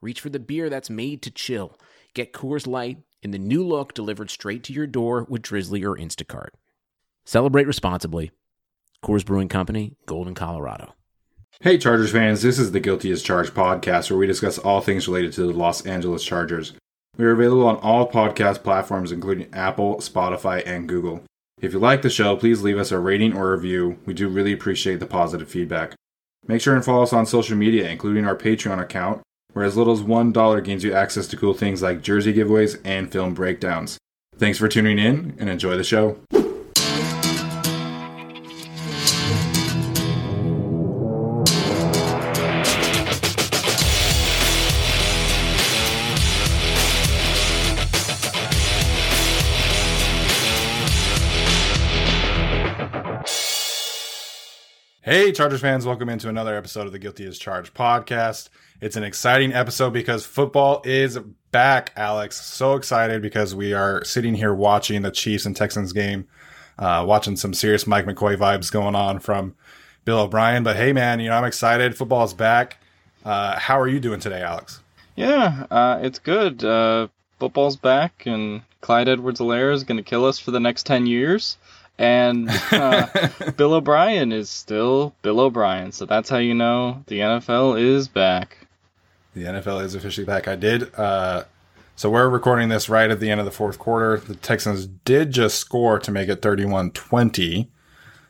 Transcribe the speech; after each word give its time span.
reach 0.00 0.20
for 0.20 0.28
the 0.28 0.38
beer 0.38 0.68
that's 0.68 0.90
made 0.90 1.22
to 1.22 1.30
chill. 1.30 1.78
Get 2.14 2.32
Coors 2.32 2.66
Light 2.66 2.98
in 3.22 3.30
the 3.30 3.38
new 3.38 3.66
look 3.66 3.94
delivered 3.94 4.30
straight 4.30 4.62
to 4.64 4.72
your 4.72 4.86
door 4.86 5.26
with 5.28 5.42
Drizzly 5.42 5.84
or 5.84 5.96
Instacart. 5.96 6.50
Celebrate 7.24 7.66
responsibly. 7.66 8.30
Coors 9.04 9.24
Brewing 9.24 9.48
Company, 9.48 9.96
Golden, 10.06 10.34
Colorado. 10.34 10.94
Hey, 11.60 11.78
Chargers 11.78 12.12
fans, 12.12 12.42
this 12.42 12.58
is 12.58 12.72
the 12.72 12.80
Guilty 12.80 13.10
as 13.10 13.22
Charged 13.22 13.54
podcast 13.54 14.10
where 14.10 14.18
we 14.18 14.26
discuss 14.26 14.58
all 14.58 14.80
things 14.80 15.08
related 15.08 15.32
to 15.34 15.46
the 15.46 15.52
Los 15.52 15.86
Angeles 15.86 16.24
Chargers. 16.24 16.74
We 17.16 17.24
are 17.24 17.32
available 17.32 17.66
on 17.66 17.76
all 17.76 18.10
podcast 18.10 18.62
platforms, 18.62 19.10
including 19.10 19.52
Apple, 19.54 19.96
Spotify, 19.96 20.62
and 20.66 20.86
Google. 20.86 21.22
If 21.60 21.72
you 21.72 21.78
like 21.78 22.02
the 22.02 22.10
show, 22.10 22.36
please 22.36 22.62
leave 22.62 22.76
us 22.76 22.92
a 22.92 22.98
rating 22.98 23.34
or 23.34 23.52
review. 23.52 23.98
We 24.04 24.12
do 24.12 24.28
really 24.28 24.52
appreciate 24.52 25.00
the 25.00 25.06
positive 25.06 25.48
feedback. 25.48 25.94
Make 26.46 26.60
sure 26.60 26.74
and 26.74 26.84
follow 26.84 27.02
us 27.02 27.14
on 27.14 27.24
social 27.24 27.56
media, 27.56 27.88
including 27.88 28.26
our 28.26 28.36
Patreon 28.36 28.80
account, 28.80 29.22
where 29.56 29.64
as 29.64 29.74
little 29.74 29.94
as 29.94 30.02
$1 30.02 30.64
gains 30.64 30.84
you 30.84 30.92
access 30.92 31.26
to 31.26 31.34
cool 31.34 31.54
things 31.54 31.80
like 31.80 32.02
jersey 32.02 32.30
giveaways 32.30 32.78
and 32.84 33.10
film 33.10 33.32
breakdowns. 33.32 33.96
Thanks 34.36 34.58
for 34.58 34.68
tuning 34.68 34.98
in 34.98 35.34
and 35.38 35.48
enjoy 35.48 35.78
the 35.78 35.82
show. 35.82 36.18
Hey, 55.00 55.32
Chargers 55.32 55.62
fans, 55.62 55.86
welcome 55.86 56.10
into 56.10 56.28
another 56.28 56.54
episode 56.54 56.86
of 56.86 56.92
the 56.92 56.98
Guilty 56.98 57.24
as 57.24 57.38
Charged 57.38 57.72
podcast. 57.72 58.50
It's 58.78 58.96
an 58.96 59.04
exciting 59.04 59.54
episode 59.54 59.94
because 59.94 60.26
football 60.26 60.82
is 60.84 61.18
back, 61.50 61.92
Alex. 61.96 62.36
So 62.44 62.74
excited 62.74 63.22
because 63.22 63.54
we 63.54 63.72
are 63.72 64.04
sitting 64.04 64.34
here 64.34 64.52
watching 64.52 65.00
the 65.00 65.10
Chiefs 65.10 65.46
and 65.46 65.56
Texans 65.56 65.94
game, 65.94 66.28
uh, 66.78 67.02
watching 67.08 67.36
some 67.36 67.54
serious 67.54 67.86
Mike 67.86 68.04
McCoy 68.04 68.36
vibes 68.36 68.70
going 68.70 68.94
on 68.94 69.18
from 69.18 69.54
Bill 70.04 70.18
O'Brien. 70.18 70.62
But 70.62 70.76
hey, 70.76 70.92
man, 70.92 71.20
you 71.20 71.30
know, 71.30 71.36
I'm 71.36 71.44
excited. 71.44 71.96
Football 71.96 72.24
is 72.24 72.34
back. 72.34 72.76
Uh, 73.24 73.58
how 73.58 73.80
are 73.80 73.88
you 73.88 73.98
doing 73.98 74.20
today, 74.20 74.42
Alex? 74.42 74.80
Yeah, 75.14 75.66
uh, 75.70 75.98
it's 76.02 76.18
good. 76.18 76.62
Uh, 76.62 77.08
football's 77.38 77.76
back, 77.76 78.24
and 78.26 78.60
Clyde 78.82 79.08
Edwards-Helaire 79.08 79.72
is 79.72 79.84
going 79.84 79.96
to 79.96 80.02
kill 80.02 80.26
us 80.26 80.38
for 80.38 80.50
the 80.50 80.60
next 80.60 80.84
10 80.84 81.06
years 81.06 81.56
and 81.98 82.50
uh, 82.72 83.06
Bill 83.56 83.72
O'Brien 83.72 84.30
is 84.32 84.50
still 84.50 85.14
Bill 85.22 85.40
O'Brien. 85.40 85.92
So 85.92 86.04
that's 86.04 86.28
how 86.28 86.36
you 86.36 86.54
know 86.54 87.02
the 87.06 87.20
NFL 87.20 87.80
is 87.80 88.08
back. 88.08 88.65
The 89.36 89.42
NFL 89.44 89.84
is 89.84 89.94
officially 89.94 90.24
back. 90.24 90.48
I 90.48 90.56
did. 90.56 90.94
Uh, 90.94 91.44
so 91.94 92.08
we're 92.08 92.30
recording 92.30 92.70
this 92.70 92.88
right 92.88 93.10
at 93.10 93.20
the 93.20 93.30
end 93.30 93.38
of 93.38 93.44
the 93.44 93.52
fourth 93.52 93.78
quarter. 93.78 94.16
The 94.18 94.34
Texans 94.34 94.86
did 94.86 95.30
just 95.30 95.58
score 95.58 95.98
to 95.98 96.10
make 96.10 96.30
it 96.30 96.40
31 96.40 96.92
20. 96.92 97.70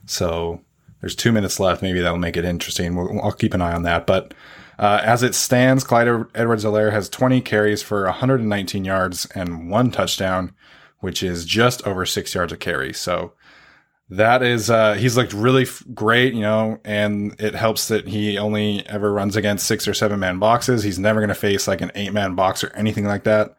So 0.05 0.63
there's 1.01 1.15
two 1.15 1.31
minutes 1.31 1.61
left. 1.61 1.81
Maybe 1.81 2.01
that'll 2.01 2.19
make 2.19 2.37
it 2.37 2.45
interesting. 2.45 2.97
We'll, 2.97 3.23
I'll 3.23 3.31
keep 3.31 3.55
an 3.55 3.63
eye 3.63 3.73
on 3.73 3.85
that. 3.85 4.05
But 4.05 4.35
uh, 4.81 5.01
as 5.05 5.23
it 5.23 5.37
stands, 5.37 5.85
Clyde 5.85 6.09
Edwards-Helaire 6.35 6.91
has 6.91 7.09
20 7.09 7.41
carries 7.41 7.85
for 7.85 8.03
119 8.07 8.85
yards 8.85 9.27
and 9.27 9.71
one 9.71 9.93
touchdown, 9.93 10.57
which 10.99 11.23
is 11.23 11.45
just 11.45 11.87
over 11.87 12.05
six 12.05 12.35
yards 12.35 12.53
a 12.53 12.57
carry. 12.57 12.93
So 12.93 13.33
that 14.09 14.43
is 14.43 14.71
uh 14.71 14.95
he's 14.95 15.17
looked 15.17 15.33
really 15.33 15.65
f- 15.65 15.83
great 15.93 16.33
you 16.33 16.41
know 16.41 16.79
and 16.85 17.35
it 17.41 17.55
helps 17.55 17.89
that 17.89 18.07
he 18.07 18.39
only 18.39 18.87
ever 18.87 19.13
runs 19.13 19.35
against 19.35 19.67
six 19.67 19.89
or 19.89 19.95
seven 19.95 20.21
man 20.21 20.39
boxes. 20.39 20.83
He's 20.83 20.99
never 20.99 21.21
going 21.21 21.29
to 21.29 21.35
face 21.35 21.67
like 21.67 21.81
an 21.81 21.91
eight 21.95 22.13
man 22.13 22.35
box 22.35 22.63
or 22.63 22.73
anything 22.75 23.05
like 23.05 23.25
that. 23.25 23.57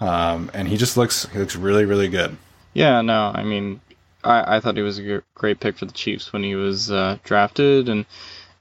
Um 0.00 0.50
and 0.52 0.66
he 0.66 0.76
just 0.76 0.96
looks 0.96 1.26
he 1.26 1.38
looks 1.38 1.56
really 1.56 1.84
really 1.84 2.08
good. 2.08 2.36
Yeah 2.72 3.00
no 3.02 3.30
i 3.34 3.44
mean 3.44 3.80
i 4.24 4.56
i 4.56 4.60
thought 4.60 4.76
he 4.76 4.82
was 4.82 4.98
a 4.98 5.22
great 5.34 5.60
pick 5.60 5.78
for 5.78 5.84
the 5.84 5.92
chiefs 5.92 6.32
when 6.32 6.42
he 6.42 6.54
was 6.54 6.90
uh, 6.90 7.18
drafted. 7.22 7.88
And 7.88 8.04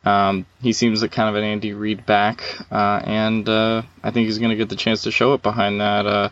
um, 0.05 0.45
he 0.61 0.73
seems 0.73 1.01
like 1.01 1.11
kind 1.11 1.29
of 1.29 1.35
an 1.35 1.43
Andy 1.43 1.73
Reid 1.73 2.05
back, 2.05 2.43
uh, 2.71 3.01
and 3.05 3.47
uh, 3.47 3.83
I 4.03 4.11
think 4.11 4.25
he's 4.25 4.37
going 4.37 4.49
to 4.49 4.57
get 4.57 4.69
the 4.69 4.75
chance 4.75 5.03
to 5.03 5.11
show 5.11 5.33
it 5.33 5.41
behind 5.41 5.79
that 5.79 6.05
uh, 6.05 6.29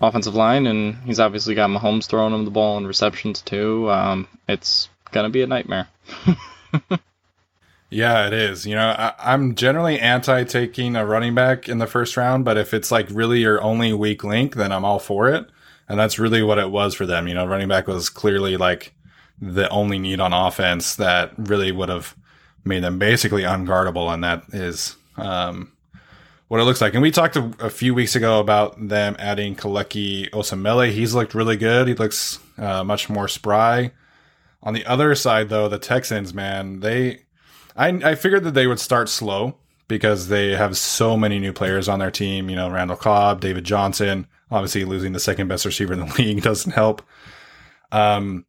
offensive 0.00 0.34
line, 0.34 0.66
and 0.66 0.96
he's 1.04 1.20
obviously 1.20 1.54
got 1.54 1.70
Mahomes 1.70 2.06
throwing 2.06 2.34
him 2.34 2.44
the 2.44 2.50
ball 2.50 2.76
and 2.76 2.86
receptions 2.86 3.42
too. 3.42 3.90
Um, 3.90 4.26
it's 4.48 4.88
gonna 5.10 5.30
be 5.30 5.42
a 5.42 5.46
nightmare. 5.46 5.88
yeah, 7.90 8.26
it 8.26 8.32
is. 8.32 8.66
You 8.66 8.74
know, 8.74 8.88
I, 8.88 9.34
am 9.34 9.54
generally 9.54 9.98
anti 9.98 10.44
taking 10.44 10.96
a 10.96 11.04
running 11.04 11.34
back 11.34 11.68
in 11.68 11.78
the 11.78 11.86
first 11.86 12.16
round, 12.16 12.44
but 12.44 12.56
if 12.56 12.72
it's 12.72 12.90
like 12.90 13.08
really 13.10 13.40
your 13.40 13.62
only 13.62 13.92
weak 13.92 14.24
link, 14.24 14.54
then 14.54 14.72
I'm 14.72 14.84
all 14.84 14.98
for 14.98 15.28
it. 15.28 15.46
And 15.88 15.98
that's 15.98 16.20
really 16.20 16.42
what 16.42 16.58
it 16.58 16.70
was 16.70 16.94
for 16.94 17.04
them. 17.04 17.26
You 17.26 17.34
know, 17.34 17.46
running 17.46 17.68
back 17.68 17.88
was 17.88 18.08
clearly 18.08 18.56
like 18.56 18.94
the 19.40 19.68
only 19.70 19.98
need 19.98 20.20
on 20.20 20.32
offense 20.32 20.96
that 20.96 21.32
really 21.36 21.72
would 21.72 21.88
have 21.88 22.14
made 22.64 22.84
them 22.84 22.98
basically 22.98 23.42
unguardable, 23.42 24.12
and 24.12 24.22
that 24.22 24.44
is 24.52 24.96
um, 25.16 25.72
what 26.50 26.58
it 26.58 26.64
looks 26.64 26.80
like. 26.80 26.94
And 26.94 27.02
we 27.02 27.12
talked 27.12 27.36
a, 27.36 27.48
a 27.60 27.70
few 27.70 27.94
weeks 27.94 28.16
ago 28.16 28.40
about 28.40 28.88
them 28.88 29.14
adding 29.20 29.54
Kelechi 29.54 30.28
Osemele. 30.30 30.90
He's 30.90 31.14
looked 31.14 31.32
really 31.32 31.56
good. 31.56 31.86
He 31.86 31.94
looks 31.94 32.40
uh, 32.58 32.82
much 32.82 33.08
more 33.08 33.28
spry. 33.28 33.92
On 34.60 34.74
the 34.74 34.84
other 34.84 35.14
side, 35.14 35.48
though, 35.48 35.68
the 35.68 35.78
Texans, 35.78 36.34
man, 36.34 36.80
they, 36.80 37.20
I, 37.76 37.90
I 37.90 38.14
figured 38.16 38.42
that 38.42 38.54
they 38.54 38.66
would 38.66 38.80
start 38.80 39.08
slow 39.08 39.58
because 39.86 40.26
they 40.26 40.56
have 40.56 40.76
so 40.76 41.16
many 41.16 41.38
new 41.38 41.52
players 41.52 41.88
on 41.88 42.00
their 42.00 42.10
team. 42.10 42.50
You 42.50 42.56
know, 42.56 42.68
Randall 42.68 42.96
Cobb, 42.96 43.40
David 43.40 43.62
Johnson. 43.62 44.26
Obviously, 44.50 44.84
losing 44.84 45.12
the 45.12 45.20
second 45.20 45.46
best 45.46 45.64
receiver 45.64 45.92
in 45.92 46.00
the 46.00 46.14
league 46.18 46.42
doesn't 46.42 46.72
help. 46.72 47.00
Um, 47.92 48.44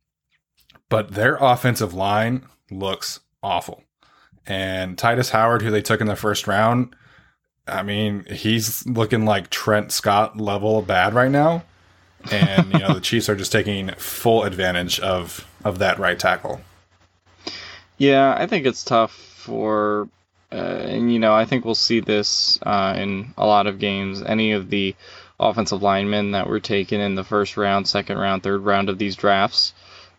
but 0.89 1.11
their 1.11 1.35
offensive 1.35 1.93
line 1.93 2.47
looks 2.71 3.19
awful. 3.43 3.83
And 4.47 4.97
Tytus 4.97 5.29
Howard, 5.29 5.61
who 5.61 5.69
they 5.69 5.83
took 5.83 6.01
in 6.01 6.07
the 6.07 6.15
first 6.15 6.47
round, 6.47 6.95
I 7.67 7.83
mean, 7.83 8.25
he's 8.25 8.85
looking 8.85 9.25
like 9.25 9.49
Trent 9.49 9.91
Scott 9.91 10.37
level 10.37 10.81
bad 10.81 11.13
right 11.13 11.31
now. 11.31 11.63
And, 12.31 12.71
you 12.73 12.79
know, 12.79 12.93
the 12.93 13.01
Chiefs 13.01 13.29
are 13.29 13.35
just 13.35 13.51
taking 13.51 13.89
full 13.95 14.43
advantage 14.43 14.99
of 14.99 15.47
of 15.63 15.79
that 15.79 15.99
right 15.99 16.17
tackle. 16.17 16.61
Yeah, 17.97 18.35
I 18.37 18.47
think 18.47 18.65
it's 18.65 18.83
tough 18.83 19.11
for 19.11 20.09
uh, 20.51 20.55
and 20.55 21.11
you 21.13 21.19
know, 21.19 21.33
I 21.33 21.45
think 21.45 21.63
we'll 21.63 21.75
see 21.75 22.01
this 22.01 22.59
uh, 22.63 22.95
in 22.97 23.33
a 23.37 23.45
lot 23.45 23.67
of 23.67 23.79
games. 23.79 24.21
Any 24.21 24.51
of 24.51 24.69
the 24.69 24.95
offensive 25.39 25.81
linemen 25.81 26.31
that 26.31 26.47
were 26.47 26.59
taken 26.59 26.99
in 26.99 27.15
the 27.15 27.23
first 27.23 27.57
round, 27.57 27.87
second 27.87 28.17
round, 28.17 28.43
third 28.43 28.61
round 28.61 28.89
of 28.89 28.97
these 28.97 29.15
drafts, 29.15 29.73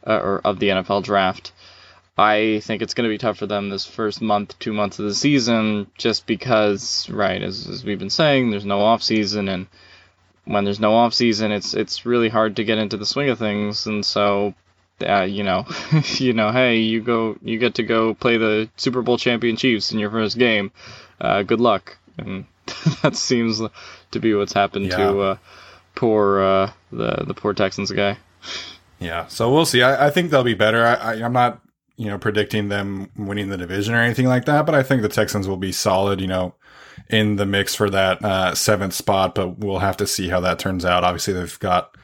uh, 0.07 0.17
or 0.17 0.41
of 0.45 0.59
the 0.59 0.69
NFL 0.69 1.03
draft. 1.03 1.53
I 2.17 2.61
think 2.63 2.83
it's 2.83 2.95
going 2.95 3.09
to 3.09 3.13
be 3.13 3.19
tough 3.19 3.39
for 3.39 3.47
them 3.47 3.71
this 3.71 3.87
first 3.87 4.21
month, 4.21 4.59
two 4.59 4.73
months 4.73 4.99
of 4.99 5.07
the 5.07 5.15
season, 5.15 5.91
just 5.97 6.27
because, 6.27 7.09
right, 7.09 7.43
as, 7.43 7.67
as 7.67 7.85
we've 7.85 7.99
been 7.99 8.11
saying, 8.11 8.51
there's 8.51 8.67
no 8.67 8.81
off 8.81 9.03
season, 9.03 9.49
and 9.49 9.67
when 10.45 10.65
there's 10.65 10.81
no 10.81 10.95
off 10.95 11.15
season, 11.15 11.53
it's 11.53 11.73
it's 11.73 12.05
really 12.05 12.29
hard 12.29 12.57
to 12.57 12.65
get 12.65 12.79
into 12.79 12.99
the 12.99 13.07
swing 13.07 13.31
of 13.31 13.39
things, 13.39 13.87
and 13.87 14.05
so, 14.05 14.53
uh, 15.07 15.23
you 15.23 15.43
know, 15.43 15.67
you 16.17 16.35
know, 16.35 16.53
hey, 16.53 16.79
you 16.79 17.01
go, 17.01 17.37
you 17.41 17.59
get 17.59 17.77
to 17.77 17.83
go 17.83 18.13
play 18.13 18.37
the 18.37 18.69
Super 18.77 19.01
Bowl 19.01 19.17
champion 19.17 19.57
Chiefs 19.57 19.93
in 19.93 19.99
your 19.99 20.11
first 20.11 20.37
game. 20.37 20.71
Uh, 21.19 21.43
good 21.43 21.61
luck, 21.61 21.97
and 22.19 22.45
that 23.03 23.17
seems 23.17 23.63
to 24.11 24.21
be 24.21 24.35
what's 24.35 24.53
happened 24.53 24.87
yeah. 24.87 24.97
to 24.99 25.21
uh, 25.21 25.37
poor 25.95 26.41
uh, 26.41 26.73
the 26.91 27.25
the 27.27 27.35
poor 27.35 27.55
Texans 27.55 27.91
guy. 27.91 28.19
Yeah, 29.01 29.29
so 29.29 29.51
we'll 29.51 29.67
see. 29.67 29.83
I, 29.83 30.09
I 30.09 30.11
think 30.11 30.31
they'll 30.31 30.45
be 30.45 30.55
better. 30.55 30.85
I, 30.85 30.95
I, 30.95 31.13
I'm 31.25 31.33
not 31.33 31.62
you 31.97 32.07
know, 32.07 32.19
predicting 32.19 32.69
them 32.69 33.11
winning 33.17 33.49
the 33.49 33.57
division 33.57 33.95
or 33.95 34.01
anything 34.03 34.27
like 34.27 34.45
that, 34.47 34.67
but 34.67 34.75
I 34.75 34.83
think 34.83 35.03
the 35.03 35.09
Texans 35.09 35.47
will 35.47 35.57
be 35.57 35.73
solid, 35.73 36.21
you 36.21 36.27
know, 36.27 36.55
in 37.09 37.37
the 37.37 37.47
mix 37.47 37.75
for 37.75 37.91
that 37.91 38.25
uh, 38.25 38.55
seventh 38.55 38.95
spot, 38.95 39.35
but 39.35 39.59
we'll 39.59 39.79
have 39.79 39.97
to 39.99 40.07
see 40.07 40.29
how 40.29 40.41
that 40.41 40.59
turns 40.59 40.85
out. 40.85 41.05
Obviously, 41.05 41.35
they've 41.35 41.59
got 41.59 41.97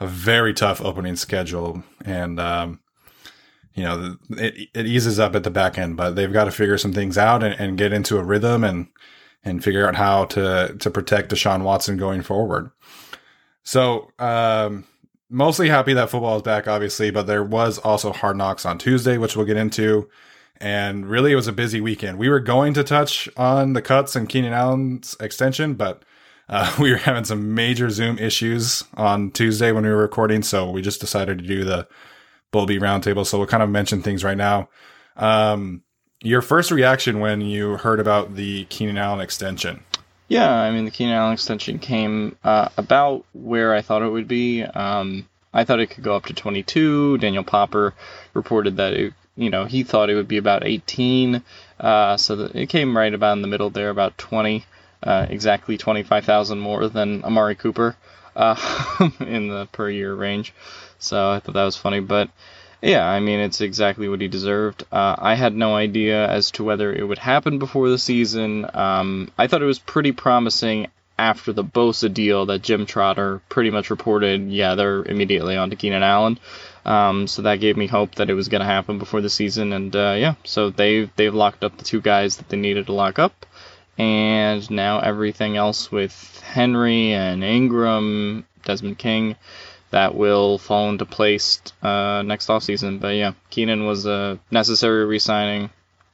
a 0.00 0.06
very 0.06 0.54
tough 0.54 0.80
opening 0.80 1.16
schedule, 1.16 1.82
and 2.04 2.40
um, 2.40 2.80
you 3.74 3.84
know 3.84 4.16
it, 4.30 4.68
it 4.74 4.86
eases 4.86 5.18
up 5.18 5.34
at 5.34 5.44
the 5.44 5.50
back 5.50 5.78
end, 5.78 5.96
but 5.96 6.16
they've 6.16 6.32
got 6.32 6.44
to 6.44 6.50
figure 6.50 6.78
some 6.78 6.92
things 6.92 7.18
out 7.18 7.42
and, 7.42 7.54
and 7.58 7.78
get 7.78 7.92
into 7.92 8.18
a 8.18 8.24
rhythm 8.24 8.64
and 8.64 8.88
and 9.44 9.62
figure 9.62 9.86
out 9.86 9.94
how 9.94 10.24
to 10.26 10.76
to 10.78 10.90
protect 10.90 11.32
Deshaun 11.32 11.62
Watson 11.62 11.96
going 11.96 12.22
forward. 12.22 12.70
So 13.62 14.10
um, 14.18 14.84
mostly 15.34 15.68
happy 15.68 15.92
that 15.94 16.10
football 16.10 16.36
is 16.36 16.42
back, 16.42 16.68
obviously, 16.68 17.10
but 17.10 17.26
there 17.26 17.42
was 17.42 17.78
also 17.78 18.12
Hard 18.12 18.36
Knocks 18.36 18.64
on 18.64 18.78
Tuesday, 18.78 19.18
which 19.18 19.36
we'll 19.36 19.44
get 19.44 19.56
into. 19.56 20.08
And 20.58 21.06
really, 21.06 21.32
it 21.32 21.36
was 21.36 21.48
a 21.48 21.52
busy 21.52 21.80
weekend. 21.80 22.18
We 22.18 22.28
were 22.28 22.40
going 22.40 22.72
to 22.74 22.84
touch 22.84 23.28
on 23.36 23.72
the 23.72 23.82
cuts 23.82 24.14
and 24.14 24.28
Keenan 24.28 24.52
Allen's 24.52 25.16
extension, 25.18 25.74
but 25.74 26.04
uh, 26.48 26.74
we 26.80 26.92
were 26.92 26.98
having 26.98 27.24
some 27.24 27.54
major 27.54 27.90
Zoom 27.90 28.18
issues 28.18 28.84
on 28.94 29.32
Tuesday 29.32 29.72
when 29.72 29.84
we 29.84 29.90
were 29.90 29.96
recording, 29.96 30.42
so 30.42 30.70
we 30.70 30.80
just 30.80 31.00
decided 31.00 31.38
to 31.38 31.44
do 31.44 31.64
the 31.64 31.88
Bulby 32.52 32.78
roundtable. 32.78 33.26
So 33.26 33.38
we'll 33.38 33.48
kind 33.48 33.62
of 33.62 33.68
mention 33.68 34.02
things 34.02 34.22
right 34.22 34.36
now. 34.36 34.68
Um, 35.16 35.82
your 36.22 36.42
first 36.42 36.70
reaction 36.70 37.18
when 37.18 37.40
you 37.40 37.76
heard 37.76 37.98
about 37.98 38.36
the 38.36 38.64
Keenan 38.66 38.98
Allen 38.98 39.20
extension? 39.20 39.82
Yeah, 40.34 40.52
I 40.52 40.72
mean 40.72 40.84
the 40.84 40.90
Keenan 40.90 41.14
Allen 41.14 41.34
extension 41.34 41.78
came 41.78 42.36
uh, 42.42 42.68
about 42.76 43.24
where 43.34 43.72
I 43.72 43.82
thought 43.82 44.02
it 44.02 44.08
would 44.08 44.26
be. 44.26 44.64
Um, 44.64 45.28
I 45.52 45.62
thought 45.62 45.78
it 45.78 45.90
could 45.90 46.02
go 46.02 46.16
up 46.16 46.26
to 46.26 46.34
22. 46.34 47.18
Daniel 47.18 47.44
Popper 47.44 47.94
reported 48.32 48.78
that 48.78 48.94
it, 48.94 49.14
you 49.36 49.48
know 49.48 49.64
he 49.66 49.84
thought 49.84 50.10
it 50.10 50.16
would 50.16 50.26
be 50.26 50.38
about 50.38 50.66
18. 50.66 51.40
Uh, 51.78 52.16
so 52.16 52.50
it 52.52 52.68
came 52.68 52.96
right 52.96 53.14
about 53.14 53.34
in 53.34 53.42
the 53.42 53.48
middle 53.48 53.70
there, 53.70 53.90
about 53.90 54.18
20, 54.18 54.64
uh, 55.04 55.26
exactly 55.30 55.78
25,000 55.78 56.58
more 56.58 56.88
than 56.88 57.22
Amari 57.22 57.54
Cooper 57.54 57.94
uh, 58.34 58.56
in 59.20 59.46
the 59.46 59.68
per 59.70 59.88
year 59.88 60.16
range. 60.16 60.52
So 60.98 61.30
I 61.30 61.38
thought 61.38 61.54
that 61.54 61.64
was 61.64 61.76
funny, 61.76 62.00
but 62.00 62.28
yeah, 62.82 63.06
I 63.06 63.20
mean, 63.20 63.40
it's 63.40 63.60
exactly 63.60 64.08
what 64.08 64.20
he 64.20 64.28
deserved. 64.28 64.84
Uh, 64.92 65.16
I 65.18 65.34
had 65.34 65.54
no 65.54 65.74
idea 65.74 66.28
as 66.28 66.50
to 66.52 66.64
whether 66.64 66.92
it 66.92 67.06
would 67.06 67.18
happen 67.18 67.58
before 67.58 67.88
the 67.88 67.98
season. 67.98 68.66
Um, 68.74 69.30
I 69.38 69.46
thought 69.46 69.62
it 69.62 69.66
was 69.66 69.78
pretty 69.78 70.12
promising 70.12 70.88
after 71.18 71.52
the 71.52 71.64
Bosa 71.64 72.12
deal 72.12 72.46
that 72.46 72.62
Jim 72.62 72.86
Trotter 72.86 73.40
pretty 73.48 73.70
much 73.70 73.90
reported, 73.90 74.50
yeah, 74.50 74.74
they're 74.74 75.04
immediately 75.04 75.56
on 75.56 75.70
to 75.70 75.76
Keenan 75.76 76.02
Allen. 76.02 76.38
Um, 76.84 77.26
so 77.26 77.42
that 77.42 77.60
gave 77.60 77.76
me 77.76 77.86
hope 77.86 78.16
that 78.16 78.30
it 78.30 78.34
was 78.34 78.48
going 78.48 78.60
to 78.60 78.66
happen 78.66 78.98
before 78.98 79.20
the 79.20 79.30
season, 79.30 79.72
and 79.72 79.94
uh, 79.94 80.16
yeah, 80.18 80.34
so 80.44 80.68
they've 80.70 81.10
they've 81.16 81.34
locked 81.34 81.64
up 81.64 81.78
the 81.78 81.84
two 81.84 82.02
guys 82.02 82.36
that 82.36 82.48
they 82.50 82.58
needed 82.58 82.86
to 82.86 82.92
lock 82.92 83.18
up, 83.18 83.46
and 83.96 84.70
now 84.70 84.98
everything 84.98 85.56
else 85.56 85.90
with 85.90 86.42
Henry 86.44 87.12
and 87.12 87.42
Ingram, 87.42 88.44
Desmond 88.64 88.98
King 88.98 89.36
that 89.94 90.16
will 90.16 90.58
fall 90.58 90.90
into 90.90 91.06
place 91.06 91.62
uh, 91.80 92.20
next 92.26 92.48
offseason. 92.48 92.98
But 92.98 93.14
yeah, 93.14 93.34
Keenan 93.50 93.86
was 93.86 94.06
a 94.06 94.40
necessary 94.50 95.04
re-signing, 95.06 95.70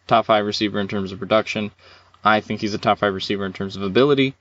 top 0.07 0.27
five 0.27 0.45
receiver 0.45 0.81
in 0.81 0.87
terms 0.87 1.13
of 1.13 1.19
production. 1.19 1.71
I 2.23 2.41
think 2.41 2.61
he's 2.61 2.75
a 2.75 2.79
top 2.79 2.99
five 2.99 3.15
receiver 3.15 3.47
in 3.47 3.55
terms 3.55 3.77
of 3.77 3.83
ability, 3.83 4.35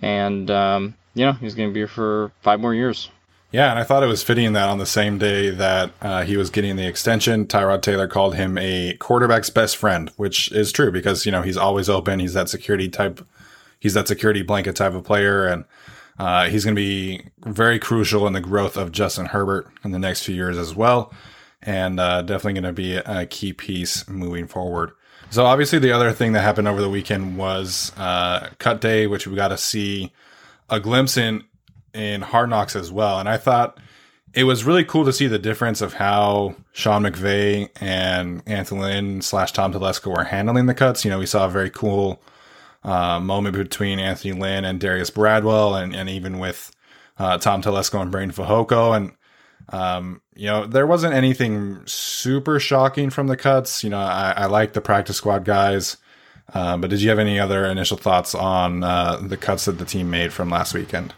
and 0.00 0.48
um, 0.52 0.94
you 1.14 1.26
know 1.26 1.32
he's 1.32 1.56
going 1.56 1.68
to 1.68 1.74
be 1.74 1.80
here 1.80 1.88
for 1.88 2.30
five 2.42 2.60
more 2.60 2.72
years. 2.72 3.10
Yeah, 3.50 3.70
and 3.70 3.78
I 3.80 3.82
thought 3.82 4.04
it 4.04 4.06
was 4.06 4.22
fitting 4.22 4.52
that 4.52 4.68
on 4.68 4.78
the 4.78 4.86
same 4.86 5.18
day 5.18 5.50
that 5.50 5.90
uh, 6.00 6.22
he 6.22 6.36
was 6.36 6.50
getting 6.50 6.76
the 6.76 6.86
extension, 6.86 7.44
Tyrod 7.44 7.82
Taylor 7.82 8.06
called 8.06 8.36
him 8.36 8.56
a 8.56 8.94
quarterback's 9.00 9.50
best 9.50 9.76
friend, 9.76 10.12
which 10.16 10.52
is 10.52 10.70
true 10.70 10.92
because 10.92 11.26
you 11.26 11.32
know 11.32 11.42
he's 11.42 11.56
always 11.56 11.88
open. 11.88 12.20
He's 12.20 12.34
that 12.34 12.48
security 12.48 12.88
type. 12.88 13.26
He's 13.80 13.94
that 13.94 14.06
security 14.06 14.42
blanket 14.42 14.76
type 14.76 14.94
of 14.94 15.02
player, 15.02 15.44
and 15.44 15.64
uh, 16.18 16.48
he's 16.48 16.64
going 16.64 16.74
to 16.74 16.80
be 16.80 17.28
very 17.44 17.78
crucial 17.78 18.26
in 18.26 18.32
the 18.32 18.40
growth 18.40 18.76
of 18.76 18.92
Justin 18.92 19.26
Herbert 19.26 19.68
in 19.84 19.90
the 19.90 19.98
next 19.98 20.22
few 20.24 20.34
years 20.34 20.56
as 20.56 20.74
well, 20.74 21.12
and 21.62 22.00
uh, 22.00 22.22
definitely 22.22 22.54
going 22.60 22.64
to 22.64 22.72
be 22.72 22.96
a 22.96 23.26
key 23.26 23.52
piece 23.52 24.08
moving 24.08 24.46
forward. 24.46 24.92
So 25.30 25.44
obviously, 25.44 25.78
the 25.78 25.92
other 25.92 26.12
thing 26.12 26.32
that 26.32 26.42
happened 26.42 26.68
over 26.68 26.80
the 26.80 26.88
weekend 26.88 27.36
was 27.36 27.92
uh, 27.96 28.50
cut 28.58 28.80
day, 28.80 29.06
which 29.06 29.26
we 29.26 29.34
got 29.34 29.48
to 29.48 29.58
see 29.58 30.12
a 30.70 30.80
glimpse 30.80 31.16
in 31.16 31.44
in 31.92 32.22
Hard 32.22 32.50
Knocks 32.50 32.76
as 32.76 32.92
well. 32.92 33.18
And 33.18 33.28
I 33.28 33.36
thought 33.36 33.78
it 34.34 34.44
was 34.44 34.64
really 34.64 34.84
cool 34.84 35.04
to 35.06 35.12
see 35.12 35.26
the 35.26 35.38
difference 35.38 35.80
of 35.80 35.94
how 35.94 36.54
Sean 36.72 37.02
McVay 37.02 37.70
and 37.80 38.42
Anthony 38.46 38.82
Lynn 38.82 39.22
slash 39.22 39.52
Tom 39.52 39.72
Telesco 39.72 40.14
were 40.14 40.24
handling 40.24 40.66
the 40.66 40.74
cuts. 40.74 41.04
You 41.04 41.10
know, 41.10 41.18
we 41.18 41.26
saw 41.26 41.46
a 41.46 41.50
very 41.50 41.70
cool 41.70 42.20
uh, 42.86 43.20
moment 43.20 43.56
between 43.56 43.98
Anthony 43.98 44.32
Lynn 44.32 44.64
and 44.64 44.80
Darius 44.80 45.10
Bradwell, 45.10 45.74
and, 45.74 45.94
and 45.94 46.08
even 46.08 46.38
with 46.38 46.70
uh, 47.18 47.36
Tom 47.36 47.60
Telesco 47.60 48.00
and 48.00 48.12
Breiden 48.12 48.32
Fehoko. 48.32 48.96
And, 48.96 49.12
um, 49.70 50.22
you 50.34 50.46
know, 50.46 50.66
there 50.66 50.86
wasn't 50.86 51.12
anything 51.12 51.82
super 51.84 52.60
shocking 52.60 53.10
from 53.10 53.26
the 53.26 53.36
cuts. 53.36 53.82
You 53.82 53.90
know, 53.90 53.98
I, 53.98 54.34
I 54.36 54.46
like 54.46 54.72
the 54.72 54.80
practice 54.80 55.16
squad 55.16 55.44
guys. 55.44 55.96
Uh, 56.54 56.76
but 56.76 56.90
did 56.90 57.02
you 57.02 57.08
have 57.08 57.18
any 57.18 57.40
other 57.40 57.66
initial 57.66 57.96
thoughts 57.96 58.34
on 58.34 58.84
uh, 58.84 59.16
the 59.16 59.36
cuts 59.36 59.64
that 59.64 59.78
the 59.78 59.84
team 59.84 60.08
made 60.08 60.32
from 60.32 60.48
last 60.48 60.72
weekend? 60.72 61.12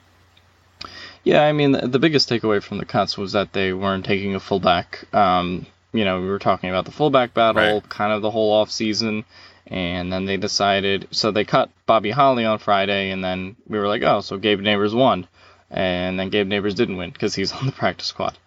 Yeah, 1.22 1.42
I 1.42 1.52
mean, 1.52 1.72
the, 1.72 1.98
biggest 1.98 2.30
takeaway 2.30 2.62
from 2.62 2.78
the 2.78 2.86
cuts 2.86 3.18
was 3.18 3.32
that 3.32 3.52
they 3.52 3.74
weren't 3.74 4.06
taking 4.06 4.34
a 4.34 4.40
fullback. 4.40 5.04
Um, 5.14 5.66
you 5.92 6.04
know, 6.04 6.22
we 6.22 6.28
were 6.28 6.38
talking 6.38 6.70
about 6.70 6.86
the 6.86 6.92
fullback 6.92 7.34
battle 7.34 7.80
right. 7.80 7.88
kind 7.90 8.12
of 8.12 8.22
the 8.22 8.30
whole 8.30 8.50
off 8.50 8.70
season. 8.70 9.24
And 9.68 10.10
then 10.10 10.24
they 10.24 10.38
decided, 10.38 11.08
so 11.10 11.30
they 11.30 11.44
cut 11.44 11.70
Bobby 11.84 12.10
Holly 12.10 12.44
on 12.46 12.58
Friday, 12.58 13.10
and 13.10 13.22
then 13.22 13.56
we 13.68 13.78
were 13.78 13.88
like, 13.88 14.02
oh, 14.02 14.20
so 14.20 14.38
Gabe 14.38 14.60
Nabers 14.60 14.94
won. 14.94 15.28
And 15.70 16.18
then 16.18 16.30
Gabe 16.30 16.48
Nabers 16.48 16.74
didn't 16.74 16.96
win 16.96 17.10
because 17.10 17.34
he's 17.34 17.52
on 17.60 17.66
the 17.66 17.72
practice 17.72 18.06
squad. 18.06 18.38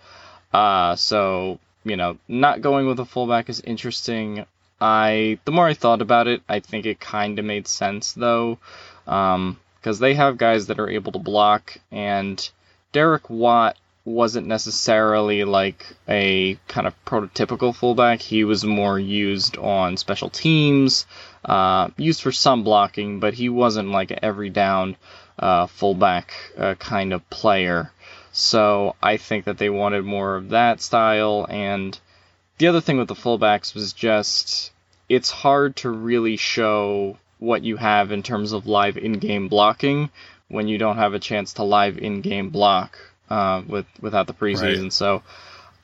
Uh, 0.51 0.95
so, 0.95 1.59
you 1.83 1.95
know, 1.95 2.17
not 2.27 2.61
going 2.61 2.87
with 2.87 2.99
a 2.99 3.05
fullback 3.05 3.49
is 3.49 3.61
interesting. 3.61 4.45
I, 4.79 5.37
the 5.45 5.51
more 5.51 5.67
I 5.67 5.75
thought 5.75 6.01
about 6.01 6.27
it, 6.27 6.41
I 6.49 6.59
think 6.59 6.87
it 6.87 6.99
kind 6.99 7.37
of 7.37 7.45
made 7.45 7.67
sense 7.67 8.13
though, 8.13 8.57
because 9.05 9.35
um, 9.35 9.57
they 9.99 10.15
have 10.15 10.39
guys 10.39 10.67
that 10.67 10.79
are 10.79 10.89
able 10.89 11.11
to 11.11 11.19
block, 11.19 11.77
and 11.91 12.49
Derek 12.91 13.29
Watt 13.29 13.77
wasn't 14.03 14.47
necessarily 14.47 15.43
like 15.43 15.85
a 16.07 16.55
kind 16.67 16.87
of 16.87 17.05
prototypical 17.05 17.75
fullback. 17.75 18.21
He 18.21 18.43
was 18.43 18.63
more 18.63 18.97
used 18.97 19.57
on 19.57 19.97
special 19.97 20.29
teams, 20.29 21.05
uh, 21.45 21.89
used 21.97 22.21
for 22.21 22.31
some 22.31 22.63
blocking, 22.63 23.19
but 23.19 23.35
he 23.35 23.49
wasn't 23.49 23.89
like 23.89 24.11
every 24.11 24.49
down 24.49 24.97
uh, 25.37 25.67
fullback 25.67 26.33
uh, 26.57 26.75
kind 26.75 27.13
of 27.13 27.29
player. 27.29 27.91
So 28.31 28.95
I 29.03 29.17
think 29.17 29.45
that 29.45 29.57
they 29.57 29.69
wanted 29.69 30.03
more 30.03 30.35
of 30.35 30.49
that 30.49 30.81
style. 30.81 31.45
And 31.49 31.97
the 32.57 32.67
other 32.67 32.81
thing 32.81 32.97
with 32.97 33.07
the 33.07 33.15
fullbacks 33.15 33.75
was 33.75 33.93
just 33.93 34.71
it's 35.09 35.29
hard 35.29 35.75
to 35.75 35.89
really 35.89 36.37
show 36.37 37.17
what 37.37 37.63
you 37.63 37.75
have 37.75 38.11
in 38.11 38.23
terms 38.23 38.51
of 38.51 38.65
live 38.65 38.97
in-game 38.97 39.47
blocking 39.47 40.09
when 40.47 40.67
you 40.67 40.77
don't 40.77 40.97
have 40.97 41.13
a 41.13 41.19
chance 41.19 41.53
to 41.53 41.63
live 41.63 41.97
in-game 41.97 42.49
block 42.49 42.97
uh, 43.31 43.61
with 43.73 43.85
without 44.01 44.27
the 44.27 44.33
preseason. 44.33 44.83
Right. 44.83 44.93
So 44.93 45.23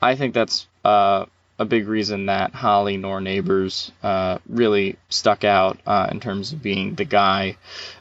I 0.00 0.16
think 0.16 0.34
that's 0.34 0.66
uh, 0.84 1.26
a 1.58 1.64
big 1.64 1.88
reason 1.88 2.26
that 2.26 2.54
Holly 2.54 2.96
nor 2.96 3.20
Nabers 3.20 3.90
uh, 4.02 4.38
really 4.48 4.96
stuck 5.08 5.44
out 5.44 5.78
uh, 5.86 6.08
in 6.12 6.20
terms 6.20 6.52
of 6.52 6.62
being 6.62 6.94
the 6.94 7.04
guy 7.06 7.56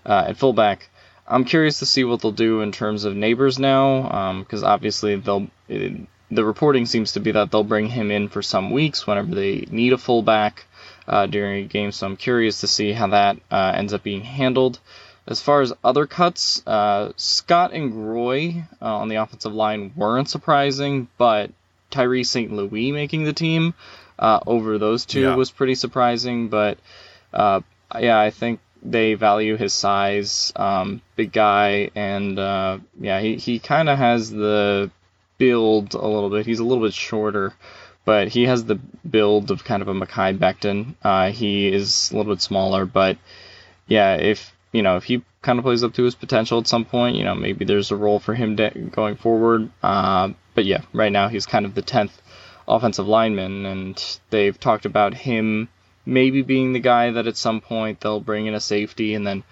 uh, 0.05 0.25
at 0.29 0.37
fullback. 0.37 0.89
I'm 1.27 1.45
curious 1.45 1.79
to 1.79 1.85
see 1.85 2.03
what 2.03 2.21
they'll 2.21 2.31
do 2.49 2.61
in 2.61 2.71
terms 2.71 3.05
of 3.05 3.13
Nabers 3.13 3.59
now, 3.59 4.39
because 4.39 4.63
um, 4.63 4.69
obviously 4.69 5.15
they'll. 5.15 5.47
It, 5.67 6.07
the 6.29 6.43
reporting 6.43 6.85
seems 6.85 7.13
to 7.13 7.21
be 7.21 7.31
that 7.31 7.51
they'll 7.51 7.63
bring 7.63 7.87
him 7.87 8.11
in 8.11 8.27
for 8.27 8.41
some 8.41 8.71
weeks 8.71 9.07
whenever 9.07 9.33
they 9.33 9.65
need 9.71 9.93
a 9.93 9.97
fullback. 9.97 10.65
uh, 11.07 11.25
during 11.25 11.63
a 11.63 11.67
game. 11.67 11.91
So 11.91 12.05
I'm 12.05 12.17
curious 12.17 12.61
to 12.61 12.67
see 12.67 12.91
how 12.91 13.07
that 13.07 13.37
uh, 13.49 13.73
ends 13.75 13.93
up 13.93 14.03
being 14.03 14.21
handled. 14.21 14.79
As 15.27 15.41
far 15.41 15.61
as 15.61 15.73
other 15.83 16.05
cuts, 16.07 16.65
uh, 16.65 17.11
Scott 17.17 17.73
and 17.73 17.91
Groy 17.91 18.65
uh, 18.81 18.97
on 18.97 19.09
the 19.09 19.15
offensive 19.17 19.53
line 19.53 19.91
weren't 19.95 20.29
surprising, 20.29 21.07
but 21.17 21.51
Tyree 21.91 22.23
St. 22.23 22.51
Louis 22.51 22.91
making 22.93 23.25
the 23.25 23.33
team 23.33 23.73
uh, 24.17 24.39
over 24.47 24.77
those 24.77 25.05
two 25.05 25.21
Yeah. 25.21 25.35
was 25.35 25.51
pretty 25.51 25.75
surprising. 25.75 26.47
But 26.47 26.77
uh, 27.33 27.59
yeah, 27.99 28.17
I 28.19 28.29
think 28.29 28.61
they 28.81 29.15
value 29.15 29.57
his 29.57 29.73
size, 29.73 30.53
um, 30.55 31.01
big 31.17 31.33
guy, 31.33 31.91
and 31.93 32.39
uh, 32.39 32.77
yeah, 32.99 33.19
he, 33.19 33.35
he 33.35 33.59
kind 33.59 33.89
of 33.89 33.97
has 33.97 34.31
the 34.31 34.89
build 35.37 35.93
a 35.93 36.07
little 36.07 36.29
bit. 36.29 36.45
He's 36.45 36.59
a 36.59 36.63
little 36.63 36.83
bit 36.85 36.93
shorter, 36.93 37.53
but 38.05 38.29
he 38.29 38.45
has 38.45 38.63
the 38.63 38.75
build 39.09 39.51
of 39.51 39.63
kind 39.65 39.81
of 39.81 39.87
a 39.89 39.93
Mekhi 39.93 40.37
Becton. 40.37 40.95
Uh, 41.03 41.31
he 41.31 41.67
is 41.67 42.11
a 42.11 42.17
little 42.17 42.33
bit 42.33 42.41
smaller, 42.41 42.85
but 42.85 43.17
yeah, 43.87 44.15
if 44.15 44.53
you 44.77 44.83
know 44.83 44.95
if 44.97 45.03
he 45.05 45.15
kind 45.41 45.59
of 45.59 45.63
plays 45.65 45.83
up 45.83 45.93
to 45.95 46.03
his 46.03 46.15
potential 46.15 46.59
at 46.59 46.67
some 46.67 46.85
point, 46.85 47.15
you 47.17 47.23
know 47.23 47.35
maybe 47.35 47.65
there's 47.65 47.91
a 47.91 47.95
role 47.95 48.19
for 48.19 48.33
him 48.33 48.55
de- 48.55 48.77
going 48.99 49.15
forward. 49.15 49.69
Uh, 49.83 50.29
but 50.55 50.65
yeah, 50.65 50.81
right 50.93 51.11
now 51.11 51.27
he's 51.27 51.45
kind 51.45 51.65
of 51.65 51.73
the 51.75 51.81
tenth 51.81 52.13
offensive 52.67 53.07
lineman, 53.07 53.65
and 53.65 54.19
they've 54.29 54.59
talked 54.59 54.85
about 54.85 55.13
him 55.13 55.69
maybe 56.05 56.41
being 56.41 56.73
the 56.73 56.79
guy 56.79 57.11
that 57.11 57.27
at 57.27 57.37
some 57.37 57.59
point 57.61 57.99
they'll 58.01 58.19
bring 58.21 58.45
in 58.45 58.53
a 58.53 58.59
safety 58.59 59.13
and 59.13 59.25
then 59.27 59.43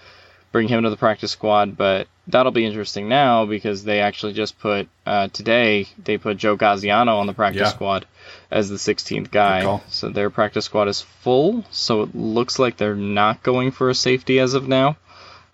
bring 0.52 0.68
him 0.70 0.84
to 0.84 0.90
the 0.90 0.98
practice 0.98 1.32
squad. 1.32 1.76
But 1.78 2.08
that'll 2.28 2.52
be 2.54 2.66
interesting 2.66 3.08
now 3.10 3.46
because 3.46 3.84
they 3.84 4.00
actually 4.00 4.34
just 4.34 4.58
put 4.60 4.88
uh, 5.06 5.28
today 5.30 5.88
they 6.04 6.18
put 6.18 6.38
Joe 6.38 6.58
Gaziano 6.58 7.18
on 7.20 7.28
the 7.28 7.34
practice 7.34 7.68
Yeah. 7.68 7.74
squad 7.74 8.06
as 8.50 8.70
the 8.70 8.78
16th 8.78 9.32
guy. 9.32 9.64
So 9.90 10.10
their 10.10 10.30
practice 10.30 10.66
squad 10.66 10.88
is 10.88 11.02
full. 11.02 11.64
So 11.72 12.02
it 12.04 12.16
looks 12.16 12.58
like 12.58 12.78
they're 12.78 12.96
not 12.96 13.44
going 13.44 13.72
for 13.72 13.90
a 13.90 13.96
safety 13.96 14.40
as 14.40 14.54
of 14.56 14.68
now. 14.68 14.98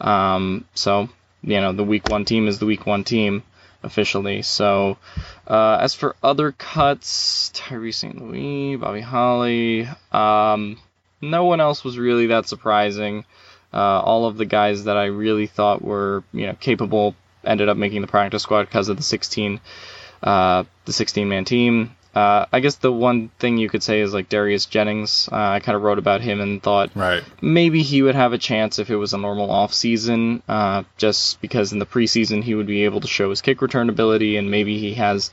Um, 0.01 0.65
so 0.74 1.10
you 1.43 1.62
know 1.62 1.74
the 1.74 1.84
week 1.84 2.10
one 2.10 2.25
team 2.25 2.48
is 2.48 2.60
the 2.60 2.65
week 2.65 2.86
one 2.86 3.03
team 3.03 3.43
officially. 3.84 4.41
So 4.41 4.98
uh, 5.48 5.77
as 5.79 5.93
for 5.93 6.15
other 6.22 6.51
cuts, 6.51 7.51
Tyree 7.53 7.91
St. 7.91 8.22
Louis, 8.22 8.75
Bobby 8.75 9.01
Holly, 9.01 9.88
um, 10.12 10.77
no 11.22 11.46
one 11.46 11.62
else 11.62 11.84
was 11.84 11.98
really 11.98 12.27
that 12.27 12.48
surprising. 12.48 13.25
Uh, 13.74 14.01
all 14.01 14.25
of 14.25 14.38
the 14.38 14.46
guys 14.46 14.84
that 14.84 14.98
I 14.98 15.05
really 15.05 15.48
thought 15.48 15.81
were 15.81 16.24
you 16.34 16.48
know 16.48 16.55
capable 16.60 17.15
ended 17.43 17.70
up 17.70 17.77
making 17.77 18.01
the 18.01 18.08
practice 18.08 18.43
squad 18.43 18.63
because 18.63 18.89
of 18.89 18.98
the 18.98 19.03
16 19.03 19.60
uh, 20.24 20.63
the 20.86 20.93
16 20.93 21.27
man 21.27 21.46
team. 21.46 21.96
Uh, 22.13 22.46
I 22.51 22.60
guess 22.60 22.75
the 22.75 22.91
one 22.91 23.30
thing 23.39 23.58
you 23.58 23.70
could 23.70 23.82
say 23.82 24.01
is 24.01 24.13
like 24.13 24.27
Darius 24.27 24.65
Jennings. 24.65 25.30
Uh, 25.32 25.36
I 25.36 25.60
kind 25.62 25.77
of 25.77 25.82
wrote 25.82 25.98
about 25.98 26.20
him 26.20 26.41
and 26.41 26.62
thought 26.62 26.91
Right. 26.94 27.24
maybe 27.41 27.84
he 27.84 28.01
would 28.01 28.15
have 28.15 28.34
a 28.34 28.38
chance 28.38 28.80
if 28.80 28.89
it 28.89 28.98
was 28.98 29.13
a 29.13 29.18
normal 29.18 29.50
off 29.50 29.74
season, 29.74 30.44
uh, 30.50 30.84
just 30.98 31.39
because 31.41 31.72
in 31.72 31.80
the 31.80 31.86
preseason 31.86 32.44
he 32.44 32.53
would 32.53 32.68
be 32.68 32.84
able 32.84 33.00
to 33.00 33.08
show 33.08 33.30
his 33.30 33.41
kick 33.41 33.62
return 33.62 33.88
ability, 33.88 34.36
and 34.36 34.51
maybe 34.51 34.77
he 34.77 34.96
has 34.96 35.32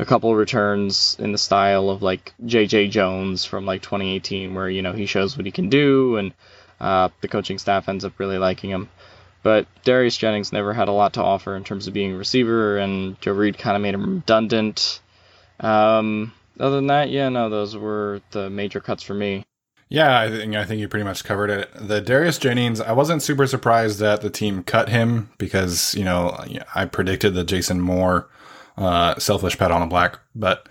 a 0.00 0.04
couple 0.04 0.34
returns 0.34 1.16
in 1.20 1.30
the 1.30 1.38
style 1.38 1.90
of 1.90 2.02
like 2.02 2.32
J.J. 2.44 2.88
Jones 2.88 3.44
from 3.44 3.64
like 3.64 3.82
2018, 3.82 4.52
where 4.52 4.68
you 4.68 4.82
know 4.82 4.92
he 4.92 5.06
shows 5.06 5.36
what 5.36 5.46
he 5.46 5.52
can 5.52 5.68
do, 5.68 6.16
and 6.16 6.32
uh, 6.80 7.08
the 7.20 7.28
coaching 7.28 7.58
staff 7.58 7.88
ends 7.88 8.04
up 8.04 8.18
really 8.18 8.38
liking 8.38 8.70
him. 8.70 8.88
But 9.44 9.68
Darius 9.84 10.16
Jennings 10.16 10.52
never 10.52 10.72
had 10.74 10.88
a 10.88 10.92
lot 10.92 11.12
to 11.12 11.22
offer 11.22 11.54
in 11.54 11.62
terms 11.62 11.86
of 11.86 11.94
being 11.94 12.14
a 12.14 12.18
receiver, 12.18 12.78
and 12.78 13.20
Joe 13.20 13.30
Reed 13.32 13.56
kind 13.58 13.76
of 13.76 13.82
made 13.82 13.94
him 13.94 14.16
redundant. 14.16 15.00
Um, 15.60 16.32
other 16.58 16.76
than 16.76 16.86
that, 16.88 17.10
yeah, 17.10 17.28
no, 17.28 17.48
those 17.48 17.76
were 17.76 18.20
the 18.30 18.50
major 18.50 18.80
cuts 18.80 19.02
for 19.02 19.14
me. 19.14 19.44
Yeah, 19.88 20.18
I 20.18 20.28
think 20.28 20.56
I 20.56 20.64
think 20.64 20.80
you 20.80 20.88
pretty 20.88 21.04
much 21.04 21.22
covered 21.24 21.50
it. 21.50 21.70
The 21.74 22.00
Darius 22.00 22.38
Jennings, 22.38 22.80
I 22.80 22.92
wasn't 22.92 23.22
super 23.22 23.46
surprised 23.46 24.00
that 24.00 24.20
the 24.20 24.30
team 24.30 24.64
cut 24.64 24.88
him 24.88 25.30
because 25.38 25.94
you 25.94 26.04
know 26.04 26.36
I 26.74 26.86
predicted 26.86 27.34
the 27.34 27.44
Jason 27.44 27.80
Moore 27.80 28.28
uh, 28.76 29.16
selfish 29.18 29.56
pat 29.56 29.70
on 29.70 29.82
a 29.82 29.86
black, 29.86 30.18
but 30.34 30.68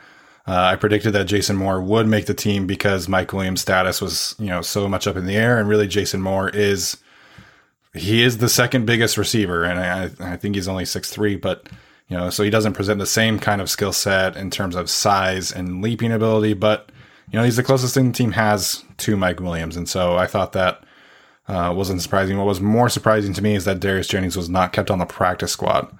uh, 0.48 0.54
I 0.54 0.76
predicted 0.76 1.14
that 1.14 1.26
Jason 1.26 1.56
Moore 1.56 1.82
would 1.82 2.08
make 2.08 2.26
the 2.26 2.34
team 2.34 2.68
because 2.68 3.08
Mike 3.08 3.32
Williams' 3.32 3.62
status 3.62 4.02
was 4.02 4.36
you 4.38 4.48
know 4.48 4.62
so 4.62 4.90
much 4.90 5.08
up 5.08 5.16
in 5.16 5.26
the 5.26 5.38
air, 5.38 5.60
and 5.60 5.70
really 5.70 5.88
Jason 5.88 6.22
Moore 6.22 6.50
is 6.50 6.98
he 7.94 8.22
is 8.22 8.40
the 8.40 8.50
second 8.50 8.86
biggest 8.86 9.18
receiver, 9.18 9.64
and 9.64 9.80
I, 9.80 10.34
I 10.34 10.36
think 10.36 10.56
he's 10.56 10.68
only 10.68 10.84
six 10.84 11.10
three, 11.10 11.38
but 11.38 11.70
you 12.08 12.18
know 12.18 12.30
so 12.30 12.44
he 12.44 12.50
doesn't 12.50 12.74
present 12.74 13.00
the 13.00 13.06
same 13.06 13.40
kind 13.40 13.62
of 13.62 13.70
skill 13.70 13.94
set 13.94 14.38
in 14.38 14.52
terms 14.52 14.76
of 14.76 14.90
size 14.90 15.52
and 15.52 15.82
leaping 15.82 16.12
ability, 16.12 16.54
but 16.54 16.90
you 17.32 17.40
know, 17.40 17.44
he's 17.44 17.56
the 17.56 17.64
closest 17.64 17.94
thing 17.94 18.08
the 18.08 18.14
team 18.14 18.32
has 18.34 18.84
to 18.98 19.18
Mike 19.18 19.40
Williams. 19.40 19.76
And 19.76 19.90
so 19.90 20.16
I 20.16 20.28
thought 20.28 20.54
that 20.54 20.84
uh, 21.48 21.74
wasn't 21.76 22.02
surprising. 22.02 22.38
What 22.38 22.48
was 22.48 22.62
more 22.62 22.90
surprising 22.90 23.34
to 23.34 23.42
me 23.42 23.56
is 23.56 23.66
that 23.66 23.80
Darius 23.80 24.08
Jennings 24.08 24.38
was 24.38 24.50
not 24.50 24.74
kept 24.74 24.92
on 24.92 25.00
the 25.00 25.06
practice 25.06 25.52
squad. 25.52 25.96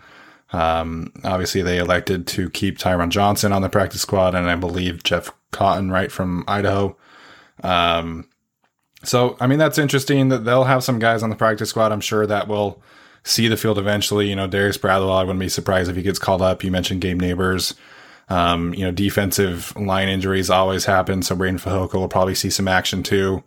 Um, 0.54 1.12
obviously, 1.24 1.62
they 1.62 1.78
elected 1.78 2.28
to 2.28 2.50
keep 2.50 2.78
Tyron 2.78 3.10
Johnson 3.10 3.52
on 3.52 3.62
the 3.62 3.70
practice 3.70 4.02
squad, 4.02 4.36
and 4.36 4.50
I 4.50 4.56
believe 4.56 5.04
Jeff 5.04 5.32
Cotton, 5.52 5.92
right 5.92 6.12
from 6.12 6.44
Idaho. 6.48 6.96
Um, 7.64 8.30
so, 9.04 9.38
I 9.40 9.48
mean, 9.48 9.60
that's 9.60 9.78
interesting 9.78 10.30
that 10.30 10.46
they'll 10.46 10.64
have 10.64 10.84
some 10.84 11.00
guys 11.00 11.24
on 11.24 11.30
the 11.30 11.36
practice 11.36 11.70
squad. 11.70 11.92
I'm 11.92 12.02
sure 12.02 12.26
that 12.26 12.48
will 12.48 12.82
see 13.26 13.50
the 13.50 13.58
field 13.58 13.78
eventually. 13.78 14.30
You 14.30 14.38
know, 14.38 14.48
Darius 14.48 14.78
Bradwell, 14.78 15.12
I 15.12 15.24
wouldn't 15.24 15.40
be 15.42 15.50
surprised 15.50 15.90
if 15.90 15.98
he 15.98 16.02
gets 16.02 16.20
called 16.20 16.42
up. 16.42 16.64
You 16.64 16.72
mentioned 16.72 17.02
Gabe 17.02 17.22
Nabers. 17.22 17.74
Um, 18.30 18.74
you 18.74 18.84
know, 18.86 18.92
defensive 18.92 19.76
line 19.76 20.08
injuries 20.08 20.50
always 20.50 20.86
happen, 20.86 21.22
so 21.22 21.36
Breiden 21.36 21.60
Fehoko 21.62 21.96
will 21.96 22.08
probably 22.08 22.34
see 22.36 22.50
some 22.50 22.68
action 22.68 23.04
too. 23.04 23.44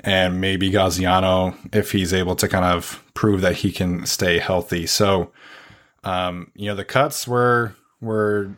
And 0.00 0.40
maybe 0.40 0.70
Gaziano 0.70 1.56
if 1.74 1.90
he's 1.92 2.12
able 2.12 2.36
to 2.36 2.46
kind 2.46 2.64
of 2.66 3.02
prove 3.14 3.40
that 3.40 3.56
he 3.56 3.72
can 3.72 4.04
stay 4.06 4.38
healthy. 4.38 4.86
So, 4.86 5.32
um, 6.04 6.50
you 6.54 6.66
know, 6.66 6.74
the 6.76 6.84
cuts 6.84 7.26
were 7.26 7.74
were 8.00 8.50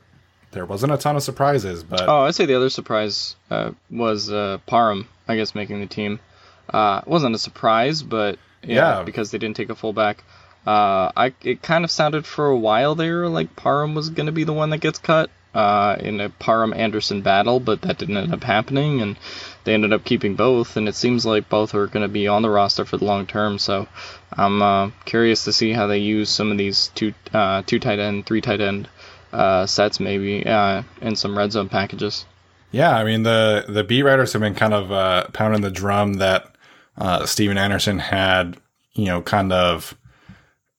there 0.50 0.66
wasn't 0.66 0.92
a 0.92 0.98
ton 0.98 1.16
of 1.16 1.22
surprises, 1.22 1.82
but 1.82 2.06
Oh, 2.08 2.22
I'd 2.24 2.34
say 2.34 2.44
the 2.44 2.54
other 2.56 2.68
surprise 2.70 3.36
uh, 3.50 3.70
was 3.90 4.30
uh, 4.30 4.58
Parham, 4.66 5.08
I 5.26 5.36
guess, 5.36 5.54
making 5.54 5.80
the 5.80 5.86
team. 5.86 6.20
Uh, 6.68 7.00
it 7.02 7.08
wasn't 7.08 7.34
a 7.34 7.38
surprise, 7.38 8.02
but 8.02 8.38
yeah, 8.62 8.98
Yeah. 8.98 9.02
because 9.04 9.30
they 9.30 9.38
didn't 9.38 9.56
take 9.56 9.70
a 9.70 9.74
fullback. 9.74 10.22
Uh, 10.66 11.10
I 11.16 11.34
it 11.42 11.62
kind 11.62 11.84
of 11.84 11.90
sounded 11.90 12.24
for 12.24 12.46
a 12.46 12.56
while 12.56 12.94
there 12.94 13.28
like 13.28 13.56
Parham 13.56 13.94
was 13.94 14.10
going 14.10 14.26
to 14.26 14.32
be 14.32 14.44
the 14.44 14.52
one 14.52 14.70
that 14.70 14.78
gets 14.78 14.98
cut 14.98 15.30
uh, 15.54 15.96
in 16.00 16.20
a 16.20 16.30
Parham 16.30 16.72
Anderson 16.72 17.22
battle, 17.22 17.60
but 17.60 17.82
that 17.82 17.98
didn't 17.98 18.16
end 18.16 18.32
up 18.32 18.42
happening, 18.42 19.02
and 19.02 19.18
they 19.64 19.74
ended 19.74 19.92
up 19.92 20.04
keeping 20.04 20.34
both, 20.34 20.76
and 20.76 20.88
it 20.88 20.94
seems 20.94 21.26
like 21.26 21.48
both 21.48 21.74
are 21.74 21.86
going 21.86 22.02
to 22.02 22.12
be 22.12 22.28
on 22.28 22.42
the 22.42 22.50
roster 22.50 22.84
for 22.84 22.96
the 22.96 23.04
long 23.04 23.26
term. 23.26 23.58
So 23.58 23.86
I'm 24.32 24.62
uh, 24.62 24.90
curious 25.04 25.44
to 25.44 25.52
see 25.52 25.72
how 25.72 25.86
they 25.86 25.98
use 25.98 26.30
some 26.30 26.50
of 26.50 26.58
these 26.58 26.90
two 26.94 27.12
uh, 27.32 27.62
two 27.66 27.78
tight 27.78 27.98
end, 27.98 28.26
three 28.26 28.40
tight 28.40 28.60
end 28.60 28.88
uh, 29.32 29.66
sets 29.66 30.00
maybe 30.00 30.46
uh, 30.46 30.82
in 31.00 31.16
some 31.16 31.36
red 31.36 31.52
zone 31.52 31.68
packages. 31.68 32.24
Yeah, 32.70 32.96
I 32.96 33.04
mean 33.04 33.22
the 33.22 33.66
the 33.68 33.84
beat 33.84 34.02
writers 34.02 34.32
have 34.32 34.40
been 34.40 34.54
kind 34.54 34.74
of 34.74 34.90
uh, 34.90 35.26
pounding 35.32 35.60
the 35.60 35.70
drum 35.70 36.14
that 36.14 36.54
uh, 36.96 37.26
Stephen 37.26 37.58
Anderson 37.58 37.98
had, 37.98 38.56
you 38.94 39.06
know, 39.06 39.20
kind 39.20 39.52
of 39.52 39.94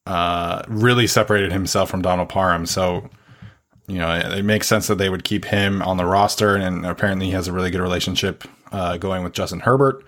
uh, 0.05 0.63
really 0.67 1.07
separated 1.07 1.51
himself 1.51 1.89
from 1.89 2.01
Donald 2.01 2.29
Parham. 2.29 2.65
So, 2.65 3.09
you 3.87 3.97
know, 3.97 4.13
it, 4.13 4.39
it 4.39 4.45
makes 4.45 4.67
sense 4.67 4.87
that 4.87 4.97
they 4.97 5.09
would 5.09 5.23
keep 5.23 5.45
him 5.45 5.81
on 5.81 5.97
the 5.97 6.05
roster, 6.05 6.55
and 6.55 6.85
apparently 6.85 7.27
he 7.27 7.31
has 7.33 7.47
a 7.47 7.53
really 7.53 7.71
good 7.71 7.81
relationship 7.81 8.43
uh, 8.71 8.97
going 8.97 9.23
with 9.23 9.33
Justin 9.33 9.61
Herbert, 9.61 10.03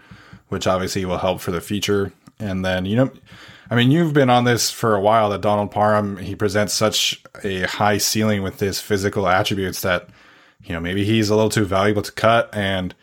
which 0.50 0.68
obviously 0.68 1.06
will 1.06 1.18
help 1.18 1.42
for 1.42 1.52
the 1.52 1.62
future. 1.62 2.12
And 2.40 2.66
then, 2.66 2.86
you 2.86 2.98
know, 2.98 3.12
I 3.70 3.76
mean, 3.76 3.92
you've 3.92 4.14
been 4.14 4.30
on 4.30 4.44
this 4.44 4.70
for 4.72 4.96
a 4.96 5.02
while 5.02 5.30
that 5.30 5.42
Donald 5.42 5.72
Parham 5.72 6.18
he 6.18 6.36
presents 6.36 6.74
such 6.74 7.24
a 7.44 7.62
high 7.62 7.98
ceiling 7.98 8.44
with 8.44 8.60
his 8.60 8.80
physical 8.80 9.28
attributes 9.28 9.82
that 9.82 10.10
you 10.66 10.74
know, 10.74 10.80
maybe 10.80 11.06
he's 11.06 11.30
a 11.30 11.36
little 11.36 11.50
too 11.50 11.66
valuable 11.66 12.02
to 12.02 12.12
cut. 12.12 12.50
And 12.54 12.94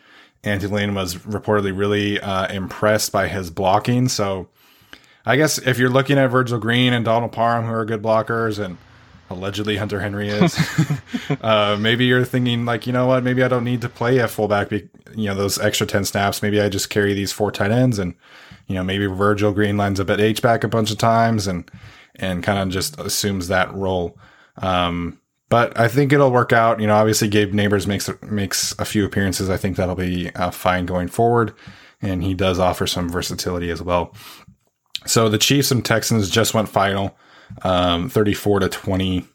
Anthony 0.43 0.73
Lynn 0.73 0.95
was 0.95 1.15
reportedly 1.15 1.77
really 1.77 2.19
uh, 2.19 2.53
impressed 2.53 3.11
by 3.11 3.27
his 3.27 3.49
blocking. 3.49 4.09
So 4.09 4.49
I 5.25 5.37
guess 5.37 5.57
if 5.57 5.77
you're 5.79 5.89
looking 5.89 6.17
at 6.17 6.27
Virgil 6.27 6.59
Green 6.59 6.93
and 6.93 7.05
Donald 7.05 7.31
Parham, 7.31 7.65
who 7.65 7.73
are 7.73 7.85
good 7.85 8.01
blockers, 8.01 8.63
and 8.63 8.77
allegedly 9.29 9.77
Hunter 9.77 9.99
Henry 9.99 10.29
is, 10.29 10.57
uh, 11.41 11.77
maybe 11.79 12.05
you're 12.05 12.25
thinking 12.25 12.65
like, 12.65 12.85
you 12.85 12.93
know 12.93 13.07
what, 13.07 13.23
maybe 13.23 13.43
I 13.43 13.47
don't 13.47 13.63
need 13.63 13.81
to 13.81 13.89
play 13.89 14.17
a 14.17 14.27
fullback. 14.27 14.69
Be- 14.69 14.89
you 15.15 15.29
know, 15.29 15.35
those 15.35 15.59
extra 15.59 15.87
ten 15.87 16.05
snaps. 16.05 16.41
Maybe 16.41 16.59
I 16.59 16.69
just 16.69 16.89
carry 16.89 17.13
these 17.13 17.31
four 17.31 17.51
tight 17.51 17.71
ends, 17.71 17.99
and 17.99 18.15
you 18.67 18.75
know, 18.75 18.83
maybe 18.83 19.05
Virgil 19.05 19.53
Green 19.53 19.77
lines 19.77 19.99
up 19.99 20.09
at 20.09 20.19
H 20.19 20.41
back 20.41 20.63
a 20.63 20.67
bunch 20.67 20.91
of 20.91 20.97
times, 20.97 21.47
and 21.47 21.69
and 22.15 22.43
kind 22.43 22.59
of 22.59 22.69
just 22.69 22.99
assumes 22.99 23.47
that 23.47 23.73
role. 23.73 24.17
Um, 24.57 25.19
but 25.49 25.79
I 25.79 25.87
think 25.87 26.11
it'll 26.11 26.31
work 26.31 26.51
out. 26.51 26.79
You 26.79 26.87
know, 26.87 26.95
obviously 26.95 27.27
Gabe 27.27 27.53
Nabers 27.53 27.85
makes 27.87 28.09
makes 28.23 28.73
a 28.79 28.85
few 28.85 29.05
appearances. 29.05 29.49
I 29.49 29.57
think 29.57 29.77
that'll 29.77 29.95
be 29.95 30.31
uh, 30.35 30.51
fine 30.51 30.85
going 30.85 31.07
forward, 31.07 31.53
and 32.01 32.23
he 32.23 32.33
does 32.33 32.59
offer 32.59 32.87
some 32.87 33.09
versatility 33.09 33.69
as 33.69 33.81
well. 33.81 34.15
So 35.05 35.29
the 35.29 35.37
Chiefs 35.37 35.71
and 35.71 35.83
Texans 35.83 36.29
just 36.29 36.53
went 36.53 36.69
final, 36.69 37.15
um, 37.63 38.09
thirty-four 38.09 38.59
to 38.59 38.69
twenty 38.69 39.25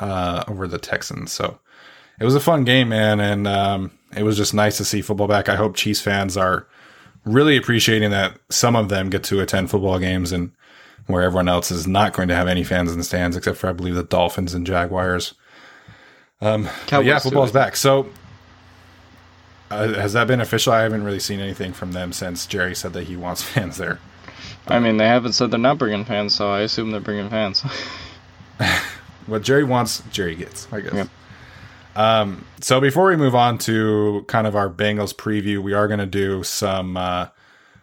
uh, 0.00 0.44
over 0.48 0.68
the 0.68 0.78
Texans. 0.78 1.32
So 1.32 1.58
it 2.20 2.24
was 2.24 2.34
a 2.34 2.40
fun 2.40 2.64
game, 2.64 2.88
man, 2.88 3.20
and 3.20 3.46
um, 3.46 3.90
it 4.16 4.22
was 4.22 4.36
just 4.36 4.54
nice 4.54 4.76
to 4.78 4.84
see 4.84 5.02
football 5.02 5.28
back. 5.28 5.48
I 5.48 5.56
hope 5.56 5.76
Chiefs 5.76 6.00
fans 6.00 6.36
are 6.36 6.66
really 7.24 7.56
appreciating 7.56 8.10
that 8.10 8.38
some 8.50 8.76
of 8.76 8.88
them 8.88 9.10
get 9.10 9.24
to 9.24 9.40
attend 9.40 9.70
football 9.70 9.98
games 9.98 10.32
and 10.32 10.52
where 11.06 11.22
everyone 11.22 11.48
else 11.48 11.70
is 11.70 11.86
not 11.86 12.12
going 12.12 12.28
to 12.28 12.34
have 12.34 12.48
any 12.48 12.64
fans 12.64 12.90
in 12.92 12.98
the 12.98 13.04
stands, 13.04 13.36
except 13.36 13.58
for 13.58 13.68
I 13.68 13.72
believe 13.72 13.94
the 13.94 14.02
Dolphins 14.02 14.54
and 14.54 14.66
Jaguars. 14.66 15.34
Um, 16.40 16.68
yeah, 16.90 17.18
football's 17.18 17.52
back. 17.52 17.76
So 17.76 18.08
uh, 19.70 19.94
has 19.94 20.12
that 20.12 20.26
been 20.26 20.40
official? 20.40 20.72
I 20.72 20.82
haven't 20.82 21.04
really 21.04 21.20
seen 21.20 21.40
anything 21.40 21.72
from 21.72 21.92
them 21.92 22.12
since 22.12 22.46
Jerry 22.46 22.74
said 22.74 22.92
that 22.94 23.04
he 23.04 23.16
wants 23.16 23.42
fans 23.42 23.76
there. 23.76 23.98
I 24.66 24.80
mean, 24.80 24.96
they 24.96 25.06
haven't 25.06 25.32
said 25.32 25.50
they're 25.50 25.58
not 25.58 25.78
bringing 25.78 26.04
fans, 26.04 26.34
so 26.34 26.50
I 26.50 26.60
assume 26.60 26.90
they're 26.90 27.00
bringing 27.00 27.30
fans. 27.30 27.62
what 29.26 29.42
Jerry 29.42 29.64
wants, 29.64 30.02
Jerry 30.10 30.34
gets, 30.34 30.66
I 30.72 30.80
guess. 30.80 30.94
Yep. 30.94 31.08
Um, 31.94 32.44
so 32.60 32.80
before 32.80 33.06
we 33.06 33.16
move 33.16 33.34
on 33.34 33.58
to 33.58 34.24
kind 34.28 34.46
of 34.46 34.54
our 34.54 34.68
Bengals 34.68 35.14
preview, 35.14 35.62
we 35.62 35.72
are 35.72 35.88
going 35.88 36.00
to 36.00 36.06
do 36.06 36.42
some 36.42 36.96
uh, 36.96 37.28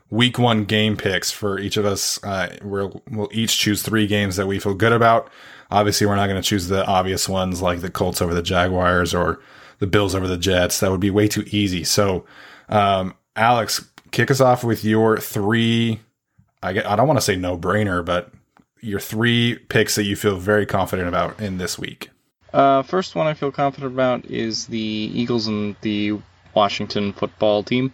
week 0.10 0.38
one 0.38 0.66
game 0.66 0.96
picks 0.96 1.32
for 1.32 1.58
each 1.58 1.78
of 1.78 1.86
us. 1.86 2.24
Uh, 2.24 2.56
we'll, 2.62 3.02
we'll 3.10 3.30
each 3.32 3.58
choose 3.58 3.82
three 3.82 4.06
games 4.06 4.36
that 4.36 4.46
we 4.46 4.60
feel 4.60 4.76
good 4.76 4.94
about. 4.94 5.32
Obviously, 5.72 6.06
we're 6.06 6.16
not 6.16 6.28
going 6.28 6.42
to 6.42 6.48
choose 6.48 6.68
the 6.68 6.86
obvious 6.86 7.28
ones 7.28 7.62
like 7.62 7.82
the 7.82 7.90
Colts 7.90 8.22
over 8.22 8.34
the 8.34 8.44
Jaguars 8.44 9.16
or 9.16 9.40
the 9.80 9.88
Bills 9.88 10.14
over 10.14 10.28
the 10.28 10.38
Jets. 10.38 10.80
That 10.80 10.92
would 10.92 11.00
be 11.00 11.10
way 11.10 11.28
too 11.28 11.44
easy. 11.48 11.84
So, 11.84 12.26
um, 12.70 13.16
Alex, 13.36 13.90
kick 14.12 14.30
us 14.30 14.40
off 14.40 14.64
with 14.64 14.86
your 14.86 15.18
three. 15.18 16.00
I, 16.64 16.70
I 16.70 16.96
don't 16.96 17.08
want 17.08 17.18
to 17.18 17.26
say 17.26 17.36
no 17.36 17.58
brainer, 17.58 18.04
but 18.04 18.32
your 18.82 19.00
three 19.00 19.56
picks 19.56 19.96
that 19.96 20.04
you 20.04 20.16
feel 20.16 20.38
very 20.38 20.66
confident 20.66 21.08
about 21.08 21.40
in 21.40 21.58
this 21.58 21.78
week. 21.78 22.10
Uh, 22.54 22.84
first 22.84 23.16
one 23.16 23.28
I 23.28 23.34
feel 23.34 23.52
confident 23.52 23.94
about 23.94 24.26
is 24.26 24.68
the 24.68 24.80
Eagles 24.80 25.48
and 25.48 25.76
the 25.82 26.20
Washington 26.54 27.14
football 27.14 27.64
team. 27.64 27.94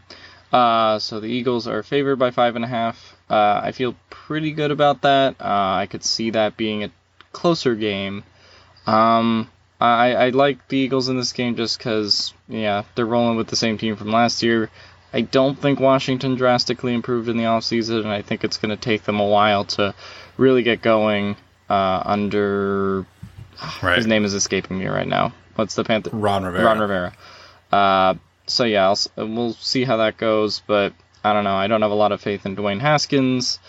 Uh, 0.51 0.99
so 0.99 1.19
the 1.19 1.27
Eagles 1.27 1.67
are 1.67 1.83
favored 1.83 2.17
by 2.17 2.31
five 2.31 2.55
and 2.55 2.65
a 2.65 2.67
half. 2.67 3.15
Uh, 3.29 3.61
I 3.63 3.71
feel 3.71 3.95
pretty 4.09 4.51
good 4.51 4.71
about 4.71 5.03
that. 5.03 5.35
Uh, 5.39 5.75
I 5.75 5.87
could 5.89 6.03
see 6.03 6.31
that 6.31 6.57
being 6.57 6.83
a 6.83 6.91
closer 7.31 7.75
game. 7.75 8.23
Um, 8.85 9.49
I, 9.79 10.13
I 10.13 10.29
like 10.29 10.67
the 10.67 10.77
Eagles 10.77 11.07
in 11.07 11.17
this 11.17 11.31
game 11.31 11.55
just 11.55 11.77
because, 11.77 12.33
yeah, 12.47 12.83
they're 12.95 13.05
rolling 13.05 13.37
with 13.37 13.47
the 13.47 13.55
same 13.55 13.77
team 13.77 13.95
from 13.95 14.11
last 14.11 14.43
year. 14.43 14.69
I 15.11 15.21
don't 15.21 15.57
think 15.57 15.79
Washington 15.79 16.35
drastically 16.35 16.93
improved 16.93 17.29
in 17.29 17.37
the 17.37 17.43
offseason, 17.43 17.99
and 17.99 18.09
I 18.09 18.21
think 18.21 18.43
it's 18.43 18.57
going 18.57 18.69
to 18.69 18.77
take 18.77 19.03
them 19.03 19.19
a 19.19 19.25
while 19.25 19.65
to 19.65 19.95
really 20.37 20.63
get 20.63 20.81
going 20.81 21.35
uh, 21.69 22.03
under. 22.05 23.05
Right. 23.81 23.97
His 23.97 24.07
name 24.07 24.23
is 24.23 24.33
escaping 24.33 24.77
me 24.79 24.87
right 24.87 25.07
now. 25.07 25.33
What's 25.55 25.75
the 25.75 25.83
Panther? 25.83 26.11
Ron 26.13 26.45
Rivera. 26.45 26.63
Ron 26.63 26.79
Rivera. 26.79 27.13
Uh, 27.71 28.15
so 28.45 28.63
yeah, 28.63 28.87
I'll, 28.87 29.27
we'll 29.27 29.53
see 29.53 29.83
how 29.83 29.97
that 29.97 30.17
goes, 30.17 30.61
but 30.65 30.93
I 31.23 31.33
don't 31.33 31.43
know. 31.43 31.55
I 31.55 31.67
don't 31.67 31.81
have 31.81 31.91
a 31.91 31.95
lot 31.95 32.11
of 32.11 32.21
faith 32.21 32.45
in 32.45 32.55
Dwayne 32.55 32.79
Haskins. 32.79 33.59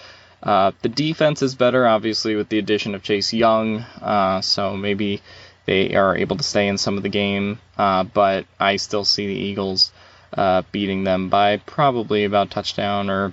Uh, 0.42 0.72
the 0.82 0.88
defense 0.88 1.42
is 1.42 1.54
better, 1.54 1.86
obviously, 1.86 2.36
with 2.36 2.48
the 2.48 2.58
addition 2.58 2.94
of 2.94 3.02
Chase 3.02 3.32
Young. 3.32 3.80
Uh, 4.00 4.40
so 4.40 4.76
maybe 4.76 5.20
they 5.66 5.94
are 5.94 6.16
able 6.16 6.36
to 6.36 6.42
stay 6.42 6.68
in 6.68 6.78
some 6.78 6.96
of 6.96 7.02
the 7.02 7.08
game. 7.08 7.58
Uh, 7.76 8.04
but 8.04 8.46
I 8.58 8.76
still 8.76 9.04
see 9.04 9.26
the 9.26 9.34
Eagles 9.34 9.92
uh, 10.32 10.62
beating 10.72 11.04
them 11.04 11.28
by 11.28 11.58
probably 11.58 12.24
about 12.24 12.50
touchdown 12.50 13.10
or 13.10 13.32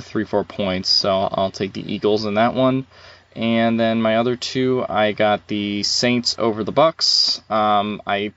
three, 0.00 0.24
four 0.24 0.44
points. 0.44 0.88
So 0.88 1.10
I'll 1.10 1.50
take 1.50 1.72
the 1.72 1.92
Eagles 1.92 2.24
in 2.24 2.34
that 2.34 2.54
one. 2.54 2.86
And 3.34 3.80
then 3.80 4.02
my 4.02 4.16
other 4.16 4.36
two, 4.36 4.84
I 4.88 5.12
got 5.12 5.46
the 5.46 5.82
Saints 5.82 6.36
over 6.38 6.64
the 6.64 6.72
Bucks. 6.72 7.40
Um, 7.48 8.02
I 8.06 8.32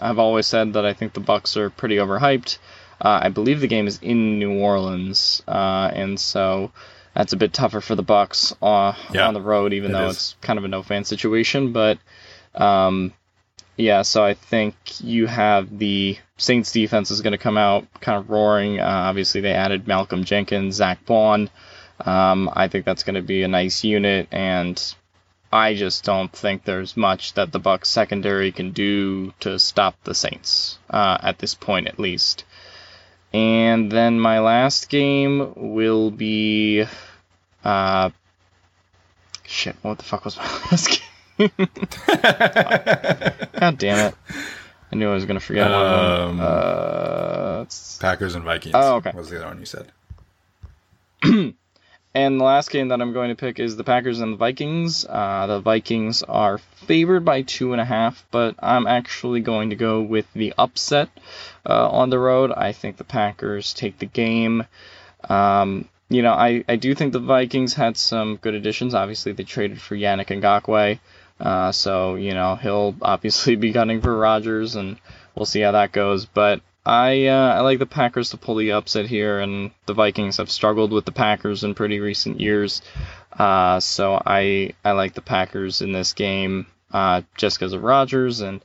I've 0.00 0.18
always 0.18 0.46
said 0.46 0.74
that 0.74 0.84
I 0.84 0.92
think 0.92 1.12
the 1.12 1.20
Bucks 1.20 1.56
are 1.56 1.70
pretty 1.70 1.96
overhyped. 1.96 2.58
Uh, 3.00 3.20
I 3.22 3.28
believe 3.28 3.60
the 3.60 3.66
game 3.66 3.86
is 3.86 3.98
in 4.00 4.38
New 4.38 4.58
Orleans, 4.58 5.42
uh, 5.46 5.90
and 5.92 6.18
so 6.18 6.72
that's 7.14 7.34
a 7.34 7.36
bit 7.36 7.52
tougher 7.52 7.82
for 7.82 7.94
the 7.94 8.02
Bucks 8.02 8.54
uh, 8.62 8.94
yeah, 9.12 9.28
on 9.28 9.34
the 9.34 9.40
road, 9.40 9.74
even 9.74 9.92
though 9.92 10.08
is. 10.08 10.16
it's 10.16 10.36
kind 10.40 10.58
of 10.58 10.64
a 10.64 10.68
no 10.68 10.82
fan 10.82 11.04
situation. 11.04 11.72
But 11.72 11.98
um, 12.54 13.12
yeah, 13.76 14.02
so 14.02 14.24
I 14.24 14.34
think 14.34 14.74
you 15.00 15.26
have 15.26 15.78
the 15.78 16.18
Saints 16.38 16.72
defense 16.72 17.10
is 17.10 17.20
going 17.20 17.32
to 17.32 17.38
come 17.38 17.58
out 17.58 17.86
kind 18.00 18.18
of 18.18 18.30
roaring. 18.30 18.80
Uh, 18.80 18.84
obviously, 18.84 19.42
they 19.42 19.52
added 19.52 19.86
Malcolm 19.86 20.24
Jenkins, 20.24 20.76
Zack 20.76 21.04
Baun. 21.04 21.50
Um, 22.00 22.50
I 22.52 22.68
think 22.68 22.84
that's 22.84 23.02
going 23.02 23.14
to 23.16 23.22
be 23.22 23.42
a 23.42 23.48
nice 23.48 23.84
unit, 23.84 24.28
and 24.30 24.82
I 25.52 25.74
just 25.74 26.04
don't 26.04 26.32
think 26.32 26.64
there's 26.64 26.96
much 26.96 27.34
that 27.34 27.52
the 27.52 27.58
Bucks 27.58 27.88
secondary 27.88 28.52
can 28.52 28.72
do 28.72 29.32
to 29.40 29.58
stop 29.58 29.96
the 30.04 30.14
Saints 30.14 30.78
uh, 30.90 31.18
at 31.22 31.38
this 31.38 31.54
point, 31.54 31.86
at 31.86 31.98
least. 31.98 32.44
And 33.32 33.92
then 33.92 34.18
my 34.18 34.40
last 34.40 34.88
game 34.88 35.52
will 35.56 36.10
be, 36.10 36.84
uh, 37.64 38.10
shit. 39.44 39.76
What 39.82 39.98
the 39.98 40.04
fuck 40.04 40.24
was 40.24 40.36
my 40.36 40.44
last 40.70 40.88
game? 40.88 41.05
God 41.38 41.52
damn 43.78 44.08
it! 44.08 44.14
I 44.92 44.96
knew 44.96 45.10
I 45.10 45.14
was 45.14 45.26
gonna 45.26 45.40
forget 45.40 45.70
um, 45.70 46.38
one. 46.38 46.46
Uh, 46.46 47.64
Packers 48.00 48.34
and 48.34 48.44
Vikings. 48.44 48.74
Oh, 48.76 48.96
okay. 48.96 49.12
Was 49.14 49.30
the 49.30 49.38
other 49.38 49.46
one 49.46 49.60
you 49.60 49.66
said? 49.66 49.92
and 52.14 52.40
the 52.40 52.44
last 52.44 52.70
game 52.70 52.88
that 52.88 53.00
I'm 53.00 53.12
going 53.12 53.28
to 53.28 53.34
pick 53.34 53.58
is 53.58 53.76
the 53.76 53.84
Packers 53.84 54.20
and 54.20 54.34
the 54.34 54.36
Vikings. 54.36 55.04
Uh, 55.06 55.46
the 55.46 55.60
Vikings 55.60 56.22
are 56.22 56.58
favored 56.86 57.24
by 57.24 57.42
two 57.42 57.72
and 57.72 57.80
a 57.80 57.84
half, 57.84 58.24
but 58.30 58.54
I'm 58.58 58.86
actually 58.86 59.40
going 59.40 59.70
to 59.70 59.76
go 59.76 60.02
with 60.02 60.26
the 60.32 60.54
upset 60.56 61.08
uh, 61.68 61.88
on 61.88 62.10
the 62.10 62.18
road. 62.18 62.52
I 62.52 62.72
think 62.72 62.96
the 62.96 63.04
Packers 63.04 63.74
take 63.74 63.98
the 63.98 64.06
game. 64.06 64.64
Um, 65.28 65.88
you 66.08 66.22
know, 66.22 66.32
I, 66.32 66.64
I 66.68 66.76
do 66.76 66.94
think 66.94 67.12
the 67.12 67.18
Vikings 67.18 67.74
had 67.74 67.96
some 67.96 68.36
good 68.36 68.54
additions. 68.54 68.94
Obviously, 68.94 69.32
they 69.32 69.42
traded 69.42 69.80
for 69.80 69.96
Yannick 69.96 70.28
Ngakoue. 70.28 71.00
Uh, 71.38 71.72
so, 71.72 72.14
you 72.14 72.34
know, 72.34 72.56
he'll 72.56 72.94
obviously 73.02 73.56
be 73.56 73.72
gunning 73.72 74.00
for 74.00 74.16
Rodgers, 74.16 74.76
and 74.76 74.98
we'll 75.34 75.46
see 75.46 75.60
how 75.60 75.72
that 75.72 75.92
goes. 75.92 76.26
But 76.26 76.60
I, 76.84 77.26
uh, 77.26 77.54
I 77.54 77.60
like 77.60 77.78
the 77.78 77.86
Packers 77.86 78.30
to 78.30 78.36
pull 78.36 78.56
the 78.56 78.72
upset 78.72 79.06
here, 79.06 79.40
and 79.40 79.70
the 79.86 79.94
Vikings 79.94 80.36
have 80.38 80.50
struggled 80.50 80.92
with 80.92 81.04
the 81.04 81.12
Packers 81.12 81.64
in 81.64 81.74
pretty 81.74 82.00
recent 82.00 82.40
years. 82.40 82.80
Uh, 83.32 83.80
so 83.80 84.20
I, 84.24 84.72
I 84.84 84.92
like 84.92 85.14
the 85.14 85.20
Packers 85.20 85.82
in 85.82 85.92
this 85.92 86.14
game 86.14 86.66
uh, 86.92 87.22
just 87.36 87.58
because 87.58 87.72
of 87.72 87.82
Rodgers, 87.82 88.40
and 88.40 88.60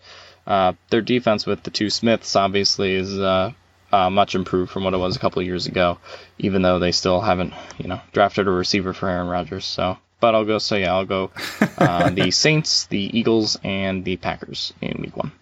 uh, 0.48 0.74
their 0.90 1.02
defense 1.02 1.46
with 1.46 1.64
the 1.64 1.72
two 1.72 1.90
Smiths 1.90 2.36
obviously 2.36 2.94
is 2.94 3.20
uh, 3.20 3.52
uh, 3.92 4.10
much 4.10 4.36
improved 4.36 4.72
from 4.72 4.84
what 4.84 4.94
it 4.94 4.98
was 4.98 5.16
a 5.16 5.20
couple 5.20 5.42
years 5.42 5.68
ago, 5.68 5.98
even 6.40 6.62
though 6.62 6.80
they 6.80 6.92
still 6.92 7.22
haven't, 7.22 7.54
you 7.78 7.88
know, 7.88 8.02
drafted 8.14 8.48
a 8.48 8.52
receiver 8.52 8.94
for 8.94 9.10
Aaron 9.10 9.28
Rodgers. 9.28 9.66
So 9.66 9.98
but 10.22 10.34
I'll 10.34 10.46
go. 10.46 10.58
So 10.60 10.78
yeah, 10.78 10.94
I'll 10.94 11.06
go 11.06 11.32
uh, 11.78 12.10
the 12.12 12.32
Saints, 12.32 12.86
the 12.86 13.18
Eagles, 13.18 13.60
and 13.64 14.06
the 14.06 14.16
Packers 14.16 14.74
in 14.80 15.02
Week 15.02 15.18
One. 15.18 15.34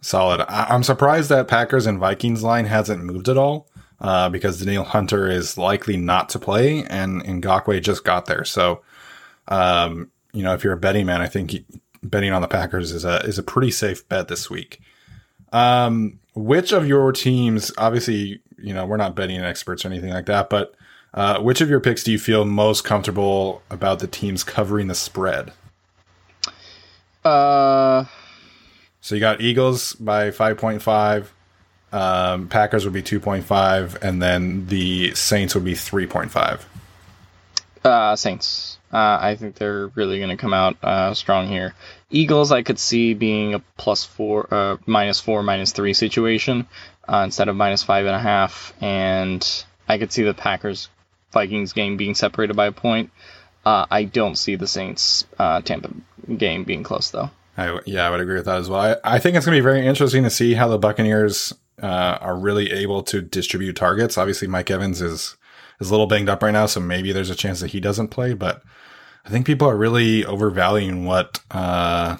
Solid. 0.00 0.40
I- 0.48 0.74
am 0.74 0.82
surprised 0.82 1.28
that 1.28 1.48
Packers 1.48 1.84
and 1.84 1.98
Vikings 1.98 2.42
line 2.42 2.64
hasn't 2.64 3.04
moved 3.04 3.28
at 3.28 3.36
all. 3.36 3.66
Uh, 4.00 4.28
because 4.28 4.60
Danielle 4.60 4.84
Hunter 4.84 5.28
is 5.28 5.58
likely 5.58 5.96
not 5.96 6.28
to 6.28 6.38
play, 6.38 6.84
and 6.84 7.20
Ngakoue 7.24 7.82
just 7.82 8.04
got 8.04 8.26
there. 8.26 8.44
So, 8.44 8.82
um, 9.48 10.12
you 10.32 10.44
know, 10.44 10.54
if 10.54 10.62
you're 10.62 10.74
a 10.74 10.78
betting 10.78 11.04
man, 11.04 11.20
I 11.20 11.26
think 11.26 11.64
betting 12.00 12.32
on 12.32 12.40
the 12.40 12.46
Packers 12.46 12.92
is 12.92 13.04
a 13.04 13.16
is 13.24 13.38
a 13.38 13.42
pretty 13.42 13.72
safe 13.72 14.08
bet 14.08 14.28
this 14.28 14.48
week. 14.48 14.80
Um, 15.52 16.20
which 16.34 16.72
of 16.72 16.86
your 16.86 17.10
teams? 17.10 17.72
Obviously, 17.76 18.40
you 18.56 18.72
know, 18.72 18.86
we're 18.86 18.98
not 18.98 19.16
betting 19.16 19.40
experts 19.40 19.84
or 19.84 19.88
anything 19.88 20.10
like 20.10 20.26
that, 20.26 20.48
but 20.48 20.76
uh, 21.18 21.40
which 21.40 21.60
of 21.60 21.68
your 21.68 21.80
picks 21.80 22.04
do 22.04 22.12
you 22.12 22.18
feel 22.18 22.44
most 22.44 22.84
comfortable 22.84 23.60
about 23.70 23.98
the 23.98 24.06
teams 24.06 24.44
covering 24.44 24.86
the 24.86 24.94
spread? 24.94 25.50
Uh, 27.24 28.04
so 29.00 29.16
you 29.16 29.20
got 29.20 29.40
Eagles 29.40 29.94
by 29.94 30.30
5.5, 30.30 31.26
um, 31.92 32.46
Packers 32.46 32.84
would 32.84 32.92
be 32.92 33.02
2.5, 33.02 34.00
and 34.00 34.22
then 34.22 34.66
the 34.68 35.12
Saints 35.16 35.56
would 35.56 35.64
be 35.64 35.72
3.5. 35.72 36.60
Uh, 37.82 38.14
Saints. 38.14 38.78
Uh, 38.92 39.18
I 39.20 39.34
think 39.34 39.56
they're 39.56 39.88
really 39.88 40.18
going 40.18 40.30
to 40.30 40.36
come 40.36 40.54
out 40.54 40.76
uh, 40.84 41.14
strong 41.14 41.48
here. 41.48 41.74
Eagles, 42.10 42.52
I 42.52 42.62
could 42.62 42.78
see 42.78 43.14
being 43.14 43.54
a 43.54 43.58
plus 43.76 44.04
four, 44.04 44.46
uh, 44.54 44.76
minus 44.86 45.18
four, 45.18 45.42
minus 45.42 45.72
three 45.72 45.94
situation 45.94 46.68
uh, 47.08 47.22
instead 47.24 47.48
of 47.48 47.56
minus 47.56 47.82
five 47.82 48.06
and 48.06 48.14
a 48.14 48.20
half, 48.20 48.72
and 48.80 49.64
I 49.88 49.98
could 49.98 50.12
see 50.12 50.22
the 50.22 50.32
Packers 50.32 50.88
Vikings 51.32 51.72
game 51.72 51.96
being 51.96 52.14
separated 52.14 52.54
by 52.54 52.66
a 52.66 52.72
point. 52.72 53.10
Uh, 53.64 53.86
I 53.90 54.04
don't 54.04 54.36
see 54.36 54.56
the 54.56 54.66
Saints 54.66 55.26
uh, 55.38 55.60
Tampa 55.60 55.90
game 56.36 56.64
being 56.64 56.82
close 56.82 57.10
though. 57.10 57.30
I, 57.56 57.80
yeah, 57.86 58.06
I 58.06 58.10
would 58.10 58.20
agree 58.20 58.36
with 58.36 58.44
that 58.44 58.58
as 58.58 58.70
well. 58.70 58.80
I, 58.80 59.16
I 59.16 59.18
think 59.18 59.36
it's 59.36 59.44
going 59.44 59.56
to 59.56 59.60
be 59.60 59.64
very 59.64 59.84
interesting 59.84 60.22
to 60.22 60.30
see 60.30 60.54
how 60.54 60.68
the 60.68 60.78
Buccaneers 60.78 61.52
uh, 61.82 62.18
are 62.20 62.36
really 62.36 62.70
able 62.70 63.02
to 63.04 63.20
distribute 63.20 63.74
targets. 63.74 64.16
Obviously, 64.16 64.48
Mike 64.48 64.70
Evans 64.70 65.02
is 65.02 65.36
is 65.80 65.88
a 65.88 65.92
little 65.92 66.06
banged 66.06 66.28
up 66.28 66.42
right 66.42 66.52
now, 66.52 66.66
so 66.66 66.80
maybe 66.80 67.12
there's 67.12 67.30
a 67.30 67.36
chance 67.36 67.60
that 67.60 67.70
he 67.70 67.80
doesn't 67.80 68.08
play. 68.08 68.34
But 68.34 68.62
I 69.24 69.30
think 69.30 69.46
people 69.46 69.68
are 69.68 69.76
really 69.76 70.24
overvaluing 70.24 71.04
what, 71.04 71.40
uh, 71.50 72.16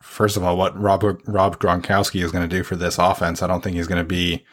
first 0.00 0.36
of 0.36 0.44
all, 0.44 0.56
what 0.56 0.80
Rob 0.80 1.02
Rob 1.26 1.58
Gronkowski 1.58 2.22
is 2.22 2.32
going 2.32 2.48
to 2.48 2.56
do 2.56 2.62
for 2.62 2.76
this 2.76 2.98
offense. 2.98 3.42
I 3.42 3.46
don't 3.46 3.62
think 3.62 3.76
he's 3.76 3.88
going 3.88 4.02
to 4.02 4.08
be 4.08 4.44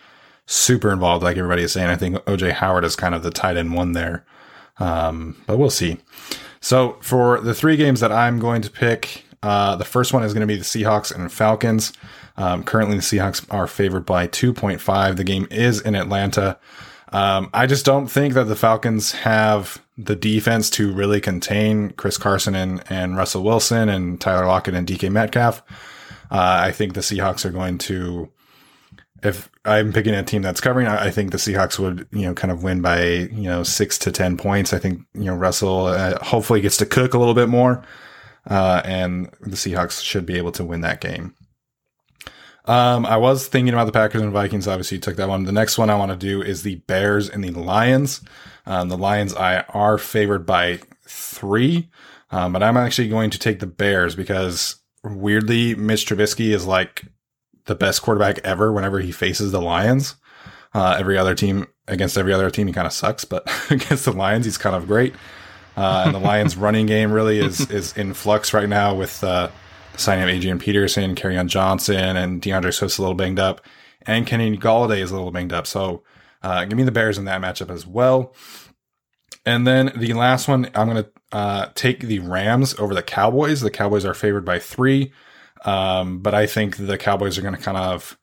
super 0.45 0.91
involved, 0.91 1.23
like 1.23 1.37
everybody 1.37 1.63
is 1.63 1.71
saying. 1.71 1.89
I 1.89 1.95
think 1.95 2.17
OJ 2.25 2.51
Howard 2.53 2.85
is 2.85 2.95
kind 2.95 3.15
of 3.15 3.23
the 3.23 3.31
tight 3.31 3.57
end 3.57 3.73
one 3.73 3.93
there. 3.93 4.25
Um, 4.79 5.41
but 5.47 5.57
we'll 5.57 5.69
see. 5.69 5.97
So 6.59 6.97
for 7.01 7.39
the 7.41 7.53
three 7.53 7.75
games 7.75 7.99
that 7.99 8.11
I'm 8.11 8.39
going 8.39 8.61
to 8.61 8.69
pick, 8.69 9.25
uh, 9.43 9.75
the 9.75 9.85
first 9.85 10.13
one 10.13 10.23
is 10.23 10.33
going 10.33 10.47
to 10.47 10.47
be 10.47 10.57
the 10.57 10.63
Seahawks 10.63 11.13
and 11.13 11.31
Falcons. 11.31 11.93
Um, 12.37 12.63
currently, 12.63 12.95
the 12.95 13.01
Seahawks 13.01 13.45
are 13.51 13.67
favored 13.67 14.05
by 14.05 14.27
2.5. 14.27 15.17
The 15.17 15.23
game 15.23 15.47
is 15.51 15.81
in 15.81 15.95
Atlanta. 15.95 16.57
Um, 17.11 17.49
I 17.53 17.67
just 17.67 17.85
don't 17.85 18.07
think 18.07 18.33
that 18.33 18.45
the 18.45 18.55
Falcons 18.55 19.11
have 19.11 19.83
the 19.97 20.15
defense 20.15 20.69
to 20.71 20.91
really 20.91 21.21
contain 21.21 21.91
Chris 21.91 22.17
Carson 22.17 22.55
and, 22.55 22.83
and 22.89 23.15
Russell 23.15 23.43
Wilson 23.43 23.89
and 23.89 24.19
Tyler 24.19 24.47
Lockett 24.47 24.73
and 24.73 24.87
DK 24.87 25.11
Metcalf. 25.11 25.61
Uh, 26.31 26.61
I 26.65 26.71
think 26.71 26.93
the 26.93 27.01
Seahawks 27.01 27.45
are 27.45 27.51
going 27.51 27.77
to, 27.79 28.31
if 29.23 29.49
I'm 29.65 29.93
picking 29.93 30.13
a 30.13 30.23
team 30.23 30.41
that's 30.41 30.61
covering, 30.61 30.87
I, 30.87 31.05
I, 31.05 31.11
think 31.11 31.31
the 31.31 31.37
Seahawks 31.37 31.79
would, 31.79 32.07
you 32.11 32.23
know, 32.23 32.33
kind 32.33 32.51
of 32.51 32.63
win 32.63 32.81
by, 32.81 33.03
you 33.03 33.43
know, 33.43 33.63
six 33.63 33.97
to 33.99 34.11
10 34.11 34.37
points. 34.37 34.73
I 34.73 34.79
think, 34.79 35.01
you 35.13 35.25
know, 35.25 35.35
Russell 35.35 35.87
uh, 35.87 36.21
hopefully 36.23 36.61
gets 36.61 36.77
to 36.77 36.85
cook 36.85 37.13
a 37.13 37.17
little 37.17 37.33
bit 37.33 37.47
more. 37.49 37.83
Uh, 38.49 38.81
and 38.83 39.31
the 39.39 39.55
Seahawks 39.55 40.03
should 40.03 40.25
be 40.25 40.37
able 40.37 40.51
to 40.53 40.65
win 40.65 40.81
that 40.81 40.99
game. 40.99 41.33
Um, 42.65 43.05
I 43.05 43.17
was 43.17 43.47
thinking 43.47 43.73
about 43.73 43.85
the 43.85 43.91
Packers 43.91 44.21
and 44.21 44.31
Vikings. 44.31 44.67
Obviously, 44.67 44.97
you 44.97 45.01
took 45.01 45.15
that 45.17 45.29
one. 45.29 45.43
The 45.43 45.51
next 45.51 45.77
one 45.77 45.89
I 45.89 45.95
want 45.95 46.11
to 46.11 46.17
do 46.17 46.41
is 46.41 46.63
the 46.63 46.75
Bears 46.75 47.29
and 47.29 47.43
the 47.43 47.51
Lions. 47.51 48.21
Um, 48.65 48.89
the 48.89 48.97
Lions 48.97 49.33
I 49.33 49.61
are 49.69 49.97
favored 49.97 50.45
by 50.45 50.79
three, 51.05 51.89
um, 52.31 52.53
but 52.53 52.63
I'm 52.63 52.77
actually 52.77 53.09
going 53.09 53.29
to 53.31 53.39
take 53.39 53.59
the 53.59 53.67
Bears 53.67 54.15
because 54.15 54.77
weirdly, 55.03 55.75
Mitch 55.75 56.05
Trubisky 56.05 56.53
is 56.53 56.65
like 56.65 57.03
the 57.65 57.75
best 57.75 58.01
quarterback 58.01 58.39
ever 58.39 58.71
whenever 58.71 58.99
he 58.99 59.11
faces 59.11 59.51
the 59.51 59.61
Lions. 59.61 60.15
Uh, 60.73 60.95
every 60.97 61.17
other 61.17 61.35
team 61.35 61.67
against 61.87 62.17
every 62.17 62.33
other 62.33 62.49
team, 62.49 62.67
he 62.67 62.73
kind 62.73 62.87
of 62.87 62.93
sucks, 62.93 63.25
but 63.25 63.47
against 63.69 64.05
the 64.05 64.11
Lions, 64.11 64.45
he's 64.45 64.57
kind 64.57 64.75
of 64.75 64.87
great. 64.87 65.13
Uh, 65.75 66.03
and 66.05 66.15
the 66.15 66.19
Lions' 66.19 66.55
running 66.57 66.85
game 66.85 67.11
really 67.11 67.39
is 67.39 67.69
is 67.71 67.95
in 67.97 68.13
flux 68.13 68.53
right 68.53 68.69
now 68.69 68.93
with 68.93 69.23
uh, 69.23 69.49
signing 69.97 70.23
of 70.23 70.29
Adrian 70.29 70.59
Peterson, 70.59 71.15
Kerryon 71.15 71.47
Johnson, 71.47 72.15
and 72.17 72.41
D'Andre 72.41 72.71
Swift's 72.71 72.97
a 72.97 73.01
little 73.01 73.15
banged 73.15 73.39
up, 73.39 73.61
and 74.03 74.25
Kenny 74.25 74.57
Golladay 74.57 74.99
is 74.99 75.11
a 75.11 75.15
little 75.15 75.31
banged 75.31 75.53
up. 75.53 75.67
So 75.67 76.03
uh, 76.41 76.65
give 76.65 76.77
me 76.77 76.83
the 76.83 76.91
Bears 76.91 77.17
in 77.17 77.25
that 77.25 77.41
matchup 77.41 77.69
as 77.69 77.87
well. 77.87 78.35
And 79.45 79.67
then 79.67 79.91
the 79.95 80.13
last 80.13 80.47
one, 80.47 80.69
I'm 80.73 80.89
going 80.89 81.03
to 81.03 81.11
uh, 81.31 81.69
take 81.75 82.01
the 82.01 82.19
Rams 82.19 82.75
over 82.79 82.93
the 82.93 83.03
Cowboys. 83.03 83.61
The 83.61 83.71
Cowboys 83.71 84.05
are 84.05 84.13
favored 84.13 84.45
by 84.45 84.59
three, 84.59 85.11
um, 85.65 86.19
but 86.19 86.33
I 86.33 86.45
think 86.47 86.77
the 86.77 86.97
Cowboys 86.97 87.37
are 87.37 87.41
going 87.41 87.55
to 87.55 87.61
kind 87.61 87.77
of 87.77 88.17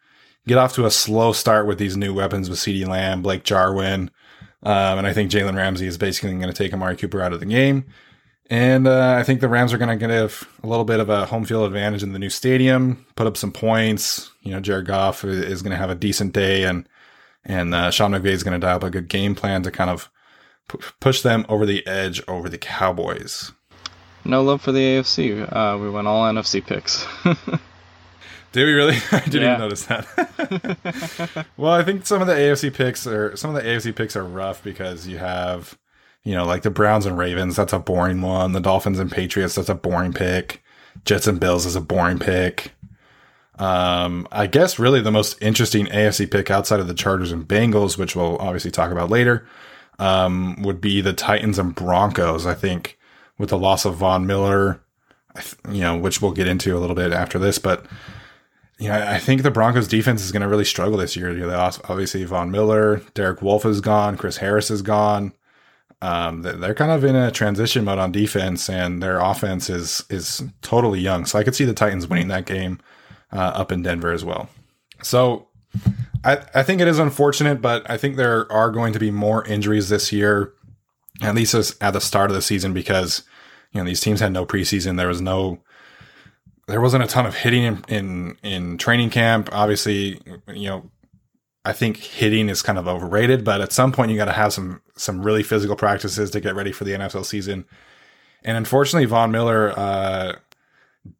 get 0.46 0.58
off 0.58 0.74
to 0.74 0.86
a 0.86 0.90
slow 0.90 1.32
start 1.32 1.66
with 1.66 1.78
these 1.78 1.96
new 1.96 2.14
weapons 2.14 2.48
with 2.48 2.58
CeeDee 2.58 2.86
Lamb, 2.86 3.22
Blake 3.22 3.44
Jarwin, 3.44 4.10
um, 4.62 4.98
and 4.98 5.06
I 5.06 5.12
think 5.12 5.30
Jalen 5.30 5.56
Ramsey 5.56 5.86
is 5.86 5.98
basically 5.98 6.32
going 6.32 6.42
to 6.42 6.52
take 6.52 6.72
Amari 6.72 6.96
Cooper 6.96 7.20
out 7.22 7.32
of 7.32 7.40
the 7.40 7.46
game. 7.46 7.86
And 8.50 8.88
uh, 8.88 9.14
I 9.16 9.22
think 9.22 9.40
the 9.40 9.48
Rams 9.48 9.72
are 9.72 9.78
going 9.78 9.96
to 9.96 9.96
get 9.96 10.10
a 10.10 10.28
little 10.66 10.84
bit 10.84 10.98
of 10.98 11.08
a 11.08 11.24
home 11.24 11.44
field 11.44 11.66
advantage 11.66 12.02
in 12.02 12.12
the 12.12 12.18
new 12.18 12.30
stadium, 12.30 13.06
put 13.14 13.28
up 13.28 13.36
some 13.36 13.52
points. 13.52 14.28
You 14.42 14.50
know, 14.50 14.60
Jared 14.60 14.86
Goff 14.86 15.24
is 15.24 15.62
going 15.62 15.70
to 15.70 15.76
have 15.76 15.90
a 15.90 15.94
decent 15.94 16.32
day, 16.32 16.64
and 16.64 16.88
and 17.44 17.72
uh, 17.72 17.90
Sean 17.92 18.10
McVay 18.10 18.26
is 18.26 18.42
going 18.42 18.60
to 18.60 18.66
dial 18.66 18.76
up 18.76 18.82
a 18.82 18.90
good 18.90 19.08
game 19.08 19.36
plan 19.36 19.62
to 19.62 19.70
kind 19.70 19.88
of 19.88 20.10
p- 20.68 20.78
push 20.98 21.22
them 21.22 21.46
over 21.48 21.64
the 21.64 21.86
edge 21.86 22.22
over 22.26 22.48
the 22.48 22.58
Cowboys. 22.58 23.52
No 24.24 24.42
love 24.42 24.60
for 24.60 24.72
the 24.72 24.80
AFC. 24.80 25.40
Uh, 25.50 25.78
we 25.78 25.90
went 25.90 26.06
all 26.06 26.24
NFC 26.30 26.64
picks. 26.64 27.06
Did 28.52 28.64
we 28.64 28.72
really? 28.72 28.96
I 29.12 29.20
didn't 29.20 29.42
yeah. 29.42 29.48
even 29.50 29.60
notice 29.60 29.86
that. 29.86 31.46
well, 31.56 31.72
I 31.72 31.84
think 31.84 32.06
some 32.06 32.20
of 32.20 32.26
the 32.26 32.34
AFC 32.34 32.74
picks 32.74 33.06
are 33.06 33.36
some 33.36 33.54
of 33.54 33.62
the 33.62 33.68
AFC 33.68 33.94
picks 33.94 34.16
are 34.16 34.24
rough 34.24 34.62
because 34.62 35.06
you 35.06 35.18
have 35.18 35.78
you 36.22 36.34
know, 36.34 36.44
like 36.44 36.62
the 36.62 36.70
Browns 36.70 37.06
and 37.06 37.16
Ravens, 37.16 37.56
that's 37.56 37.72
a 37.72 37.78
boring 37.78 38.20
one. 38.20 38.52
The 38.52 38.60
Dolphins 38.60 38.98
and 38.98 39.10
Patriots, 39.10 39.54
that's 39.54 39.68
a 39.68 39.74
boring 39.74 40.12
pick. 40.12 40.62
Jets 41.04 41.26
and 41.26 41.40
Bills 41.40 41.64
is 41.66 41.76
a 41.76 41.80
boring 41.80 42.18
pick. 42.18 42.72
Um, 43.58 44.26
I 44.32 44.46
guess 44.46 44.78
really 44.78 45.00
the 45.00 45.10
most 45.10 45.40
interesting 45.42 45.86
AFC 45.86 46.30
pick 46.30 46.50
outside 46.50 46.80
of 46.80 46.88
the 46.88 46.94
Chargers 46.94 47.32
and 47.32 47.46
Bengals, 47.46 47.98
which 47.98 48.16
we'll 48.16 48.38
obviously 48.38 48.70
talk 48.70 48.90
about 48.90 49.10
later, 49.10 49.46
um, 49.98 50.60
would 50.62 50.80
be 50.80 51.00
the 51.00 51.12
Titans 51.12 51.58
and 51.58 51.74
Broncos. 51.74 52.46
I 52.46 52.54
think 52.54 52.98
with 53.40 53.48
the 53.48 53.58
loss 53.58 53.84
of 53.84 53.96
Von 53.96 54.26
Miller, 54.26 54.80
you 55.68 55.80
know, 55.80 55.96
which 55.96 56.22
we'll 56.22 56.32
get 56.32 56.46
into 56.46 56.76
a 56.76 56.80
little 56.80 56.96
bit 56.96 57.12
after 57.12 57.38
this, 57.38 57.58
but 57.58 57.86
you 58.78 58.88
know, 58.88 58.94
I 58.94 59.18
think 59.18 59.42
the 59.42 59.50
Broncos 59.50 59.88
defense 59.88 60.24
is 60.24 60.32
going 60.32 60.42
to 60.42 60.48
really 60.48 60.64
struggle 60.64 60.96
this 60.96 61.14
year. 61.14 61.30
You 61.30 61.46
know, 61.46 61.70
obviously 61.84 62.24
Von 62.24 62.50
Miller, 62.50 63.02
Derek 63.12 63.42
Wolfe 63.42 63.66
is 63.66 63.82
gone, 63.82 64.16
Chris 64.16 64.38
Harris 64.38 64.70
is 64.70 64.80
gone 64.80 65.32
um, 66.02 66.42
they're 66.42 66.74
kind 66.74 66.90
of 66.90 67.04
in 67.04 67.14
a 67.14 67.30
transition 67.30 67.84
mode 67.84 67.98
on 67.98 68.10
defense, 68.10 68.70
and 68.70 69.02
their 69.02 69.18
offense 69.18 69.68
is 69.68 70.04
is 70.08 70.42
totally 70.62 71.00
young. 71.00 71.26
So 71.26 71.38
I 71.38 71.44
could 71.44 71.54
see 71.54 71.64
the 71.64 71.74
Titans 71.74 72.08
winning 72.08 72.28
that 72.28 72.46
game 72.46 72.78
uh, 73.32 73.38
up 73.38 73.70
in 73.70 73.82
Denver 73.82 74.10
as 74.10 74.24
well. 74.24 74.48
So 75.02 75.48
I 76.24 76.38
I 76.54 76.62
think 76.62 76.80
it 76.80 76.88
is 76.88 76.98
unfortunate, 76.98 77.60
but 77.60 77.88
I 77.90 77.98
think 77.98 78.16
there 78.16 78.50
are 78.50 78.70
going 78.70 78.94
to 78.94 78.98
be 78.98 79.10
more 79.10 79.44
injuries 79.44 79.90
this 79.90 80.10
year, 80.10 80.54
at 81.22 81.34
least 81.34 81.54
at 81.82 81.92
the 81.92 82.00
start 82.00 82.30
of 82.30 82.34
the 82.34 82.42
season, 82.42 82.72
because 82.72 83.22
you 83.72 83.80
know 83.80 83.84
these 83.84 84.00
teams 84.00 84.20
had 84.20 84.32
no 84.32 84.46
preseason. 84.46 84.96
There 84.96 85.08
was 85.08 85.20
no 85.20 85.60
there 86.70 86.80
wasn't 86.80 87.02
a 87.02 87.06
ton 87.06 87.26
of 87.26 87.34
hitting 87.34 87.64
in, 87.64 87.84
in, 87.88 88.36
in 88.42 88.78
training 88.78 89.10
camp. 89.10 89.48
Obviously, 89.50 90.20
you 90.48 90.68
know, 90.68 90.90
I 91.64 91.72
think 91.72 91.96
hitting 91.96 92.48
is 92.48 92.62
kind 92.62 92.78
of 92.78 92.86
overrated, 92.86 93.44
but 93.44 93.60
at 93.60 93.72
some 93.72 93.90
point 93.92 94.10
you 94.10 94.16
got 94.16 94.26
to 94.26 94.32
have 94.32 94.52
some 94.52 94.80
some 94.96 95.22
really 95.22 95.42
physical 95.42 95.76
practices 95.76 96.30
to 96.30 96.40
get 96.40 96.54
ready 96.54 96.72
for 96.72 96.84
the 96.84 96.92
NFL 96.92 97.24
season. 97.24 97.64
And 98.44 98.56
unfortunately, 98.56 99.06
Von 99.06 99.30
Miller 99.30 99.78
uh, 99.78 100.36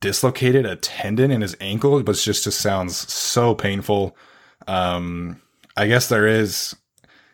dislocated 0.00 0.66
a 0.66 0.76
tendon 0.76 1.30
in 1.30 1.40
his 1.40 1.56
ankle, 1.60 2.02
but 2.02 2.16
just 2.16 2.44
just 2.44 2.60
sounds 2.60 2.96
so 3.12 3.54
painful. 3.54 4.16
Um, 4.66 5.42
I 5.76 5.88
guess 5.88 6.08
there 6.08 6.26
is 6.26 6.76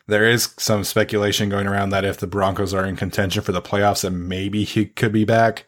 there 0.06 0.28
is 0.28 0.54
some 0.58 0.84
speculation 0.84 1.48
going 1.48 1.66
around 1.66 1.90
that 1.90 2.04
if 2.04 2.18
the 2.18 2.26
Broncos 2.26 2.74
are 2.74 2.84
in 2.84 2.96
contention 2.96 3.42
for 3.42 3.52
the 3.52 3.62
playoffs, 3.62 4.02
that 4.02 4.10
maybe 4.10 4.64
he 4.64 4.86
could 4.86 5.12
be 5.12 5.24
back. 5.24 5.66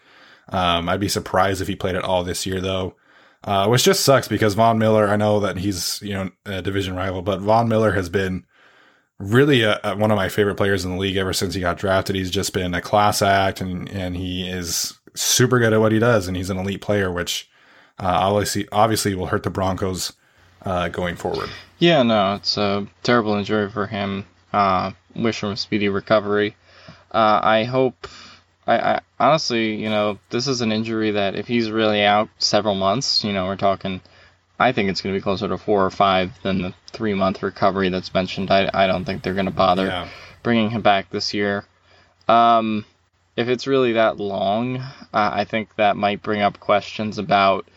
Um, 0.51 0.89
I'd 0.89 1.01
be 1.01 1.09
surprised 1.09 1.61
if 1.61 1.69
he 1.69 1.77
played 1.77 1.97
at 1.97 2.05
all 2.05 2.25
this 2.25 2.47
year, 2.47 2.61
though 2.61 2.95
uh, 3.45 3.69
which 3.69 3.85
just 3.85 4.05
sucks 4.05 4.29
because 4.29 4.55
Von 4.55 4.79
Miller. 4.79 5.09
I 5.09 5.17
know 5.17 5.41
that 5.41 5.59
he's 5.59 6.01
you 6.03 6.15
know 6.15 6.31
a 6.45 6.63
division 6.63 6.97
rival, 6.97 7.23
but 7.23 7.41
Von 7.41 7.69
Miller 7.69 7.93
has 7.93 8.09
been 8.09 8.45
really 9.19 9.63
a, 9.63 9.81
a, 9.85 9.97
one 9.97 10.11
of 10.11 10.17
my 10.17 10.29
favorite 10.29 10.57
players 10.57 10.85
in 10.85 10.93
the 10.93 10.99
league 10.99 11.17
ever 11.17 11.33
since 11.33 11.55
he 11.55 11.61
got 11.61 11.79
drafted. 11.79 12.17
He's 12.17 12.31
just 12.31 12.53
been 12.53 12.75
a 12.75 12.83
class 12.83 13.23
act, 13.23 13.61
and 13.61 13.89
and 13.91 14.17
he 14.17 14.49
is 14.49 14.99
super 15.15 15.59
good 15.59 15.73
at 15.73 15.81
what 15.81 15.93
he 15.93 15.99
does, 15.99 16.27
and 16.27 16.37
he's 16.37 16.51
an 16.51 16.59
elite 16.59 16.81
player, 16.81 17.13
which 17.13 17.49
uh, 17.99 18.07
obviously 18.07 18.69
obviously 18.73 19.15
will 19.15 19.27
hurt 19.27 19.45
the 19.45 19.51
Broncos 19.51 20.13
uh, 20.69 20.89
going 20.89 21.17
forward. 21.17 21.49
Yeah, 21.79 22.03
no, 22.03 22.35
it's 22.35 22.57
a 22.57 22.87
terrible 23.03 23.35
injury 23.35 23.71
for 23.71 23.87
him. 23.87 24.27
Uh, 24.53 24.93
wish 25.15 25.43
him 25.43 25.51
a 25.51 25.57
speedy 25.57 25.89
recovery. 25.89 26.57
Uh, 27.11 27.41
I 27.43 27.65
hope 27.65 28.07
I, 28.67 28.79
I 28.79 29.01
honestly, 29.19 29.77
you 29.77 29.89
know, 29.89 30.19
this 30.31 30.47
is 30.47 30.61
an 30.61 30.73
injury 30.73 31.13
that 31.13 31.35
if 31.35 31.47
he's 31.47 31.71
really 31.71 32.03
out 32.03 32.29
several 32.39 32.75
months, 32.75 33.25
you 33.25 33.33
know, 33.33 33.47
we're 33.47 33.57
talking. 33.57 34.01
I 34.61 34.73
think 34.73 34.91
it's 34.91 35.01
going 35.01 35.15
to 35.15 35.19
be 35.19 35.23
closer 35.23 35.47
to 35.49 35.57
four 35.57 35.87
or 35.87 35.91
five 35.91 36.33
than 36.43 36.63
the 36.63 36.75
three 36.89 37.15
month 37.15 37.43
recovery 37.43 37.89
that's 37.91 38.13
mentioned. 38.13 38.51
I, 38.51 38.69
I 38.75 38.87
don't 38.89 39.05
think 39.05 39.23
they're 39.23 39.35
going 39.35 39.47
to 39.47 39.53
bother 39.53 39.87
yeah. 39.87 40.09
bringing 40.43 40.71
him 40.71 40.83
back 40.83 41.11
this 41.11 41.33
year. 41.33 41.65
Um, 42.27 42.85
if 43.37 43.49
it's 43.49 43.69
really 43.69 43.93
that 43.93 44.19
long, 44.19 44.79
uh, 44.79 44.91
I 45.13 45.45
think 45.45 45.77
that 45.77 45.97
might 45.97 46.23
bring 46.23 46.43
up 46.43 46.59
questions 46.59 47.19
about, 47.19 47.69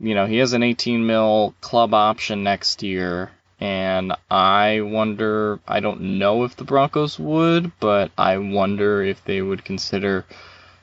you 0.00 0.14
know, 0.14 0.26
he 0.26 0.38
has 0.38 0.52
an 0.52 0.62
18 0.62 1.06
mil 1.06 1.54
club 1.60 1.94
option 1.94 2.42
next 2.42 2.82
year, 2.82 3.30
and 3.60 4.12
I 4.30 4.80
wonder, 4.80 5.60
I 5.66 5.80
don't 5.80 6.18
know 6.18 6.44
if 6.44 6.56
the 6.56 6.64
Broncos 6.64 7.18
would, 7.18 7.72
but 7.80 8.10
I 8.18 8.38
wonder 8.38 9.02
if 9.02 9.24
they 9.24 9.40
would 9.40 9.64
consider 9.64 10.24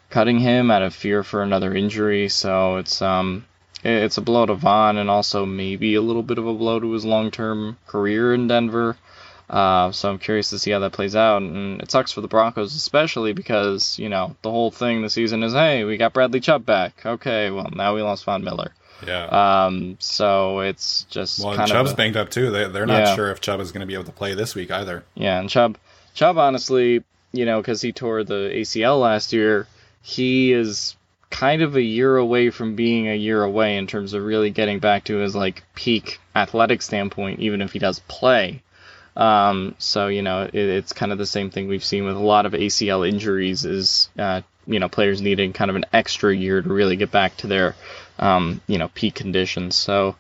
cutting 0.10 0.40
him 0.40 0.72
out 0.72 0.82
of 0.82 0.94
fear 0.94 1.24
for 1.24 1.42
another 1.42 1.74
injury. 1.74 2.30
So 2.30 2.78
it's 2.78 3.02
um 3.02 3.46
it's 3.84 4.18
a 4.18 4.22
blow 4.22 4.46
to 4.46 4.54
Von 4.54 4.98
and 4.98 5.10
also 5.10 5.46
maybe 5.46 5.96
a 5.96 6.02
little 6.02 6.24
bit 6.24 6.38
of 6.38 6.46
a 6.46 6.54
blow 6.54 6.80
to 6.80 6.92
his 6.92 7.06
long-term 7.06 7.78
career 7.88 8.34
in 8.34 8.48
Denver. 8.48 8.96
Uh, 9.50 9.92
so 9.92 10.10
I'm 10.10 10.20
curious 10.20 10.52
to 10.52 10.60
see 10.60 10.72
how 10.72 10.80
that 10.80 10.94
plays 10.94 11.16
out, 11.16 11.42
and 11.42 11.82
it 11.82 11.92
sucks 11.92 12.14
for 12.14 12.22
the 12.22 12.28
Broncos, 12.30 12.74
especially 12.74 13.34
because 13.34 14.00
you 14.00 14.08
know 14.08 14.36
the 14.44 14.52
whole 14.52 14.72
thing 14.72 15.02
the 15.02 15.10
season 15.10 15.44
is, 15.44 15.52
hey, 15.52 15.84
we 15.84 15.98
got 15.98 16.14
Bradley 16.14 16.40
Chubb 16.40 16.66
back. 16.66 17.06
Okay, 17.06 17.50
well 17.50 17.70
now 17.76 17.94
we 17.94 18.02
lost 18.02 18.24
Von 18.24 18.44
Miller. 18.44 18.72
Yeah. 19.06 19.66
Um. 19.66 19.98
So 20.00 20.60
it's 20.60 21.04
just 21.10 21.44
well, 21.44 21.68
Chubb's 21.68 21.92
a, 21.92 21.96
banged 21.96 22.18
up 22.18 22.30
too. 22.30 22.52
They 22.52 22.68
they're 22.68 22.86
not 22.86 23.08
yeah. 23.08 23.16
sure 23.16 23.32
if 23.32 23.42
Chubb 23.42 23.60
is 23.60 23.72
going 23.72 23.82
to 23.82 23.88
be 23.88 23.94
able 23.94 24.06
to 24.06 24.12
play 24.12 24.34
this 24.34 24.56
week 24.56 24.72
either. 24.72 25.04
Yeah, 25.16 25.40
and 25.40 25.50
Chubb, 25.50 25.78
Chubb, 26.14 26.38
honestly, 26.38 27.04
you 27.32 27.46
know, 27.46 27.60
because 27.62 27.82
he 27.82 27.92
tore 27.92 28.24
the 28.24 28.52
ACL 28.54 29.00
last 29.02 29.34
year, 29.34 29.68
he 30.02 30.52
is 30.52 30.96
kind 31.30 31.62
of 31.62 31.76
a 31.76 31.82
year 31.82 32.18
away 32.18 32.50
from 32.50 32.76
being 32.76 33.08
a 33.08 33.16
year 33.16 33.42
away 33.42 33.78
in 33.78 33.88
terms 33.88 34.14
of 34.14 34.24
really 34.24 34.52
getting 34.52 34.80
back 34.80 35.06
to 35.06 35.18
his 35.18 35.36
like 35.36 35.64
peak 35.74 36.20
athletic 36.36 36.82
standpoint, 36.82 37.40
even 37.40 37.62
if 37.62 37.74
he 37.74 37.80
does 37.80 38.00
play. 38.08 38.62
Um, 39.16 39.76
so 39.78 40.08
you 40.08 40.22
know, 40.22 40.44
it, 40.44 40.54
it's 40.54 40.94
kind 40.94 41.12
of 41.12 41.18
the 41.18 41.26
same 41.26 41.50
thing 41.50 41.68
we've 41.68 41.84
seen 41.84 42.06
with 42.06 42.16
a 42.16 42.20
lot 42.20 42.46
of 42.46 42.54
ACL 42.54 43.08
injuries. 43.08 43.66
Is 43.66 44.10
uh, 44.18 44.42
you 44.68 44.80
know 44.80 44.90
players 44.90 45.22
needing 45.22 45.54
kind 45.54 45.70
of 45.70 45.76
an 45.76 45.86
extra 45.92 46.36
year 46.36 46.62
to 46.62 46.70
really 46.70 46.96
get 46.96 47.12
back 47.12 47.38
to 47.38 47.48
their 47.48 47.76
um, 48.22 48.62
you 48.68 48.78
know 48.78 48.90
peak 48.94 49.16
conditions. 49.16 49.76
So 49.76 50.16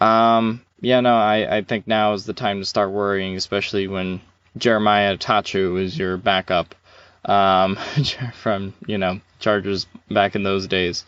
um, 0.00 0.62
yeah, 0.80 1.00
no, 1.00 1.14
I, 1.14 1.58
I 1.58 1.62
think 1.62 1.86
now 1.86 2.12
is 2.12 2.24
the 2.24 2.32
time 2.32 2.60
to 2.60 2.64
start 2.64 2.90
worrying, 2.90 3.36
especially 3.36 3.88
when 3.88 4.20
Jeremiah 4.56 5.16
Attaochu 5.16 5.80
is 5.82 5.98
your 5.98 6.16
backup 6.16 6.74
um, 7.24 7.76
from 8.34 8.74
you 8.86 8.98
know 8.98 9.20
Chargers 9.40 9.86
back 10.10 10.36
in 10.36 10.42
those 10.42 10.66
days. 10.66 11.04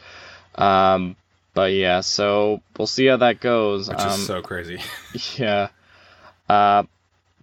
Um, 0.55 1.17
but 1.55 1.73
yeah, 1.73 2.01
so 2.01 2.61
we'll 2.77 2.87
see 2.87 3.07
how 3.07 3.19
that 3.19 3.41
goes. 3.41 3.89
Which 3.89 3.99
um, 3.99 4.09
is 4.09 4.27
so 4.27 4.43
crazy. 4.43 4.81
yeah. 5.37 5.69
Uh, 6.49 6.85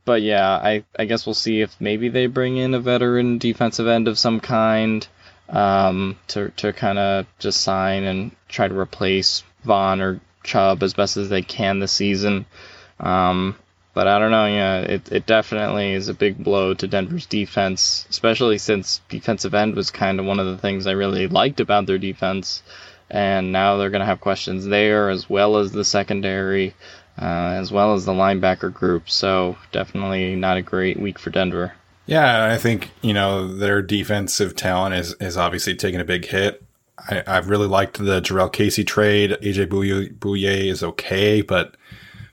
but 0.06 0.22
yeah, 0.22 0.50
I, 0.50 0.84
I 0.98 1.06
guess 1.06 1.26
we'll 1.26 1.34
see 1.34 1.62
if 1.62 1.80
maybe 1.80 2.10
they 2.10 2.28
bring 2.28 2.58
in 2.58 2.74
a 2.74 2.80
veteran 2.80 3.38
defensive 3.38 3.88
end 3.88 4.08
of 4.08 4.18
some 4.18 4.40
kind 4.40 5.08
um, 5.54 6.18
to 6.30 6.50
to 6.58 6.74
kind 6.74 6.98
of 6.98 7.28
just 7.40 7.62
sign 7.62 8.04
and 8.04 8.36
try 8.50 8.68
to 8.68 8.78
replace 8.78 9.44
Von 9.64 10.02
or 10.02 10.20
Chubb 10.44 10.84
as 10.84 10.94
best 10.94 11.16
as 11.16 11.30
they 11.30 11.44
can 11.44 11.80
this 11.80 11.92
season. 11.92 12.46
Um, 13.00 13.56
but 13.94 14.08
I 14.08 14.18
don't 14.18 14.32
know. 14.32 14.48
Yeah, 14.48 14.80
it 14.80 15.12
it 15.12 15.26
definitely 15.28 15.94
is 15.94 16.10
a 16.10 16.14
big 16.16 16.44
blow 16.44 16.74
to 16.74 16.88
Denver's 16.88 17.28
defense, 17.28 18.08
especially 18.10 18.58
since 18.58 19.02
defensive 19.08 19.54
end 19.54 19.76
was 19.76 19.92
kind 19.92 20.20
of 20.20 20.26
one 20.26 20.40
of 20.40 20.48
the 20.48 20.58
things 20.58 20.88
I 20.88 20.94
really 20.94 21.28
liked 21.28 21.60
about 21.60 21.86
their 21.86 22.00
defense. 22.00 22.64
And 23.10 23.52
now 23.52 23.78
they're 23.78 23.92
going 23.92 24.00
to 24.00 24.08
have 24.08 24.22
questions 24.22 24.66
there 24.66 25.10
as 25.10 25.30
well 25.30 25.58
as 25.58 25.72
the 25.72 25.86
secondary, 25.86 26.74
uh, 27.22 27.60
as 27.62 27.72
well 27.72 27.94
as 27.94 28.06
the 28.06 28.14
linebacker 28.14 28.74
group. 28.74 29.08
So 29.08 29.56
definitely 29.72 30.36
not 30.36 30.58
a 30.58 30.64
great 30.64 31.00
week 31.00 31.20
for 31.20 31.30
Denver. 31.30 31.74
Yeah, 32.06 32.52
I 32.52 32.58
think 32.58 32.92
you 33.02 33.14
know 33.14 33.48
their 33.48 33.82
defensive 33.82 34.56
talent 34.56 34.96
is 34.96 35.14
is 35.20 35.38
obviously 35.38 35.76
taking 35.76 36.00
a 36.00 36.06
big 36.06 36.26
hit. 36.26 36.64
I, 37.10 37.24
I've 37.26 37.50
really 37.50 37.68
liked 37.68 37.98
the 37.98 38.22
Jurrell 38.22 38.52
Casey 38.52 38.84
trade. 38.84 39.32
AJ 39.42 39.68
Bouye 39.68 40.66
is 40.70 40.84
okay, 40.84 41.42
but 41.42 41.76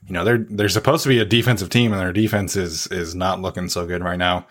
you 0.06 0.12
know 0.12 0.24
they're 0.24 0.38
they're 0.50 0.68
supposed 0.68 1.04
to 1.04 1.09
be 1.09 1.20
a 1.20 1.24
defensive 1.24 1.70
team, 1.70 1.92
and 1.92 2.00
their 2.00 2.12
defense 2.12 2.56
is 2.56 2.88
is 2.88 3.14
not 3.14 3.40
looking 3.40 3.68
so 3.68 3.87
good 3.87 4.02
right 4.02 4.18
now. 4.18 4.46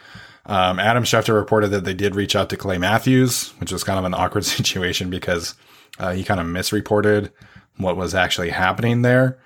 Um, 0.46 0.80
Adam 0.80 1.04
Schefter 1.04 1.36
reported 1.36 1.70
that 1.72 1.84
they 1.84 1.94
did 1.94 2.16
reach 2.16 2.36
out 2.36 2.50
to 2.50 2.58
Clay 2.58 2.78
Matthews, 2.78 3.50
which 3.60 3.72
was 3.72 3.84
kind 3.84 4.00
of 4.00 4.06
an 4.06 4.14
awkward 4.16 4.46
situation 4.46 5.10
because 5.10 5.56
uh, 6.00 6.14
he 6.14 6.24
kind 6.24 6.40
of 6.40 6.48
misreported 6.48 7.32
what 7.78 7.98
was 7.98 8.16
actually 8.16 8.50
happening 8.50 9.02
there. 9.02 9.38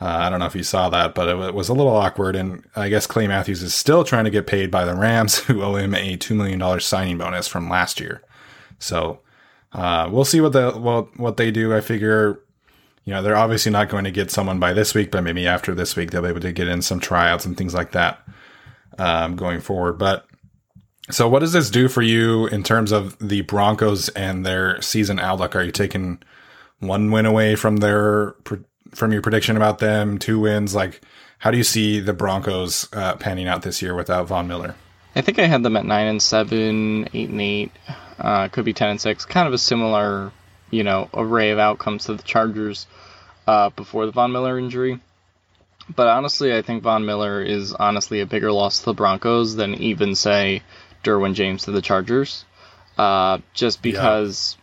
Uh, 0.00 0.04
I 0.04 0.28
don't 0.28 0.40
know 0.40 0.46
if 0.46 0.54
you 0.54 0.62
saw 0.62 0.90
that, 0.90 1.14
but 1.14 1.28
it, 1.28 1.54
was 1.54 1.68
a 1.68 1.74
little 1.74 1.96
awkward. 1.96 2.36
And 2.36 2.64
I 2.76 2.88
guess 2.88 3.06
Clay 3.06 3.26
Matthews 3.26 3.62
is 3.62 3.74
still 3.74 4.04
trying 4.04 4.24
to 4.24 4.30
get 4.30 4.46
paid 4.46 4.70
by 4.70 4.84
the 4.84 4.94
Rams, 4.94 5.38
who 5.44 5.62
owe 5.62 5.76
him 5.76 5.94
a 5.94 6.16
$2 6.16 6.36
million 6.36 6.80
signing 6.80 7.18
bonus 7.18 7.48
from 7.48 7.70
last 7.70 7.98
year. 7.98 8.22
So 8.78 9.20
uh, 9.72 10.08
we'll 10.10 10.24
see 10.24 10.40
what 10.40 10.52
the 10.52 10.72
what, 10.72 11.18
what 11.18 11.38
they 11.38 11.50
do. 11.50 11.74
I 11.74 11.80
figure, 11.80 12.40
you 13.04 13.14
know, 13.14 13.22
they're 13.22 13.36
obviously 13.36 13.72
not 13.72 13.88
going 13.88 14.04
to 14.04 14.10
get 14.10 14.30
someone 14.30 14.58
by 14.58 14.74
this 14.74 14.94
week, 14.94 15.10
but 15.10 15.22
maybe 15.22 15.46
after 15.46 15.74
this 15.74 15.96
week, 15.96 16.10
they'll 16.10 16.22
be 16.22 16.28
able 16.28 16.40
to 16.40 16.52
get 16.52 16.68
in 16.68 16.82
some 16.82 17.00
tryouts 17.00 17.46
and 17.46 17.56
things 17.56 17.72
like 17.72 17.92
that 17.92 18.20
um, 18.98 19.34
going 19.34 19.60
forward. 19.60 19.94
But 19.98 20.26
so 21.10 21.26
what 21.28 21.38
does 21.38 21.52
this 21.52 21.70
do 21.70 21.88
for 21.88 22.02
you 22.02 22.46
in 22.48 22.62
terms 22.62 22.92
of 22.92 23.16
the 23.18 23.42
Broncos 23.42 24.08
and 24.10 24.44
their 24.44 24.80
season 24.82 25.18
outlook? 25.18 25.56
Are 25.56 25.62
you 25.62 25.72
taking 25.72 26.22
one 26.80 27.10
win 27.10 27.24
away 27.24 27.54
from 27.54 27.78
their 27.78 28.34
from 28.94 29.12
your 29.12 29.22
prediction 29.22 29.56
about 29.56 29.78
them, 29.78 30.18
two 30.18 30.40
wins. 30.40 30.74
Like, 30.74 31.00
how 31.38 31.50
do 31.50 31.56
you 31.56 31.64
see 31.64 32.00
the 32.00 32.12
Broncos 32.12 32.88
uh, 32.92 33.16
panning 33.16 33.48
out 33.48 33.62
this 33.62 33.82
year 33.82 33.94
without 33.94 34.26
Von 34.26 34.48
Miller? 34.48 34.74
I 35.14 35.22
think 35.22 35.38
I 35.38 35.46
had 35.46 35.62
them 35.62 35.76
at 35.76 35.86
nine 35.86 36.08
and 36.08 36.22
seven, 36.22 37.08
eight 37.14 37.30
and 37.30 37.40
eight, 37.40 37.72
uh, 38.18 38.48
could 38.48 38.64
be 38.64 38.72
ten 38.72 38.90
and 38.90 39.00
six. 39.00 39.24
Kind 39.24 39.48
of 39.48 39.54
a 39.54 39.58
similar, 39.58 40.32
you 40.70 40.84
know, 40.84 41.08
array 41.14 41.50
of 41.50 41.58
outcomes 41.58 42.04
to 42.06 42.14
the 42.14 42.22
Chargers 42.22 42.86
uh, 43.46 43.70
before 43.70 44.06
the 44.06 44.12
Von 44.12 44.32
Miller 44.32 44.58
injury. 44.58 45.00
But 45.94 46.08
honestly, 46.08 46.54
I 46.54 46.62
think 46.62 46.82
Von 46.82 47.06
Miller 47.06 47.42
is 47.42 47.72
honestly 47.72 48.20
a 48.20 48.26
bigger 48.26 48.52
loss 48.52 48.80
to 48.80 48.86
the 48.86 48.94
Broncos 48.94 49.54
than 49.54 49.74
even 49.74 50.14
say 50.14 50.62
Derwin 51.04 51.34
James 51.34 51.64
to 51.64 51.70
the 51.70 51.82
Chargers. 51.82 52.44
Uh, 52.98 53.38
just 53.52 53.82
because 53.82 54.56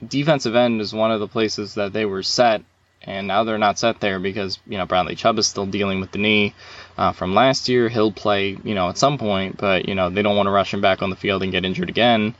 yeah. 0.00 0.08
defensive 0.08 0.54
end 0.54 0.80
is 0.80 0.94
one 0.94 1.10
of 1.10 1.20
the 1.20 1.28
places 1.28 1.74
that 1.74 1.92
they 1.92 2.04
were 2.04 2.22
set 2.22 2.62
and 3.02 3.26
now 3.26 3.44
they're 3.44 3.58
not 3.58 3.78
set 3.78 4.00
there 4.00 4.18
because 4.18 4.58
you 4.66 4.78
know 4.78 4.86
Bradley 4.86 5.14
Chubb 5.14 5.38
is 5.38 5.46
still 5.46 5.66
dealing 5.66 6.00
with 6.00 6.12
the 6.12 6.18
knee 6.18 6.54
uh, 6.98 7.12
from 7.12 7.34
last 7.34 7.68
year. 7.68 7.88
He'll 7.88 8.12
play 8.12 8.56
you 8.62 8.74
know 8.74 8.88
at 8.88 8.98
some 8.98 9.18
point, 9.18 9.56
but 9.56 9.88
you 9.88 9.94
know 9.94 10.10
they 10.10 10.22
don't 10.22 10.36
want 10.36 10.46
to 10.46 10.52
rush 10.52 10.72
him 10.74 10.80
back 10.80 11.02
on 11.02 11.10
the 11.10 11.16
field 11.16 11.42
and 11.42 11.52
get 11.52 11.64
injured 11.64 11.88
again. 11.88 12.34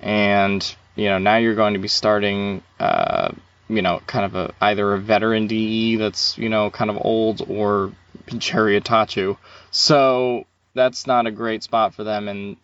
And 0.00 0.74
you 0.96 1.06
know 1.06 1.18
now 1.18 1.36
you're 1.36 1.54
going 1.54 1.74
to 1.74 1.80
be 1.80 1.88
starting 1.88 2.62
uh, 2.80 3.32
you 3.68 3.82
know 3.82 4.00
kind 4.06 4.24
of 4.24 4.34
a 4.34 4.54
either 4.60 4.94
a 4.94 4.98
veteran 4.98 5.46
DE 5.46 5.96
that's 5.96 6.38
you 6.38 6.48
know 6.48 6.70
kind 6.70 6.90
of 6.90 6.98
old 7.00 7.42
or 7.48 7.92
Jerry 8.26 8.80
Attaochu. 8.80 9.36
So 9.70 10.46
that's 10.74 11.06
not 11.06 11.26
a 11.26 11.30
great 11.30 11.62
spot 11.62 11.94
for 11.94 12.04
them. 12.04 12.28
And 12.28 12.56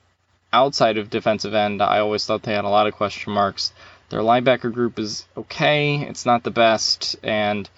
outside 0.53 0.99
of 0.99 1.11
defensive 1.11 1.55
end, 1.55 1.83
I 1.83 1.99
always 1.99 2.25
thought 2.25 2.43
they 2.43 2.55
had 2.55 2.65
a 2.65 2.69
lot 2.69 2.87
of 2.87 2.95
question 2.95 3.33
marks. 3.33 3.73
Their 4.14 4.22
linebacker 4.22 4.72
group 4.72 5.00
is 5.00 5.27
okay. 5.37 5.96
It's 5.96 6.24
not 6.24 6.44
the 6.44 6.53
best, 6.53 7.16
and 7.24 7.68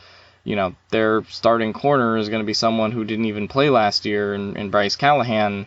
you 0.45 0.55
know 0.55 0.75
their 0.91 1.25
starting 1.31 1.73
corner 1.73 2.19
is 2.19 2.29
going 2.29 2.43
to 2.43 2.47
be 2.47 2.53
someone 2.53 2.93
who 2.93 3.07
didn't 3.07 3.25
even 3.25 3.49
play 3.49 3.71
last 3.71 4.05
year 4.05 4.35
in, 4.35 4.55
in 4.55 4.69
Bryce 4.69 4.97
Callahan, 4.97 5.65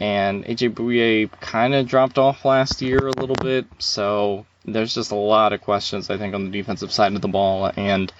and 0.00 0.46
AJ 0.46 0.72
Bouye 0.72 1.30
kind 1.42 1.74
of 1.74 1.86
dropped 1.86 2.16
off 2.16 2.46
last 2.46 2.80
year 2.80 3.06
a 3.06 3.20
little 3.20 3.36
bit. 3.36 3.66
So 3.80 4.46
there's 4.64 4.94
just 4.94 5.10
a 5.10 5.14
lot 5.14 5.52
of 5.52 5.60
questions 5.60 6.08
I 6.08 6.16
think 6.16 6.34
on 6.34 6.46
the 6.46 6.50
defensive 6.52 6.90
side 6.90 7.12
of 7.12 7.20
the 7.20 7.28
ball, 7.28 7.70
and 7.76 8.10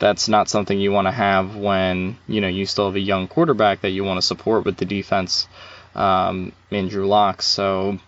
that's 0.00 0.28
not 0.28 0.48
something 0.48 0.80
you 0.80 0.90
want 0.90 1.06
to 1.06 1.12
have 1.12 1.54
when 1.54 2.18
you 2.26 2.40
know 2.40 2.48
you 2.48 2.66
still 2.66 2.86
have 2.86 2.96
a 2.96 2.98
young 3.12 3.28
quarterback 3.28 3.82
that 3.82 3.90
you 3.90 4.02
want 4.02 4.18
to 4.18 4.26
support 4.26 4.64
with 4.64 4.78
the 4.78 4.84
defense 4.84 5.46
um, 5.94 6.50
in 6.72 6.88
Drew 6.88 7.06
Lock. 7.06 7.40
So 7.40 8.00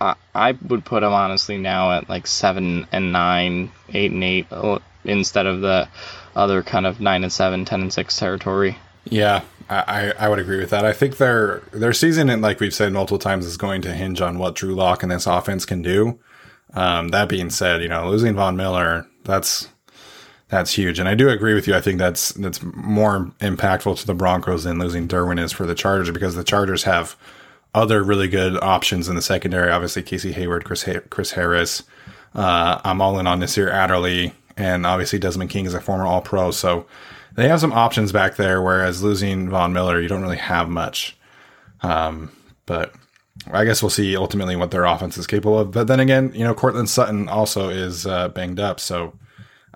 I, 0.00 0.56
would 0.68 0.84
put 0.84 1.00
them 1.00 1.12
honestly 1.12 1.58
now 1.58 1.92
at 1.92 2.08
like 2.08 2.26
seven 2.26 2.86
and 2.92 3.12
nine, 3.12 3.72
eight 3.92 4.12
and 4.12 4.22
eight, 4.22 4.46
uh, 4.50 4.78
instead 5.04 5.46
of 5.46 5.60
the 5.60 5.88
other 6.36 6.62
kind 6.62 6.86
of 6.86 7.00
nine 7.00 7.24
and 7.24 7.32
seven, 7.32 7.64
ten 7.64 7.80
and 7.80 7.92
six 7.92 8.16
territory. 8.16 8.78
Yeah, 9.04 9.42
I, 9.70 10.12
I 10.18 10.28
would 10.28 10.38
agree 10.38 10.58
with 10.58 10.70
that. 10.70 10.84
I 10.84 10.92
think 10.92 11.16
their 11.16 11.62
their 11.72 11.92
season, 11.92 12.30
and 12.30 12.42
like 12.42 12.60
we've 12.60 12.74
said 12.74 12.92
multiple 12.92 13.18
times, 13.18 13.46
is 13.46 13.56
going 13.56 13.82
to 13.82 13.92
hinge 13.92 14.20
on 14.20 14.38
what 14.38 14.54
Drew 14.54 14.74
Lock 14.74 15.02
and 15.02 15.10
this 15.10 15.26
offense 15.26 15.64
can 15.64 15.82
do. 15.82 16.18
Um, 16.74 17.08
that 17.08 17.28
being 17.28 17.50
said, 17.50 17.82
you 17.82 17.88
know, 17.88 18.08
losing 18.08 18.34
Von 18.34 18.56
Miller, 18.56 19.06
that's 19.24 19.68
that's 20.48 20.72
huge, 20.72 20.98
and 20.98 21.08
I 21.08 21.14
do 21.14 21.28
agree 21.28 21.54
with 21.54 21.66
you. 21.66 21.74
I 21.74 21.80
think 21.80 21.98
that's 21.98 22.32
that's 22.32 22.62
more 22.62 23.32
impactful 23.40 23.98
to 23.98 24.06
the 24.06 24.14
Broncos 24.14 24.64
than 24.64 24.78
losing 24.78 25.08
Derwin 25.08 25.42
is 25.42 25.52
for 25.52 25.66
the 25.66 25.74
Chargers 25.74 26.10
because 26.10 26.34
the 26.34 26.44
Chargers 26.44 26.84
have 26.84 27.16
other 27.74 28.02
really 28.02 28.28
good 28.28 28.56
options 28.62 29.08
in 29.08 29.16
the 29.16 29.22
secondary. 29.22 29.70
Obviously, 29.70 30.02
Casey 30.02 30.32
Hayward, 30.32 30.64
Chris 30.64 30.88
Chris 31.10 31.32
Harris. 31.32 31.82
Uh, 32.34 32.80
I'm 32.84 33.00
all 33.00 33.18
in 33.18 33.26
on 33.26 33.40
Nasir 33.40 33.70
Adderley, 33.70 34.32
and 34.56 34.86
obviously 34.86 35.18
Desmond 35.18 35.50
King 35.50 35.66
is 35.66 35.74
a 35.74 35.80
former 35.80 36.06
All 36.06 36.20
Pro. 36.20 36.50
So 36.50 36.86
they 37.34 37.48
have 37.48 37.60
some 37.60 37.72
options 37.72 38.12
back 38.12 38.36
there. 38.36 38.62
Whereas 38.62 39.02
losing 39.02 39.48
Von 39.48 39.72
Miller, 39.72 40.00
you 40.00 40.08
don't 40.08 40.22
really 40.22 40.36
have 40.36 40.68
much. 40.68 41.16
Um, 41.82 42.32
but 42.66 42.92
I 43.52 43.64
guess 43.64 43.82
we'll 43.82 43.90
see 43.90 44.16
ultimately 44.16 44.56
what 44.56 44.70
their 44.70 44.84
offense 44.84 45.16
is 45.16 45.26
capable 45.26 45.58
of. 45.58 45.70
But 45.70 45.86
then 45.86 46.00
again, 46.00 46.32
you 46.34 46.44
know, 46.44 46.54
Courtland 46.54 46.90
Sutton 46.90 47.28
also 47.28 47.68
is 47.68 48.06
uh, 48.06 48.28
banged 48.28 48.60
up, 48.60 48.80
so 48.80 49.14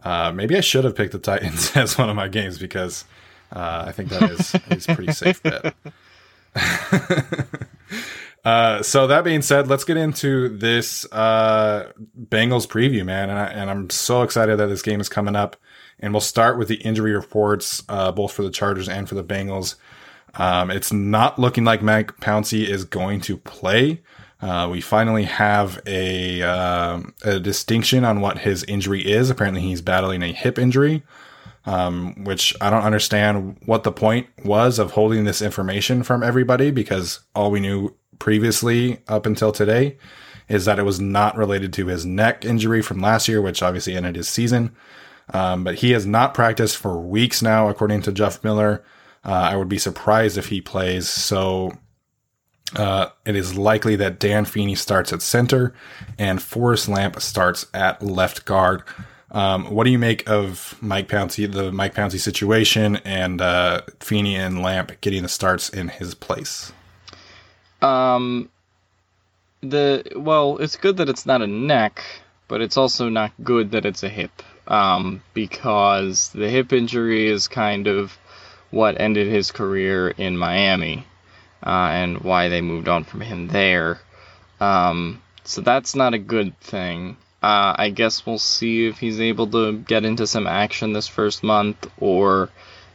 uh, 0.02 0.32
maybe 0.32 0.56
I 0.56 0.60
should 0.60 0.84
have 0.84 0.96
picked 0.96 1.12
the 1.12 1.18
Titans 1.18 1.76
as 1.76 1.96
one 1.96 2.10
of 2.10 2.16
my 2.16 2.28
games 2.28 2.58
because 2.58 3.04
uh, 3.52 3.84
I 3.86 3.92
think 3.92 4.10
that 4.10 4.30
is 4.30 4.54
is 4.70 4.86
pretty 4.86 5.12
safe 5.12 5.42
bet. 5.42 5.74
uh, 8.44 8.82
so 8.82 9.06
that 9.06 9.24
being 9.24 9.42
said, 9.42 9.68
let's 9.68 9.84
get 9.84 9.96
into 9.96 10.48
this 10.48 11.10
uh, 11.12 11.92
Bengals 12.28 12.66
preview, 12.66 13.04
man. 13.04 13.30
And, 13.30 13.38
I, 13.38 13.44
and 13.46 13.70
I'm 13.70 13.90
so 13.90 14.22
excited 14.22 14.58
that 14.58 14.66
this 14.66 14.82
game 14.82 15.00
is 15.00 15.08
coming 15.08 15.36
up. 15.36 15.56
And 16.00 16.12
we'll 16.12 16.20
start 16.20 16.58
with 16.58 16.66
the 16.66 16.76
injury 16.76 17.12
reports, 17.12 17.84
uh, 17.88 18.10
both 18.10 18.32
for 18.32 18.42
the 18.42 18.50
Chargers 18.50 18.88
and 18.88 19.08
for 19.08 19.14
the 19.14 19.22
Bengals. 19.22 19.76
Um, 20.34 20.70
it's 20.70 20.92
not 20.92 21.38
looking 21.38 21.64
like 21.64 21.82
Mike 21.82 22.16
Pouncey 22.16 22.66
is 22.66 22.84
going 22.84 23.20
to 23.22 23.36
play. 23.36 24.02
Uh, 24.40 24.68
we 24.68 24.80
finally 24.80 25.24
have 25.24 25.80
a, 25.86 26.42
uh, 26.42 27.00
a 27.22 27.38
distinction 27.38 28.04
on 28.04 28.20
what 28.20 28.38
his 28.38 28.64
injury 28.64 29.02
is. 29.02 29.30
Apparently, 29.30 29.60
he's 29.60 29.80
battling 29.80 30.22
a 30.22 30.32
hip 30.32 30.58
injury 30.58 31.04
um, 31.64 32.24
which 32.24 32.54
I 32.60 32.70
don't 32.70 32.82
understand 32.82 33.58
what 33.66 33.84
the 33.84 33.92
point 33.92 34.26
was 34.44 34.78
of 34.78 34.92
holding 34.92 35.24
this 35.24 35.42
information 35.42 36.02
from 36.02 36.22
everybody 36.22 36.70
because 36.70 37.20
all 37.34 37.50
we 37.50 37.60
knew 37.60 37.94
previously 38.22 39.00
up 39.08 39.26
until 39.26 39.50
today 39.50 39.98
is 40.48 40.64
that 40.64 40.78
it 40.78 40.84
was 40.84 41.00
not 41.00 41.36
related 41.36 41.72
to 41.72 41.88
his 41.88 42.06
neck 42.06 42.44
injury 42.44 42.80
from 42.80 43.00
last 43.00 43.26
year, 43.26 43.42
which 43.42 43.64
obviously 43.64 43.96
ended 43.96 44.14
his 44.14 44.28
season. 44.28 44.70
Um, 45.34 45.64
but 45.64 45.74
he 45.74 45.90
has 45.90 46.06
not 46.06 46.32
practiced 46.32 46.76
for 46.76 47.00
weeks 47.00 47.42
now, 47.42 47.68
according 47.68 48.02
to 48.02 48.12
Jeff 48.12 48.44
Miller. 48.44 48.84
Uh, 49.24 49.32
I 49.32 49.56
would 49.56 49.68
be 49.68 49.76
surprised 49.76 50.38
if 50.38 50.46
he 50.46 50.60
plays. 50.60 51.08
So 51.08 51.76
uh, 52.76 53.08
it 53.26 53.34
is 53.34 53.58
likely 53.58 53.96
that 53.96 54.20
Dan 54.20 54.44
Feeney 54.44 54.76
starts 54.76 55.12
at 55.12 55.20
center 55.20 55.74
and 56.16 56.40
Forrest 56.40 56.88
Lamp 56.88 57.20
starts 57.20 57.66
at 57.74 58.04
left 58.04 58.44
guard. 58.44 58.84
Um, 59.32 59.64
what 59.64 59.82
do 59.82 59.90
you 59.90 59.98
make 59.98 60.30
of 60.30 60.76
Mike 60.80 61.08
Pouncey, 61.08 61.50
the 61.50 61.72
Mike 61.72 61.96
Pouncey 61.96 62.20
situation, 62.20 62.98
and 62.98 63.40
uh, 63.40 63.80
Feeney 63.98 64.36
and 64.36 64.62
Lamp 64.62 65.00
getting 65.00 65.24
the 65.24 65.28
starts 65.28 65.68
in 65.68 65.88
his 65.88 66.14
place? 66.14 66.72
Um, 67.82 68.48
the 69.60 70.04
well, 70.16 70.58
it's 70.58 70.76
good 70.76 70.96
that 70.98 71.08
it's 71.08 71.26
not 71.26 71.42
a 71.42 71.46
neck, 71.46 72.02
but 72.48 72.60
it's 72.60 72.76
also 72.76 73.08
not 73.08 73.32
good 73.42 73.72
that 73.72 73.84
it's 73.84 74.02
a 74.02 74.08
hip. 74.08 74.42
Um, 74.66 75.22
because 75.34 76.28
the 76.28 76.48
hip 76.48 76.72
injury 76.72 77.26
is 77.26 77.48
kind 77.48 77.88
of 77.88 78.16
what 78.70 79.00
ended 79.00 79.26
his 79.26 79.50
career 79.50 80.08
in 80.08 80.36
Miami, 80.38 81.04
uh, 81.64 81.88
and 81.90 82.20
why 82.20 82.48
they 82.48 82.60
moved 82.60 82.88
on 82.88 83.04
from 83.04 83.20
him 83.20 83.48
there. 83.48 84.00
Um, 84.60 85.20
so 85.44 85.60
that's 85.60 85.94
not 85.94 86.14
a 86.14 86.18
good 86.18 86.58
thing. 86.60 87.16
Uh, 87.42 87.74
I 87.76 87.90
guess 87.90 88.24
we'll 88.24 88.38
see 88.38 88.86
if 88.86 88.98
he's 88.98 89.20
able 89.20 89.48
to 89.48 89.72
get 89.78 90.04
into 90.04 90.28
some 90.28 90.46
action 90.46 90.92
this 90.92 91.08
first 91.08 91.42
month, 91.42 91.90
or 91.98 92.50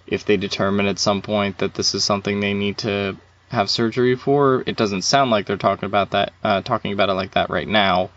if 0.08 0.26
they 0.26 0.38
determine 0.38 0.86
at 0.88 1.00
some 1.00 1.21
point 1.21 1.58
that 1.58 1.73
this 1.73 1.93
is 1.93 2.06
something 2.06 2.39
they 2.39 2.54
need 2.54 2.78
to 2.80 3.17
have 3.50 3.70
surgery 3.70 4.16
for. 4.16 4.64
It 4.66 4.76
doesn't 4.76 5.04
sound 5.04 5.32
like 5.32 5.46
they're 5.46 5.58
talking 5.58 5.86
about 5.86 6.12
that, 6.12 6.34
uh, 6.44 6.62
talking 6.62 6.94
about 6.94 7.10
it 7.10 7.14
like 7.14 7.32
that 7.32 7.50
right 7.50 7.68
now. 7.68 8.10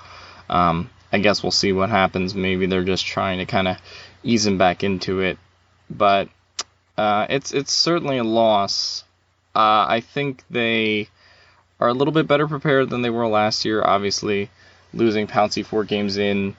Um, 0.49 0.91
I 1.13 1.19
guess 1.19 1.43
we'll 1.43 1.53
see 1.53 1.73
what 1.73 1.91
happens. 1.91 2.35
Maybe 2.35 2.67
they're 2.67 2.85
just 2.85 3.07
trying 3.07 3.39
to 3.39 3.47
kind 3.47 3.69
of 3.69 3.77
ease 4.23 4.47
him 4.47 4.59
back 4.59 4.85
into 4.85 5.21
it, 5.21 5.39
but 5.89 6.29
uh, 6.97 7.27
it's 7.29 7.53
it's 7.53 7.73
certainly 7.73 8.19
a 8.19 8.25
loss. 8.25 9.05
Uh, 9.55 9.87
I 9.89 10.01
think 10.01 10.45
they 10.51 11.09
are 11.81 11.89
a 11.89 11.95
little 11.95 12.13
bit 12.13 12.29
better 12.29 12.47
prepared 12.47 12.91
than 12.91 13.03
they 13.03 13.11
were 13.11 13.27
last 13.27 13.65
year. 13.65 13.83
Obviously, 13.83 14.51
losing 14.93 15.27
Pouncey 15.27 15.65
four 15.65 15.85
games 15.85 16.17
in 16.17 16.55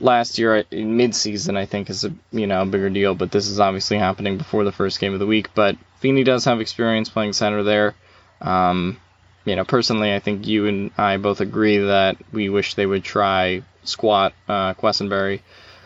last 0.00 0.38
year 0.38 0.64
in 0.70 0.96
midseason, 0.96 1.56
I 1.56 1.66
think 1.66 1.90
is 1.90 2.04
a 2.04 2.12
you 2.30 2.46
know 2.46 2.62
a 2.62 2.66
bigger 2.66 2.90
deal. 2.90 3.14
But 3.14 3.32
this 3.32 3.48
is 3.48 3.60
obviously 3.60 3.98
happening 3.98 4.38
before 4.38 4.64
the 4.64 4.72
first 4.72 5.00
game 5.00 5.14
of 5.14 5.18
the 5.18 5.26
week. 5.26 5.54
But 5.54 5.76
Feeney 6.00 6.24
does 6.24 6.44
have 6.44 6.60
experience 6.60 7.08
playing 7.08 7.32
center 7.32 7.62
there. 7.62 7.94
Um, 8.42 8.98
you 9.44 9.56
know, 9.56 9.64
personally, 9.64 10.14
I 10.14 10.18
think 10.18 10.46
you 10.46 10.66
and 10.66 10.90
I 10.98 11.16
both 11.16 11.40
agree 11.40 11.78
that 11.78 12.16
we 12.32 12.48
wish 12.48 12.74
they 12.74 12.86
would 12.86 13.02
try 13.04 13.62
squat 13.84 14.34
uh, 14.48 14.74
Quessenberry 14.74 15.40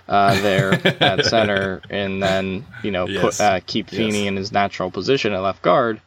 uh, 0.08 0.34
there 0.36 0.72
at 1.00 1.24
center, 1.32 1.82
and 1.88 2.22
then 2.22 2.66
you 2.82 2.90
know 2.90 3.06
Yes. 3.08 3.20
put 3.20 3.40
uh, 3.40 3.60
keep 3.64 3.88
Feeney 3.90 4.24
Yes. 4.24 4.28
in 4.28 4.36
his 4.36 4.52
natural 4.52 4.90
position 4.90 5.32
at 5.32 5.38
left 5.40 5.62
guard. 5.62 6.00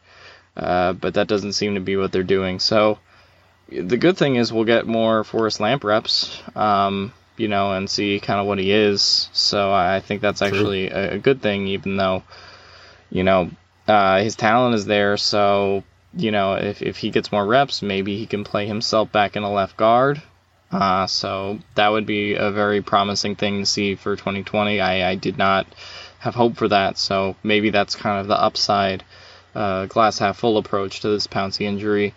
Uh, 0.56 0.92
but 0.92 1.14
that 1.14 1.28
doesn't 1.28 1.52
seem 1.54 1.74
to 1.74 1.80
be 1.80 1.96
what 1.96 2.12
they're 2.12 2.22
doing. 2.22 2.58
So 2.58 2.98
the 3.68 3.96
good 3.96 4.16
thing 4.18 4.36
is 4.36 4.52
we'll 4.52 4.64
get 4.64 4.86
more 4.86 5.24
Forrest 5.24 5.60
Lamp 5.60 5.84
reps, 5.84 6.42
um, 6.56 7.12
you 7.36 7.48
know, 7.48 7.72
and 7.72 7.88
see 7.88 8.18
kind 8.20 8.40
of 8.40 8.46
what 8.46 8.58
he 8.58 8.70
is. 8.72 9.28
So 9.32 9.72
I 9.72 10.00
think 10.00 10.20
that's 10.20 10.42
actually 10.42 10.88
a, 10.88 11.14
a 11.14 11.18
good 11.18 11.40
thing, 11.40 11.68
even 11.68 11.96
though, 11.96 12.24
you 13.10 13.22
know, 13.22 13.50
uh, 13.88 14.20
his 14.20 14.36
talent 14.36 14.74
is 14.74 14.86
there. 14.86 15.16
So 15.16 15.84
you 16.14 16.30
know, 16.30 16.54
if 16.54 16.82
if 16.82 16.96
he 16.98 17.10
gets 17.10 17.32
more 17.32 17.46
reps, 17.46 17.82
maybe 17.82 18.16
he 18.16 18.26
can 18.26 18.44
play 18.44 18.66
himself 18.66 19.12
back 19.12 19.36
in 19.36 19.42
a 19.42 19.52
left 19.52 19.76
guard. 19.76 20.20
Uh, 20.70 21.06
so 21.06 21.58
that 21.74 21.88
would 21.88 22.06
be 22.06 22.34
a 22.34 22.50
very 22.50 22.80
promising 22.80 23.34
thing 23.34 23.60
to 23.60 23.66
see 23.66 23.96
for 23.96 24.14
2020. 24.14 24.80
I, 24.80 25.10
I 25.10 25.14
did 25.16 25.36
not 25.36 25.66
have 26.20 26.34
hope 26.34 26.56
for 26.56 26.68
that, 26.68 26.96
so 26.96 27.34
maybe 27.42 27.70
that's 27.70 27.96
kind 27.96 28.20
of 28.20 28.28
the 28.28 28.40
upside, 28.40 29.02
uh, 29.54 29.86
glass 29.86 30.18
half 30.18 30.38
full 30.38 30.58
approach 30.58 31.00
to 31.00 31.08
this 31.08 31.26
Pouncey 31.26 31.62
injury. 31.62 32.14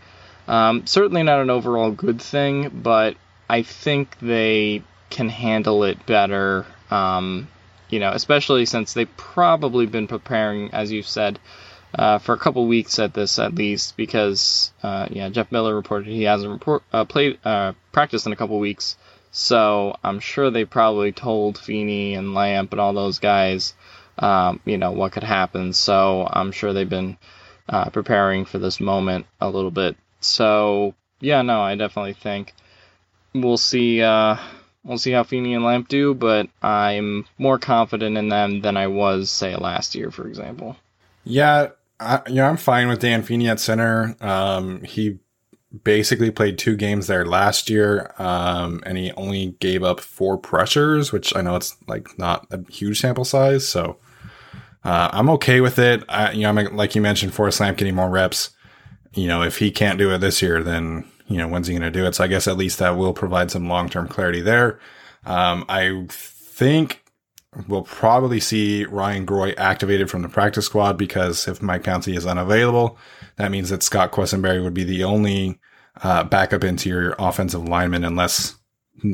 Um, 0.48 0.86
certainly 0.86 1.24
not 1.24 1.40
an 1.40 1.50
overall 1.50 1.92
good 1.92 2.22
thing, 2.22 2.70
but 2.84 3.16
I 3.50 3.64
think 3.64 4.18
they 4.20 4.84
can 5.10 5.30
handle 5.30 5.84
it 5.84 6.06
better. 6.06 6.66
Um, 6.92 7.48
you 7.90 8.00
know, 8.00 8.12
especially 8.12 8.66
since 8.66 8.94
they've 8.94 9.18
probably 9.18 9.86
been 9.86 10.08
preparing, 10.08 10.72
as 10.74 10.92
you've 10.92 11.08
said, 11.08 11.40
uh, 11.94 12.20
for 12.20 12.34
a 12.34 12.38
couple 12.38 12.66
weeks 12.68 13.00
at 13.00 13.14
this 13.14 13.40
at 13.40 13.56
least, 13.56 13.96
because 13.98 14.72
uh, 14.82 15.08
yeah, 15.12 15.30
Jeff 15.30 15.52
Miller 15.52 15.76
reported 15.76 16.08
he 16.08 16.24
hasn't 16.24 16.52
report 16.52 16.84
uh, 16.92 17.06
played 17.06 17.40
uh, 17.46 17.74
practiced 17.92 18.26
in 18.26 18.34
a 18.34 18.36
couple 18.36 18.60
weeks. 18.60 18.98
So 19.32 19.96
I'm 20.04 20.20
sure 20.20 20.52
they 20.52 20.66
probably 20.66 21.12
told 21.12 21.58
Feeney 21.58 22.14
and 22.14 22.34
Lamp 22.34 22.72
and 22.72 22.80
all 22.80 22.94
those 22.94 23.20
guys, 23.20 23.74
um, 24.20 24.60
you 24.64 24.78
know, 24.78 24.92
what 24.92 25.12
could 25.12 25.24
happen. 25.24 25.74
So 25.74 26.28
I'm 26.30 26.52
sure 26.52 26.72
they've 26.72 26.88
been 26.88 27.18
uh, 27.68 27.90
preparing 27.90 28.46
for 28.46 28.60
this 28.60 28.80
moment 28.80 29.26
a 29.42 29.50
little 29.50 29.72
bit. 29.72 29.96
So 30.20 30.94
yeah, 31.20 31.42
no, 31.42 31.62
I 31.62 31.76
definitely 31.76 32.14
think 32.14 32.54
we'll 33.34 33.58
see. 33.58 34.02
Uh, 34.02 34.38
we'll 34.84 34.98
see 34.98 35.12
how 35.12 35.24
Feeney 35.24 35.54
and 35.54 35.64
Lamp 35.64 35.88
do, 35.88 36.14
but 36.14 36.50
I'm 36.62 37.26
more 37.38 37.58
confident 37.58 38.18
in 38.18 38.30
them 38.30 38.62
than 38.62 38.78
I 38.78 38.88
was, 38.88 39.30
say, 39.30 39.56
last 39.56 39.96
year, 39.96 40.12
for 40.12 40.28
example. 40.28 40.76
Yeah, 41.24 41.70
I, 42.00 42.22
you 42.28 42.36
know, 42.36 42.46
I'm 42.46 42.58
fine 42.58 42.88
with 42.88 43.00
Dan 43.00 43.24
Feeney 43.24 43.50
at 43.50 43.60
center. 43.60 44.16
Um, 44.20 44.82
he 44.84 45.20
basically 45.84 46.32
played 46.32 46.58
two 46.58 46.76
games 46.76 47.08
there 47.08 47.26
last 47.26 47.70
year, 47.70 48.14
um, 48.20 48.84
and 48.86 48.98
he 48.98 49.12
only 49.14 49.56
gave 49.60 49.84
up 49.84 50.00
four 50.00 50.38
pressures, 50.38 51.12
which 51.12 51.36
I 51.36 51.42
know 51.42 51.56
it's 51.56 51.76
like 51.88 52.18
not 52.20 52.48
a 52.52 52.64
huge 52.72 53.00
sample 53.00 53.26
size, 53.26 53.68
so 53.68 53.98
uh, 54.84 55.10
I'm 55.12 55.30
okay 55.32 55.62
with 55.62 55.80
it. 55.80 56.04
I, 56.10 56.32
you 56.32 56.42
know, 56.42 56.50
I'm 56.50 56.76
like 56.76 56.96
you 56.96 57.02
mentioned, 57.02 57.34
Forrest 57.34 57.60
Lamp 57.60 57.78
getting 57.78 57.96
more 57.96 58.10
reps. 58.10 58.52
You 59.14 59.28
know, 59.28 59.42
if 59.42 59.58
he 59.58 59.72
can't 59.72 60.00
do 60.00 60.12
it 60.12 60.20
this 60.20 60.42
year, 60.42 60.62
then 60.62 61.06
you 61.28 61.38
know 61.38 61.48
when's 61.48 61.68
he 61.68 61.74
going 61.74 61.84
to 61.84 61.92
do 61.92 62.06
it? 62.06 62.16
So 62.16 62.24
I 62.24 62.28
guess 62.28 62.48
at 62.48 62.58
least 62.58 62.80
that 62.80 62.98
will 62.98 63.14
provide 63.14 63.52
some 63.52 63.68
long 63.68 63.90
term 63.90 64.08
clarity 64.08 64.42
there. 64.42 64.80
Um, 65.26 65.66
I 65.70 66.06
think 66.10 67.03
we'll 67.68 67.84
probably 67.84 68.40
see 68.40 68.86
Ryan 68.86 69.26
Groy 69.26 69.54
activated 69.58 70.10
from 70.10 70.22
the 70.22 70.30
practice 70.30 70.66
squad 70.66 70.98
because 70.98 71.48
if 71.48 71.62
Mike 71.62 71.84
Pouncey 71.84 72.16
is 72.16 72.26
unavailable, 72.26 72.98
that 73.38 73.52
means 73.52 73.70
that 73.70 73.84
Scott 73.84 74.12
Quessenberry 74.12 74.64
would 74.64 74.74
be 74.74 74.84
the 74.84 75.04
only 75.04 75.60
uh, 76.02 76.24
backup 76.24 76.64
interior 76.64 77.16
offensive 77.20 77.68
lineman 77.68 78.04
unless 78.04 78.56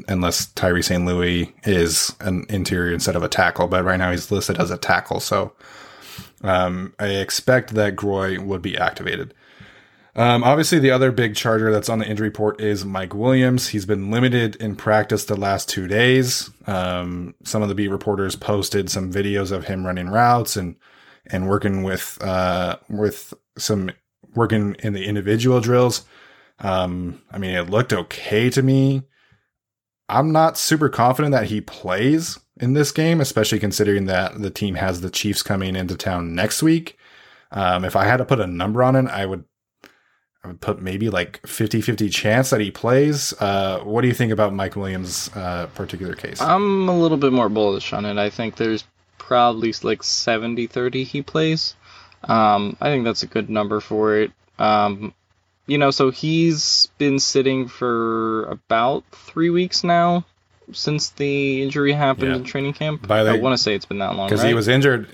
unless 0.07 0.47
Tyree 0.53 0.83
St. 0.83 1.03
Louis 1.05 1.53
is 1.63 2.15
an 2.19 2.45
interior 2.49 2.93
instead 2.93 3.15
of 3.15 3.23
a 3.23 3.29
tackle. 3.29 3.67
But 3.67 3.85
right 3.85 3.97
now 3.97 4.11
he's 4.11 4.29
listed 4.29 4.59
as 4.59 4.71
a 4.71 4.77
tackle, 4.77 5.19
so 5.19 5.53
um, 6.41 6.93
I 6.99 7.07
expect 7.07 7.73
that 7.73 7.95
Groy 7.95 8.39
would 8.39 8.61
be 8.61 8.77
activated. 8.77 9.33
Um, 10.15 10.43
obviously, 10.43 10.79
the 10.79 10.91
other 10.91 11.11
big 11.11 11.35
charger 11.35 11.71
that's 11.71 11.89
on 11.89 11.99
the 11.99 12.07
injury 12.07 12.29
report 12.29 12.59
is 12.59 12.83
Mike 12.83 13.13
Williams. 13.13 13.69
He's 13.69 13.85
been 13.85 14.11
limited 14.11 14.55
in 14.55 14.75
practice 14.75 15.25
the 15.25 15.35
last 15.35 15.69
two 15.69 15.87
days. 15.87 16.49
Um, 16.67 17.35
some 17.43 17.61
of 17.61 17.69
the 17.69 17.75
beat 17.75 17.89
reporters 17.89 18.35
posted 18.35 18.89
some 18.89 19.13
videos 19.13 19.51
of 19.51 19.65
him 19.65 19.85
running 19.85 20.09
routes 20.09 20.55
and 20.55 20.75
and 21.27 21.47
working 21.47 21.83
with 21.83 22.17
uh, 22.21 22.77
with 22.89 23.33
some 23.57 23.91
working 24.35 24.75
in 24.79 24.93
the 24.93 25.05
individual 25.05 25.61
drills. 25.61 26.05
Um, 26.59 27.21
I 27.31 27.37
mean, 27.37 27.51
it 27.51 27.69
looked 27.69 27.93
okay 27.93 28.49
to 28.49 28.61
me. 28.61 29.03
I'm 30.09 30.31
not 30.31 30.57
super 30.57 30.89
confident 30.89 31.33
that 31.33 31.45
he 31.45 31.61
plays 31.61 32.39
in 32.59 32.73
this 32.73 32.91
game, 32.91 33.21
especially 33.21 33.59
considering 33.59 34.05
that 34.05 34.41
the 34.41 34.49
team 34.49 34.75
has 34.75 35.01
the 35.01 35.09
Chiefs 35.09 35.43
coming 35.43 35.75
into 35.75 35.95
town 35.95 36.33
next 36.33 36.63
week. 36.63 36.97
Um, 37.51 37.85
if 37.85 37.95
I 37.95 38.05
had 38.05 38.17
to 38.17 38.25
put 38.25 38.39
a 38.39 38.47
number 38.47 38.83
on 38.83 38.95
it, 38.95 39.05
I 39.05 39.25
would 39.25 39.45
I 40.43 40.47
would 40.47 40.61
put 40.61 40.81
maybe 40.81 41.09
like 41.09 41.45
50 41.45 41.81
50 41.81 42.09
chance 42.09 42.49
that 42.51 42.61
he 42.61 42.71
plays. 42.71 43.33
Uh, 43.41 43.79
what 43.83 44.01
do 44.01 44.07
you 44.07 44.13
think 44.13 44.31
about 44.31 44.53
Mike 44.53 44.75
Williams' 44.75 45.29
uh, 45.35 45.67
particular 45.75 46.13
case? 46.15 46.39
I'm 46.41 46.87
a 46.87 46.97
little 46.97 47.17
bit 47.17 47.33
more 47.33 47.49
bullish 47.49 47.91
on 47.91 48.05
it. 48.05 48.17
I 48.17 48.29
think 48.29 48.55
there's 48.55 48.85
probably 49.17 49.73
like 49.83 50.01
70 50.01 50.67
30 50.67 51.03
he 51.03 51.21
plays. 51.21 51.75
Um, 52.23 52.77
I 52.79 52.89
think 52.89 53.03
that's 53.03 53.23
a 53.23 53.27
good 53.27 53.49
number 53.49 53.79
for 53.81 54.15
it. 54.17 54.31
Um, 54.57 55.13
you 55.67 55.77
know, 55.77 55.91
so 55.91 56.09
he's 56.09 56.87
been 56.97 57.19
sitting 57.19 57.67
for 57.67 58.45
about 58.45 59.03
three 59.11 59.49
weeks 59.49 59.83
now 59.83 60.25
since 60.71 61.09
the 61.11 61.61
injury 61.63 61.91
happened 61.91 62.29
Yeah. 62.31 62.37
in 62.37 62.43
training 62.43 62.73
camp. 62.73 63.07
By 63.07 63.23
the- 63.23 63.31
I 63.31 63.37
want 63.39 63.57
to 63.57 63.61
say 63.61 63.75
it's 63.75 63.85
been 63.85 63.99
that 63.99 64.15
long, 64.15 64.27
Because 64.27 64.41
right? 64.41 64.49
he 64.49 64.53
was 64.53 64.67
injured. 64.67 65.07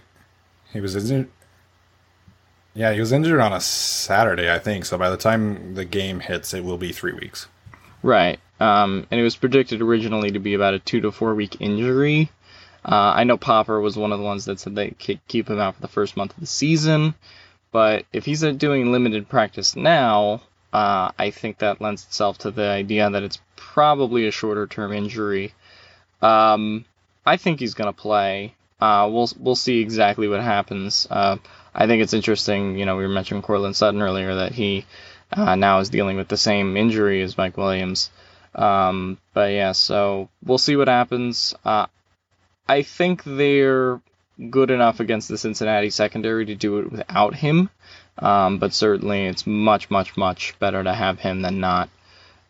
He 0.71 0.81
was 0.81 0.95
injured. 0.95 1.29
Yeah, 2.75 2.91
he 2.91 2.99
was 2.99 3.13
injured 3.13 3.39
on 3.39 3.53
a 3.53 3.61
Saturday, 3.61 4.51
I 4.51 4.59
think. 4.59 4.85
So 4.85 4.97
by 4.97 5.09
the 5.09 5.17
time 5.17 5.75
the 5.75 5.85
game 5.85 6.19
hits, 6.19 6.53
it 6.53 6.63
will 6.63 6.77
be 6.77 6.91
three 6.91 7.13
weeks. 7.13 7.47
Right. 8.03 8.39
Um, 8.59 9.07
and 9.09 9.19
it 9.19 9.23
was 9.23 9.35
predicted 9.35 9.81
originally 9.81 10.31
to 10.31 10.39
be 10.39 10.53
about 10.53 10.73
a 10.73 10.79
two 10.79 11.01
to 11.01 11.11
four 11.11 11.33
week 11.35 11.61
injury. 11.61 12.29
Uh, 12.83 13.13
I 13.15 13.23
know 13.23 13.37
Popper 13.37 13.79
was 13.79 13.97
one 13.97 14.11
of 14.11 14.19
the 14.19 14.25
ones 14.25 14.45
that 14.45 14.59
said 14.59 14.75
they 14.75 14.91
could 14.91 15.25
keep 15.27 15.49
him 15.49 15.59
out 15.59 15.75
for 15.75 15.81
the 15.81 15.87
first 15.87 16.15
month 16.17 16.33
of 16.33 16.39
the 16.39 16.45
season. 16.45 17.15
But 17.71 18.05
if 18.13 18.25
he's 18.25 18.41
doing 18.41 18.91
limited 18.91 19.27
practice 19.27 19.75
now, 19.75 20.41
uh, 20.71 21.11
I 21.17 21.31
think 21.31 21.59
that 21.59 21.81
lends 21.81 22.03
itself 22.03 22.37
to 22.39 22.51
the 22.51 22.67
idea 22.67 23.09
that 23.09 23.23
it's 23.23 23.39
probably 23.55 24.27
a 24.27 24.31
shorter 24.31 24.67
term 24.67 24.91
injury. 24.93 25.53
Um, 26.21 26.85
I 27.25 27.37
think 27.37 27.59
he's 27.59 27.73
going 27.73 27.91
to 27.91 28.01
play. 28.01 28.53
Uh, 28.79 29.09
we'll 29.11 29.29
we'll 29.39 29.55
see 29.55 29.79
exactly 29.79 30.27
what 30.27 30.41
happens. 30.41 31.07
Uh, 31.09 31.37
I 31.75 31.87
think 31.87 32.01
it's 32.01 32.13
interesting. 32.13 32.77
You 32.77 32.85
know, 32.85 32.95
we 32.95 33.03
were 33.03 33.09
mentioning 33.09 33.43
Courtland 33.43 33.75
Sutton 33.75 34.01
earlier 34.01 34.35
that 34.35 34.53
he 34.53 34.85
uh, 35.31 35.55
now 35.55 35.79
is 35.79 35.89
dealing 35.89 36.17
with 36.17 36.29
the 36.29 36.37
same 36.37 36.77
injury 36.77 37.21
as 37.21 37.37
Mike 37.37 37.57
Williams. 37.57 38.09
Um, 38.55 39.17
but 39.33 39.51
yeah, 39.51 39.73
so 39.73 40.29
we'll 40.43 40.57
see 40.57 40.77
what 40.77 40.87
happens. 40.87 41.53
Uh, 41.65 41.87
I 42.67 42.81
think 42.83 43.23
they're 43.25 43.99
good 44.49 44.71
enough 44.71 44.99
against 44.99 45.27
the 45.27 45.37
Cincinnati 45.37 45.89
secondary 45.89 46.45
to 46.45 46.55
do 46.55 46.79
it 46.79 46.91
without 46.91 47.35
him. 47.35 47.69
Um, 48.17 48.59
but 48.59 48.73
certainly 48.73 49.25
it's 49.25 49.45
much, 49.45 49.89
much, 49.89 50.15
much 50.15 50.57
better 50.59 50.81
to 50.81 50.93
have 50.93 51.19
him 51.19 51.41
than 51.41 51.59
not. 51.59 51.89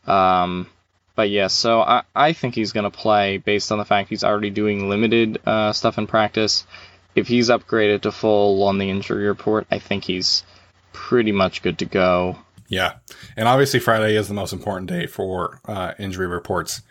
Um, 0.05 0.67
but 1.15 1.29
yes, 1.29 1.33
yeah, 1.33 1.47
so 1.47 1.81
I, 1.81 2.03
I 2.13 2.33
think 2.33 2.53
he's 2.53 2.71
going 2.71 2.83
to 2.83 2.95
play 2.95 3.37
based 3.37 3.71
on 3.71 3.79
the 3.79 3.85
fact 3.85 4.09
he's 4.09 4.23
already 4.23 4.51
doing 4.51 4.89
limited 4.89 5.39
uh, 5.45 5.73
stuff 5.73 5.97
in 5.97 6.07
practice. 6.07 6.67
If 7.15 7.27
he's 7.27 7.49
upgraded 7.49 8.01
to 8.01 8.11
full 8.11 8.63
on 8.63 8.77
the 8.77 8.89
injury 8.89 9.27
report, 9.27 9.67
I 9.71 9.79
think 9.79 10.03
he's 10.03 10.43
pretty 10.91 11.31
much 11.31 11.61
good 11.61 11.79
to 11.79 11.85
go. 11.85 12.37
Yeah. 12.67 12.93
And 13.37 13.47
obviously, 13.47 13.79
Friday 13.79 14.15
is 14.15 14.27
the 14.27 14.33
most 14.33 14.53
important 14.53 14.89
day 14.89 15.07
for 15.07 15.61
uh, 15.65 15.93
injury 15.99 16.27
reports. 16.27 16.81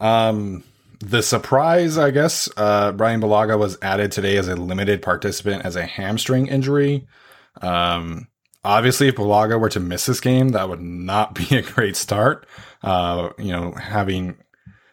Um, 0.00 0.64
the 1.00 1.22
surprise, 1.22 1.98
I 1.98 2.10
guess, 2.10 2.48
uh, 2.56 2.92
Bryan 2.92 3.20
Bulaga 3.20 3.58
was 3.58 3.78
added 3.82 4.12
today 4.12 4.36
as 4.36 4.48
a 4.48 4.56
limited 4.56 5.02
participant 5.02 5.64
as 5.64 5.76
a 5.76 5.86
hamstring 5.86 6.46
injury. 6.46 7.06
Um, 7.62 8.28
obviously, 8.64 9.08
if 9.08 9.16
Bulaga 9.16 9.58
were 9.58 9.70
to 9.70 9.80
miss 9.80 10.06
this 10.06 10.20
game, 10.20 10.50
that 10.50 10.68
would 10.68 10.80
not 10.80 11.34
be 11.50 11.56
a 11.56 11.62
great 11.62 11.96
start. 11.96 12.46
Uh, 12.82 13.30
you 13.38 13.52
know, 13.52 13.72
having 13.72 14.36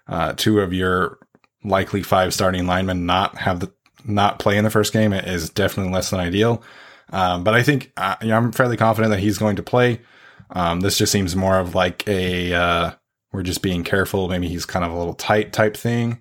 uh, 0.08 0.34
two 0.34 0.60
of 0.62 0.74
your 0.74 1.20
likely 1.64 2.04
five 2.04 2.34
starting 2.34 2.66
linemen 2.66 3.06
not 3.06 3.38
have 3.38 3.60
the 3.60 3.72
not 4.06 4.40
play 4.40 4.58
in 4.58 4.64
the 4.64 4.70
first 4.70 4.94
game 4.94 5.14
is 5.14 5.50
definitely 5.50 5.94
less 5.94 6.10
than 6.10 6.20
ideal. 6.20 6.64
Um, 7.12 7.44
but 7.44 7.54
I 7.54 7.64
think 7.64 7.92
uh, 7.98 8.16
you 8.22 8.30
know, 8.30 8.38
I'm 8.38 8.52
fairly 8.52 8.78
confident 8.78 9.12
that 9.12 9.20
he's 9.20 9.38
going 9.38 9.56
to 9.58 9.64
play. 9.64 10.02
Um, 10.50 10.80
this 10.82 10.98
just 10.98 11.12
seems 11.12 11.36
more 11.36 11.60
of 11.60 11.76
like 11.76 12.08
a 12.08 12.54
uh, 12.54 12.92
we're 13.32 13.44
just 13.44 13.62
being 13.62 13.84
careful. 13.84 14.28
Maybe 14.28 14.48
he's 14.48 14.66
kind 14.66 14.86
of 14.86 14.92
a 14.92 14.98
little 14.98 15.14
tight 15.14 15.54
type 15.54 15.76
thing. 15.76 16.20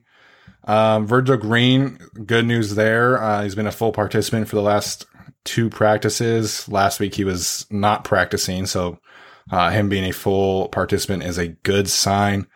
Um, 0.65 1.07
Virgil 1.07 1.37
Green, 1.37 1.99
good 2.25 2.45
news 2.45 2.75
there. 2.75 3.23
Uh, 3.23 3.43
he's 3.43 3.55
been 3.55 3.69
a 3.69 3.73
full 3.73 3.93
participant 3.93 4.49
for 4.49 4.57
the 4.57 4.63
last 4.63 5.07
two 5.45 5.71
practices. 5.71 6.69
Last 6.69 6.99
week 6.99 7.15
he 7.15 7.25
was 7.25 7.67
not 7.71 8.05
practicing, 8.05 8.67
so 8.67 8.99
uh, 9.51 9.71
him 9.71 9.89
being 9.89 10.05
a 10.05 10.13
full 10.13 10.69
participant 10.69 11.23
is 11.23 11.39
a 11.39 11.49
good 11.49 11.89
sign. 11.89 12.47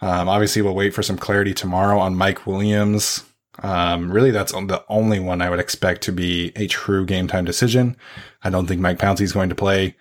Um, 0.00 0.28
obviously, 0.28 0.60
we'll 0.60 0.74
wait 0.74 0.92
for 0.92 1.02
some 1.02 1.16
clarity 1.16 1.54
tomorrow 1.54 1.98
on 1.98 2.14
Mike 2.14 2.46
Williams. 2.46 3.24
Um, 3.62 4.10
really, 4.10 4.30
that's 4.30 4.52
the 4.52 4.84
only 4.88 5.18
one 5.18 5.40
I 5.40 5.50
would 5.50 5.60
expect 5.60 6.02
to 6.02 6.12
be 6.12 6.52
a 6.56 6.66
true 6.66 7.06
game 7.06 7.26
time 7.26 7.44
decision. 7.44 7.96
I 8.42 8.50
don't 8.50 8.66
think 8.66 8.80
Mike 8.80 8.98
Pouncey 8.98 9.22
is 9.22 9.32
going 9.32 9.48
to 9.48 9.54
play. 9.54 9.96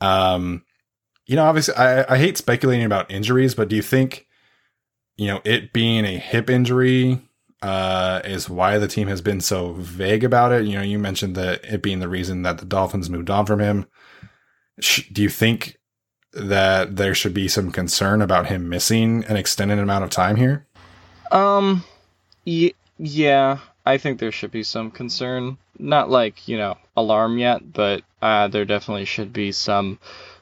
Um, 0.00 0.64
you 1.26 1.36
know, 1.36 1.44
obviously, 1.44 1.74
I, 1.74 2.14
I 2.14 2.18
hate 2.18 2.36
speculating 2.36 2.86
about 2.86 3.10
injuries, 3.10 3.54
but 3.54 3.68
do 3.68 3.76
you 3.76 3.82
think, 3.82 4.26
you 5.16 5.26
know, 5.26 5.40
it 5.44 5.72
being 5.72 6.04
a 6.04 6.18
hip 6.18 6.48
injury 6.48 7.20
uh, 7.60 8.20
is 8.24 8.48
why 8.48 8.78
the 8.78 8.88
team 8.88 9.08
has 9.08 9.20
been 9.20 9.40
so 9.40 9.72
vague 9.74 10.24
about 10.24 10.52
it? 10.52 10.64
You 10.64 10.76
know, 10.76 10.82
you 10.82 10.98
mentioned 10.98 11.34
that 11.36 11.64
it 11.64 11.82
being 11.82 12.00
the 12.00 12.08
reason 12.08 12.42
that 12.42 12.58
the 12.58 12.66
Dolphins 12.66 13.10
moved 13.10 13.30
on 13.30 13.46
from 13.46 13.60
him. 13.60 13.86
Do 15.12 15.22
you 15.22 15.28
think 15.28 15.78
that 16.32 16.96
there 16.96 17.14
should 17.14 17.34
be 17.34 17.48
some 17.48 17.72
concern 17.72 18.22
about 18.22 18.46
him 18.46 18.68
missing 18.68 19.24
an 19.24 19.36
extended 19.36 19.78
amount 19.78 20.04
of 20.04 20.10
time 20.10 20.36
here? 20.36 20.66
Um, 21.32 21.84
y- 22.46 22.72
yeah, 22.98 23.58
I 23.86 23.98
think 23.98 24.18
there 24.18 24.32
should 24.32 24.50
be 24.50 24.62
some 24.62 24.90
concern. 24.90 25.56
Not 25.78 26.10
like, 26.10 26.48
you 26.48 26.58
know, 26.58 26.76
alarm 26.96 27.38
yet, 27.38 27.72
but 27.72 28.02
uh, 28.20 28.48
there 28.48 28.64
definitely 28.64 29.04
should 29.04 29.32
be 29.32 29.52
some 29.52 29.98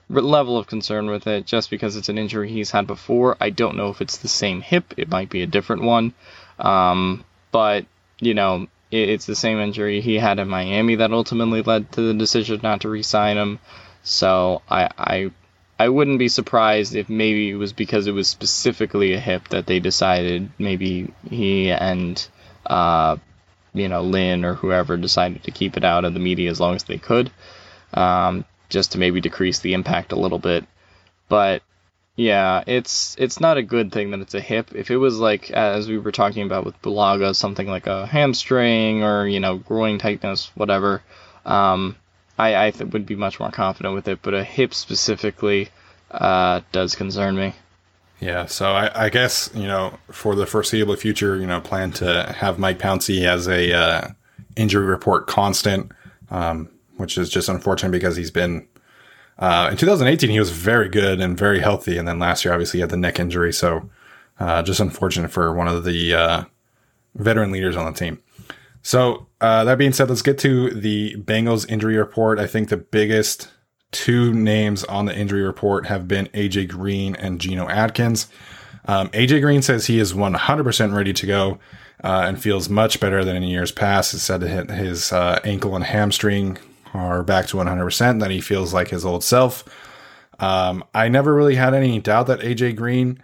level 0.08 0.56
of 0.56 0.66
concern 0.66 1.06
with 1.06 1.26
it 1.26 1.46
just 1.46 1.68
because 1.68 1.96
it's 1.96 2.08
an 2.08 2.18
injury 2.18 2.48
he's 2.48 2.70
had 2.70 2.86
before. 2.86 3.36
I 3.40 3.50
don't 3.50 3.76
know 3.76 3.90
if 3.90 4.00
it's 4.00 4.18
the 4.18 4.28
same 4.28 4.60
hip, 4.60 4.94
it 4.96 5.10
might 5.10 5.30
be 5.30 5.42
a 5.42 5.46
different 5.46 5.82
one. 5.82 6.14
Um, 6.58 7.24
but, 7.52 7.86
you 8.20 8.34
know, 8.34 8.68
it, 8.90 9.10
it's 9.10 9.26
the 9.26 9.36
same 9.36 9.58
injury 9.58 10.00
he 10.00 10.16
had 10.16 10.38
in 10.38 10.48
Miami 10.48 10.96
that 10.96 11.12
ultimately 11.12 11.62
led 11.62 11.92
to 11.92 12.00
the 12.00 12.14
decision 12.14 12.60
not 12.62 12.80
to 12.82 12.88
re 12.88 13.02
sign 13.02 13.36
him. 13.36 13.58
So 14.02 14.62
I, 14.70 14.88
I 14.96 15.30
I 15.78 15.90
wouldn't 15.90 16.18
be 16.18 16.28
surprised 16.28 16.94
if 16.94 17.10
maybe 17.10 17.50
it 17.50 17.56
was 17.56 17.74
because 17.74 18.06
it 18.06 18.12
was 18.12 18.28
specifically 18.28 19.12
a 19.12 19.20
hip 19.20 19.48
that 19.48 19.66
they 19.66 19.78
decided 19.78 20.50
maybe 20.58 21.12
he 21.28 21.70
and 21.70 22.26
uh, 22.66 23.16
you 23.74 23.88
know 23.88 24.02
Lynn 24.02 24.44
or 24.44 24.54
whoever 24.54 24.96
decided 24.96 25.44
to 25.44 25.50
keep 25.50 25.76
it 25.76 25.84
out 25.84 26.04
of 26.04 26.14
the 26.14 26.20
media 26.20 26.50
as 26.50 26.60
long 26.60 26.74
as 26.74 26.84
they 26.84 26.98
could, 26.98 27.30
um, 27.94 28.44
just 28.68 28.92
to 28.92 28.98
maybe 28.98 29.20
decrease 29.20 29.60
the 29.60 29.74
impact 29.74 30.12
a 30.12 30.18
little 30.18 30.38
bit. 30.38 30.64
But 31.28 31.62
yeah, 32.16 32.64
it's 32.66 33.14
it's 33.18 33.40
not 33.40 33.58
a 33.58 33.62
good 33.62 33.92
thing 33.92 34.10
that 34.10 34.20
it's 34.20 34.34
a 34.34 34.40
hip. 34.40 34.74
If 34.74 34.90
it 34.90 34.96
was 34.96 35.18
like 35.18 35.50
as 35.50 35.88
we 35.88 35.98
were 35.98 36.12
talking 36.12 36.44
about 36.44 36.64
with 36.64 36.80
Bulaga, 36.82 37.36
something 37.36 37.66
like 37.66 37.86
a 37.86 38.06
hamstring 38.06 39.02
or 39.02 39.26
you 39.26 39.40
know 39.40 39.56
groin 39.56 39.98
tightness, 39.98 40.50
whatever. 40.54 41.02
Um, 41.44 41.96
I, 42.38 42.66
I 42.66 42.70
th- 42.70 42.92
would 42.92 43.06
be 43.06 43.16
much 43.16 43.40
more 43.40 43.50
confident 43.50 43.94
with 43.94 44.08
it, 44.08 44.20
but 44.22 44.34
a 44.34 44.44
hip 44.44 44.74
specifically 44.74 45.68
uh, 46.10 46.60
does 46.72 46.94
concern 46.94 47.36
me. 47.36 47.54
Yeah, 48.20 48.46
so 48.46 48.72
I, 48.72 49.06
I, 49.06 49.08
guess 49.10 49.50
you 49.54 49.66
know 49.66 49.98
for 50.10 50.34
the 50.34 50.46
foreseeable 50.46 50.96
future, 50.96 51.36
you 51.36 51.46
know, 51.46 51.60
plan 51.60 51.92
to 51.92 52.34
have 52.36 52.58
Mike 52.58 52.78
Pouncey 52.78 53.26
as 53.26 53.46
a 53.46 53.72
uh, 53.74 54.08
injury 54.56 54.86
report 54.86 55.26
constant, 55.26 55.92
um, 56.30 56.70
which 56.96 57.18
is 57.18 57.28
just 57.28 57.48
unfortunate 57.48 57.90
because 57.90 58.16
he's 58.16 58.30
been 58.30 58.66
uh, 59.38 59.68
in 59.70 59.76
2018 59.76 60.30
he 60.30 60.38
was 60.38 60.50
very 60.50 60.88
good 60.88 61.20
and 61.20 61.36
very 61.36 61.60
healthy, 61.60 61.98
and 61.98 62.08
then 62.08 62.18
last 62.18 62.44
year 62.44 62.54
obviously 62.54 62.78
he 62.78 62.80
had 62.80 62.90
the 62.90 62.96
neck 62.96 63.20
injury, 63.20 63.52
so 63.52 63.88
uh, 64.40 64.62
just 64.62 64.80
unfortunate 64.80 65.30
for 65.30 65.52
one 65.52 65.68
of 65.68 65.84
the 65.84 66.14
uh, 66.14 66.44
veteran 67.16 67.50
leaders 67.50 67.76
on 67.76 67.92
the 67.92 67.98
team. 67.98 68.22
So 68.82 69.26
uh, 69.40 69.64
that 69.64 69.78
being 69.78 69.92
said, 69.92 70.08
let's 70.08 70.22
get 70.22 70.38
to 70.38 70.70
the 70.70 71.16
Bengals 71.16 71.68
injury 71.68 71.96
report. 71.96 72.38
I 72.38 72.46
think 72.46 72.68
the 72.68 72.76
biggest 72.76 73.48
two 73.92 74.32
names 74.32 74.84
on 74.84 75.06
the 75.06 75.16
injury 75.16 75.42
report 75.42 75.86
have 75.86 76.06
been 76.08 76.26
AJ 76.28 76.68
Green 76.68 77.14
and 77.16 77.40
Geno 77.40 77.68
Atkins. 77.68 78.28
Um, 78.86 79.08
AJ 79.08 79.40
Green 79.40 79.62
says 79.62 79.86
he 79.86 79.98
is 79.98 80.12
100% 80.12 80.94
ready 80.94 81.12
to 81.12 81.26
go 81.26 81.58
uh, 82.04 82.24
and 82.26 82.40
feels 82.40 82.68
much 82.68 83.00
better 83.00 83.24
than 83.24 83.36
in 83.36 83.42
years 83.44 83.72
past. 83.72 84.12
He 84.12 84.18
said 84.18 84.40
that 84.40 84.70
his 84.70 85.12
uh, 85.12 85.40
ankle 85.44 85.74
and 85.74 85.84
hamstring 85.84 86.58
are 86.94 87.22
back 87.22 87.46
to 87.48 87.56
100%, 87.56 88.20
that 88.20 88.30
he 88.30 88.40
feels 88.40 88.72
like 88.72 88.88
his 88.88 89.04
old 89.04 89.24
self. 89.24 89.64
Um, 90.38 90.84
I 90.94 91.08
never 91.08 91.34
really 91.34 91.56
had 91.56 91.74
any 91.74 91.98
doubt 92.00 92.26
that 92.26 92.40
AJ 92.40 92.76
Green 92.76 93.22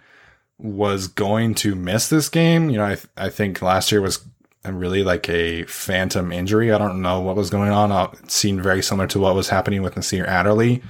was 0.57 1.07
going 1.07 1.55
to 1.55 1.75
miss 1.75 2.09
this 2.09 2.29
game. 2.29 2.69
You 2.69 2.77
know, 2.77 2.85
I, 2.85 2.95
th- 2.95 3.07
I 3.17 3.29
think 3.29 3.61
last 3.61 3.91
year 3.91 4.01
was 4.01 4.25
really 4.69 5.03
like 5.03 5.29
a 5.29 5.63
phantom 5.63 6.31
injury. 6.31 6.71
I 6.71 6.77
don't 6.77 7.01
know 7.01 7.19
what 7.19 7.35
was 7.35 7.49
going 7.49 7.71
on. 7.71 7.91
Uh, 7.91 8.09
it 8.23 8.31
seemed 8.31 8.63
very 8.63 8.81
similar 8.81 9.07
to 9.07 9.19
what 9.19 9.35
was 9.35 9.49
happening 9.49 9.81
with 9.81 9.95
Nasir 9.95 10.25
Adderley, 10.25 10.81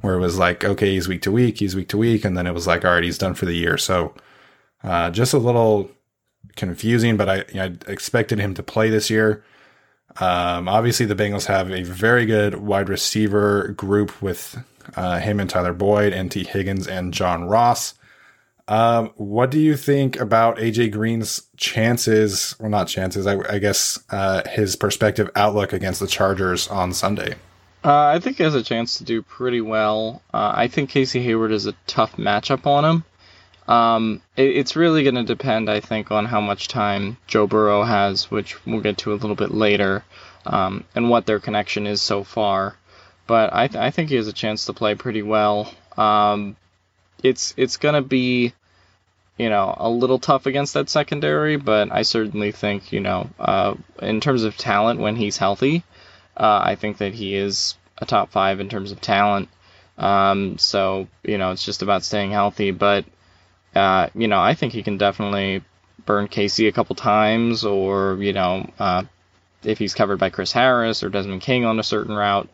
where 0.00 0.14
it 0.14 0.20
was 0.20 0.38
like, 0.38 0.64
okay, 0.64 0.92
he's 0.92 1.08
week 1.08 1.22
to 1.22 1.32
week, 1.32 1.58
he's 1.58 1.76
week 1.76 1.88
to 1.88 1.98
week, 1.98 2.24
and 2.24 2.36
then 2.36 2.46
it 2.46 2.54
was 2.54 2.66
like, 2.66 2.84
all 2.84 2.92
right, 2.92 3.04
he's 3.04 3.18
done 3.18 3.34
for 3.34 3.46
the 3.46 3.54
year. 3.54 3.78
So 3.78 4.14
uh, 4.82 5.10
just 5.10 5.32
a 5.32 5.38
little 5.38 5.90
confusing, 6.56 7.16
but 7.16 7.28
I, 7.28 7.44
I 7.54 7.76
expected 7.86 8.38
him 8.38 8.54
to 8.54 8.62
play 8.62 8.90
this 8.90 9.08
year. 9.08 9.44
Um, 10.20 10.68
obviously, 10.68 11.06
the 11.06 11.14
Bengals 11.14 11.46
have 11.46 11.70
a 11.70 11.82
very 11.82 12.26
good 12.26 12.56
wide 12.56 12.88
receiver 12.88 13.68
group 13.68 14.20
with 14.20 14.62
uh, 14.96 15.20
him 15.20 15.40
and 15.40 15.48
Tyler 15.48 15.72
Boyd, 15.72 16.12
and 16.12 16.30
T. 16.30 16.44
Higgins 16.44 16.86
and 16.86 17.14
John 17.14 17.44
Ross. 17.44 17.94
Um, 18.72 19.12
what 19.16 19.50
do 19.50 19.60
you 19.60 19.76
think 19.76 20.18
about 20.18 20.56
AJ 20.56 20.92
Green's 20.92 21.42
chances? 21.58 22.56
Well, 22.58 22.70
not 22.70 22.88
chances. 22.88 23.26
I, 23.26 23.36
I 23.46 23.58
guess 23.58 24.02
uh, 24.08 24.48
his 24.48 24.76
perspective 24.76 25.28
outlook 25.36 25.74
against 25.74 26.00
the 26.00 26.06
Chargers 26.06 26.68
on 26.68 26.94
Sunday. 26.94 27.34
Uh, 27.84 28.06
I 28.06 28.18
think 28.18 28.38
he 28.38 28.44
has 28.44 28.54
a 28.54 28.62
chance 28.62 28.96
to 28.96 29.04
do 29.04 29.20
pretty 29.20 29.60
well. 29.60 30.22
Uh, 30.32 30.54
I 30.56 30.68
think 30.68 30.88
Casey 30.88 31.22
Hayward 31.22 31.52
is 31.52 31.66
a 31.66 31.74
tough 31.86 32.16
matchup 32.16 32.64
on 32.64 32.84
him. 32.86 33.04
Um, 33.68 34.22
it, 34.36 34.56
it's 34.56 34.74
really 34.74 35.02
going 35.02 35.16
to 35.16 35.22
depend, 35.22 35.68
I 35.68 35.80
think, 35.80 36.10
on 36.10 36.24
how 36.24 36.40
much 36.40 36.68
time 36.68 37.18
Joe 37.26 37.46
Burrow 37.46 37.82
has, 37.82 38.30
which 38.30 38.64
we'll 38.64 38.80
get 38.80 38.96
to 38.98 39.12
a 39.12 39.20
little 39.20 39.36
bit 39.36 39.50
later, 39.50 40.02
um, 40.46 40.84
and 40.94 41.10
what 41.10 41.26
their 41.26 41.40
connection 41.40 41.86
is 41.86 42.00
so 42.00 42.24
far. 42.24 42.74
But 43.26 43.52
I, 43.52 43.68
th- 43.68 43.82
I 43.82 43.90
think 43.90 44.08
he 44.08 44.16
has 44.16 44.28
a 44.28 44.32
chance 44.32 44.64
to 44.64 44.72
play 44.72 44.94
pretty 44.94 45.22
well. 45.22 45.74
Um, 45.98 46.56
it's 47.22 47.52
it's 47.58 47.76
gonna 47.76 48.02
be 48.02 48.52
you 49.38 49.48
know 49.48 49.74
a 49.76 49.88
little 49.88 50.18
tough 50.18 50.46
against 50.46 50.74
that 50.74 50.88
secondary, 50.88 51.56
but 51.56 51.90
I 51.90 52.02
certainly 52.02 52.52
think 52.52 52.92
you 52.92 53.00
know 53.00 53.30
uh, 53.38 53.74
in 54.00 54.20
terms 54.20 54.44
of 54.44 54.56
talent 54.56 55.00
when 55.00 55.16
he's 55.16 55.36
healthy, 55.36 55.84
uh, 56.36 56.60
I 56.64 56.74
think 56.76 56.98
that 56.98 57.14
he 57.14 57.34
is 57.34 57.76
a 57.98 58.06
top 58.06 58.30
five 58.30 58.60
in 58.60 58.68
terms 58.68 58.92
of 58.92 59.00
talent. 59.00 59.48
Um, 59.98 60.58
so 60.58 61.08
you 61.22 61.38
know 61.38 61.52
it's 61.52 61.64
just 61.64 61.82
about 61.82 62.04
staying 62.04 62.30
healthy, 62.30 62.70
but 62.70 63.04
uh, 63.74 64.08
you 64.14 64.28
know 64.28 64.40
I 64.40 64.54
think 64.54 64.72
he 64.72 64.82
can 64.82 64.98
definitely 64.98 65.62
burn 66.04 66.28
Casey 66.28 66.68
a 66.68 66.72
couple 66.72 66.96
times, 66.96 67.64
or 67.64 68.18
you 68.20 68.32
know 68.32 68.70
uh, 68.78 69.04
if 69.62 69.78
he's 69.78 69.94
covered 69.94 70.18
by 70.18 70.30
Chris 70.30 70.52
Harris 70.52 71.02
or 71.02 71.08
Desmond 71.08 71.42
King 71.42 71.64
on 71.64 71.78
a 71.78 71.84
certain 71.84 72.14
route, 72.14 72.48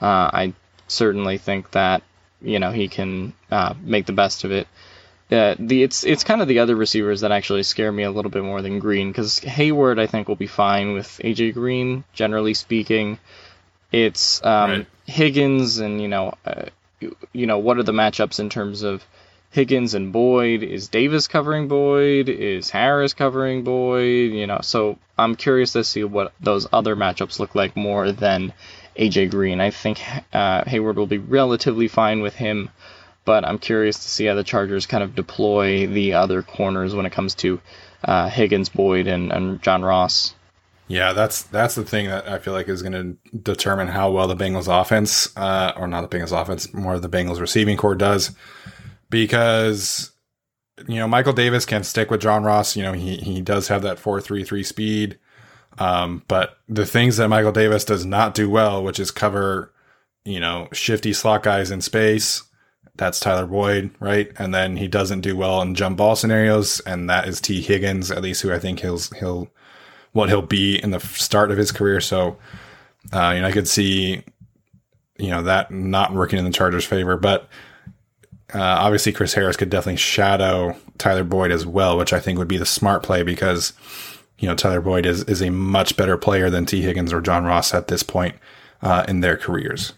uh, 0.00 0.30
I 0.32 0.54
certainly 0.88 1.38
think 1.38 1.70
that 1.72 2.02
you 2.40 2.58
know 2.58 2.70
he 2.70 2.88
can 2.88 3.32
uh, 3.50 3.74
make 3.80 4.06
the 4.06 4.12
best 4.12 4.44
of 4.44 4.52
it. 4.52 4.66
Uh, 5.30 5.54
the 5.58 5.82
it's 5.82 6.04
it's 6.04 6.22
kind 6.22 6.42
of 6.42 6.48
the 6.48 6.58
other 6.58 6.76
receivers 6.76 7.22
that 7.22 7.32
actually 7.32 7.62
scare 7.62 7.90
me 7.90 8.02
a 8.02 8.10
little 8.10 8.30
bit 8.30 8.44
more 8.44 8.60
than 8.60 8.78
Green 8.78 9.08
because 9.10 9.38
Hayward 9.38 9.98
I 9.98 10.06
think 10.06 10.28
will 10.28 10.36
be 10.36 10.46
fine 10.46 10.92
with 10.92 11.20
AJ 11.24 11.54
Green 11.54 12.04
generally 12.12 12.54
speaking. 12.54 13.18
It's 13.90 14.44
um, 14.44 14.70
right. 14.70 14.86
Higgins 15.06 15.78
and 15.78 16.00
you 16.00 16.08
know 16.08 16.34
uh, 16.44 16.66
you 17.32 17.46
know 17.46 17.58
what 17.58 17.78
are 17.78 17.82
the 17.82 17.92
matchups 17.92 18.38
in 18.38 18.50
terms 18.50 18.82
of 18.82 19.04
Higgins 19.54 19.94
and 19.94 20.12
Boyd? 20.12 20.64
Is 20.64 20.88
Davis 20.88 21.28
covering 21.28 21.68
Boyd? 21.68 22.28
Is 22.28 22.70
Harris 22.70 23.14
covering 23.14 23.62
Boyd? 23.62 24.32
You 24.32 24.48
know, 24.48 24.58
so 24.62 24.98
I'm 25.16 25.36
curious 25.36 25.72
to 25.72 25.84
see 25.84 26.02
what 26.02 26.32
those 26.40 26.66
other 26.72 26.96
matchups 26.96 27.38
look 27.38 27.54
like 27.54 27.76
more 27.76 28.10
than 28.10 28.52
AJ 28.98 29.30
Green. 29.30 29.60
I 29.60 29.70
think 29.70 30.02
uh, 30.32 30.64
Hayward 30.66 30.96
will 30.96 31.06
be 31.06 31.18
relatively 31.18 31.86
fine 31.86 32.20
with 32.20 32.34
him, 32.34 32.68
but 33.24 33.44
I'm 33.44 33.58
curious 33.58 33.98
to 33.98 34.08
see 34.08 34.26
how 34.26 34.34
the 34.34 34.44
Chargers 34.44 34.86
kind 34.86 35.02
of 35.02 35.14
deploy 35.14 35.86
the 35.86 36.14
other 36.14 36.42
corners 36.42 36.94
when 36.94 37.06
it 37.06 37.12
comes 37.12 37.34
to 37.36 37.60
uh, 38.04 38.28
Higgins, 38.28 38.68
Boyd, 38.68 39.06
and, 39.06 39.32
and 39.32 39.62
John 39.62 39.82
Ross. 39.82 40.34
Yeah, 40.86 41.14
that's 41.14 41.44
that's 41.44 41.74
the 41.74 41.84
thing 41.84 42.08
that 42.08 42.28
I 42.28 42.38
feel 42.38 42.52
like 42.52 42.68
is 42.68 42.82
going 42.82 42.92
to 42.92 43.38
determine 43.38 43.88
how 43.88 44.10
well 44.10 44.28
the 44.28 44.36
Bengals 44.36 44.68
offense, 44.68 45.34
uh, 45.36 45.72
or 45.76 45.86
not 45.86 46.08
the 46.08 46.14
Bengals 46.14 46.38
offense, 46.38 46.72
more 46.74 46.98
the 46.98 47.08
Bengals 47.08 47.40
receiving 47.40 47.78
corps 47.78 47.94
does, 47.94 48.32
because 49.08 50.12
you 50.86 50.96
know 50.96 51.08
Michael 51.08 51.32
Davis 51.32 51.64
can 51.64 51.84
stick 51.84 52.10
with 52.10 52.20
John 52.20 52.44
Ross. 52.44 52.76
You 52.76 52.82
know 52.82 52.92
he 52.92 53.16
he 53.16 53.40
does 53.40 53.68
have 53.68 53.80
that 53.80 53.98
four 53.98 54.20
three 54.20 54.44
three 54.44 54.62
speed. 54.62 55.18
Um, 55.78 56.22
but 56.28 56.58
the 56.68 56.86
things 56.86 57.16
that 57.16 57.28
Michael 57.28 57.50
Davis 57.50 57.84
does 57.84 58.04
not 58.04 58.34
do 58.34 58.48
well, 58.48 58.84
which 58.84 59.00
is 59.00 59.10
cover, 59.10 59.72
you 60.24 60.38
know, 60.38 60.68
shifty 60.72 61.12
slot 61.12 61.42
guys 61.42 61.70
in 61.70 61.80
space, 61.80 62.42
that's 62.96 63.20
Tyler 63.20 63.46
Boyd, 63.46 63.90
right? 64.00 64.30
And 64.38 64.54
then 64.54 64.76
he 64.76 64.88
doesn't 64.88 65.22
do 65.22 65.36
well 65.36 65.60
in 65.62 65.74
jump 65.74 65.96
ball 65.96 66.16
scenarios, 66.16 66.80
and 66.80 67.10
that 67.10 67.26
is 67.28 67.40
T. 67.40 67.60
Higgins, 67.60 68.10
at 68.10 68.22
least 68.22 68.42
who 68.42 68.52
I 68.52 68.58
think 68.58 68.80
he'll 68.80 69.00
he'll 69.18 69.48
what 70.12 70.28
he'll 70.28 70.42
be 70.42 70.82
in 70.82 70.90
the 70.90 71.00
start 71.00 71.50
of 71.50 71.58
his 71.58 71.72
career. 71.72 72.00
So, 72.00 72.36
uh, 73.12 73.32
you 73.34 73.40
know, 73.40 73.48
I 73.48 73.52
could 73.52 73.66
see, 73.66 74.22
you 75.18 75.30
know, 75.30 75.42
that 75.42 75.70
not 75.72 76.12
working 76.12 76.38
in 76.38 76.44
the 76.44 76.52
Chargers' 76.52 76.84
favor, 76.84 77.16
but 77.16 77.48
uh, 78.54 78.60
obviously 78.60 79.12
Chris 79.12 79.34
Harris 79.34 79.56
could 79.56 79.70
definitely 79.70 79.96
shadow 79.96 80.76
Tyler 80.98 81.24
Boyd 81.24 81.50
as 81.50 81.66
well, 81.66 81.98
which 81.98 82.12
I 82.12 82.20
think 82.20 82.38
would 82.38 82.46
be 82.46 82.58
the 82.58 82.66
smart 82.66 83.02
play 83.02 83.24
because 83.24 83.72
you 84.38 84.48
know, 84.48 84.54
Tyler 84.54 84.80
Boyd 84.80 85.06
is, 85.06 85.22
is 85.24 85.40
a 85.42 85.50
much 85.50 85.96
better 85.96 86.16
player 86.16 86.50
than 86.50 86.66
T. 86.66 86.82
Higgins 86.82 87.12
or 87.12 87.20
John 87.20 87.44
Ross 87.44 87.72
at 87.72 87.88
this 87.88 88.02
point 88.02 88.34
uh, 88.82 89.04
in 89.08 89.20
their 89.20 89.36
careers. 89.36 89.92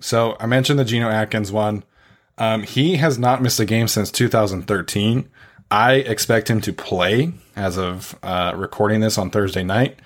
So 0.00 0.36
I 0.40 0.46
mentioned 0.46 0.78
the 0.78 0.84
Geno 0.84 1.08
Atkins 1.08 1.52
one. 1.52 1.84
Um, 2.38 2.62
he 2.62 2.96
has 2.96 3.18
not 3.18 3.42
missed 3.42 3.60
a 3.60 3.64
game 3.64 3.86
since 3.86 4.10
2013. 4.10 5.28
I 5.70 5.94
expect 5.94 6.48
him 6.48 6.60
to 6.62 6.72
play 6.72 7.32
as 7.54 7.78
of 7.78 8.18
uh, 8.22 8.52
recording 8.56 9.00
this 9.00 9.18
on 9.18 9.30
Thursday 9.30 9.62
night. 9.62 9.98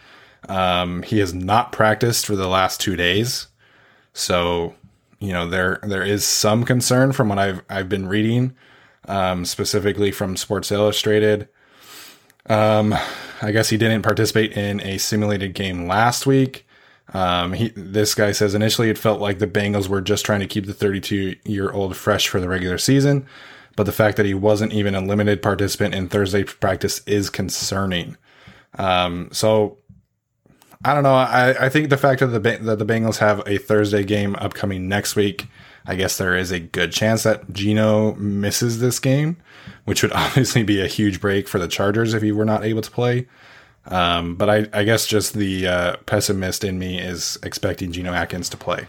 Um, 0.48 1.02
he 1.02 1.20
has 1.20 1.32
not 1.32 1.72
practiced 1.72 2.26
for 2.26 2.36
the 2.36 2.48
last 2.48 2.80
two 2.80 2.96
days, 2.96 3.46
so 4.12 4.74
you 5.20 5.32
know 5.32 5.48
there 5.48 5.78
there 5.82 6.02
is 6.02 6.26
some 6.26 6.64
concern 6.64 7.12
from 7.12 7.30
what 7.30 7.38
I've 7.38 7.62
I've 7.70 7.88
been 7.88 8.08
reading, 8.08 8.54
um, 9.08 9.46
specifically 9.46 10.10
from 10.10 10.36
Sports 10.36 10.70
Illustrated 10.70 11.48
um, 12.46 12.94
I 13.40 13.52
guess 13.52 13.70
he 13.70 13.76
didn't 13.76 14.02
participate 14.02 14.52
in 14.52 14.80
a 14.80 14.98
simulated 14.98 15.54
game 15.54 15.86
last 15.86 16.26
week. 16.26 16.66
Um, 17.12 17.52
he, 17.52 17.68
this 17.76 18.14
guy 18.14 18.32
says 18.32 18.54
initially 18.54 18.90
it 18.90 18.98
felt 18.98 19.20
like 19.20 19.38
the 19.38 19.46
Bengals 19.46 19.88
were 19.88 20.00
just 20.00 20.24
trying 20.24 20.40
to 20.40 20.46
keep 20.46 20.66
the 20.66 20.74
32 20.74 21.36
year 21.44 21.70
old 21.70 21.96
fresh 21.96 22.28
for 22.28 22.40
the 22.40 22.48
regular 22.48 22.78
season, 22.78 23.26
but 23.76 23.84
the 23.84 23.92
fact 23.92 24.16
that 24.16 24.26
he 24.26 24.34
wasn't 24.34 24.72
even 24.72 24.94
a 24.94 25.00
limited 25.00 25.42
participant 25.42 25.94
in 25.94 26.08
Thursday 26.08 26.44
practice 26.44 27.02
is 27.06 27.30
concerning. 27.30 28.16
Um, 28.78 29.28
so 29.32 29.78
I 30.84 30.94
don't 30.94 31.02
know. 31.02 31.14
I, 31.14 31.66
I 31.66 31.68
think 31.68 31.90
the 31.90 31.96
fact 31.96 32.20
that 32.20 32.28
the 32.28 32.40
that 32.40 32.78
the 32.78 32.86
Bengals 32.86 33.18
have 33.18 33.42
a 33.46 33.58
Thursday 33.58 34.04
game 34.04 34.34
upcoming 34.36 34.88
next 34.88 35.14
week, 35.14 35.46
I 35.86 35.94
guess 35.94 36.16
there 36.18 36.34
is 36.34 36.50
a 36.50 36.60
good 36.60 36.92
chance 36.92 37.22
that 37.22 37.52
Geno 37.52 38.14
misses 38.14 38.80
this 38.80 38.98
game 38.98 39.36
which 39.84 40.02
would 40.02 40.12
obviously 40.14 40.62
be 40.62 40.80
a 40.80 40.86
huge 40.86 41.20
break 41.20 41.48
for 41.48 41.58
the 41.58 41.68
Chargers 41.68 42.14
if 42.14 42.22
he 42.22 42.32
were 42.32 42.44
not 42.44 42.64
able 42.64 42.82
to 42.82 42.90
play. 42.90 43.26
Um, 43.86 44.36
but 44.36 44.48
I, 44.48 44.66
I, 44.72 44.84
guess 44.84 45.06
just 45.06 45.34
the 45.34 45.66
uh, 45.66 45.96
pessimist 46.06 46.64
in 46.64 46.78
me 46.78 46.98
is 46.98 47.38
expecting 47.42 47.92
Geno 47.92 48.14
Atkins 48.14 48.48
to 48.50 48.56
play. 48.56 48.86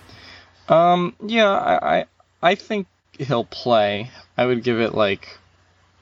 Um, 0.70 1.14
yeah, 1.26 1.52
I, 1.52 1.98
I, 1.98 2.06
I 2.42 2.56
think 2.56 2.88
he'll 3.18 3.44
play. 3.44 4.10
I 4.38 4.46
would 4.46 4.64
give 4.64 4.80
it 4.80 4.96
like 4.96 5.38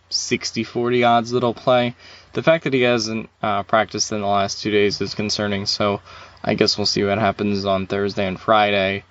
60 0.10 0.64
40 0.64 1.04
odds 1.04 1.32
that 1.32 1.42
he'll 1.42 1.56
play. 1.56 1.96
The 2.34 2.44
fact 2.44 2.66
that 2.66 2.74
he 2.74 2.82
hasn't 2.82 3.30
uh, 3.42 3.64
practiced 3.64 4.12
in 4.12 4.22
the 4.22 4.28
last 4.28 4.62
two 4.62 4.70
days 4.70 5.02
is 5.02 5.16
concerning, 5.16 5.66
so 5.66 6.02
I 6.44 6.54
guess 6.54 6.78
we'll 6.78 6.86
see 6.86 7.04
what 7.04 7.18
happens 7.18 7.66
on 7.66 7.88
Thursday 7.88 8.28
and 8.28 8.40
Friday. 8.40 9.06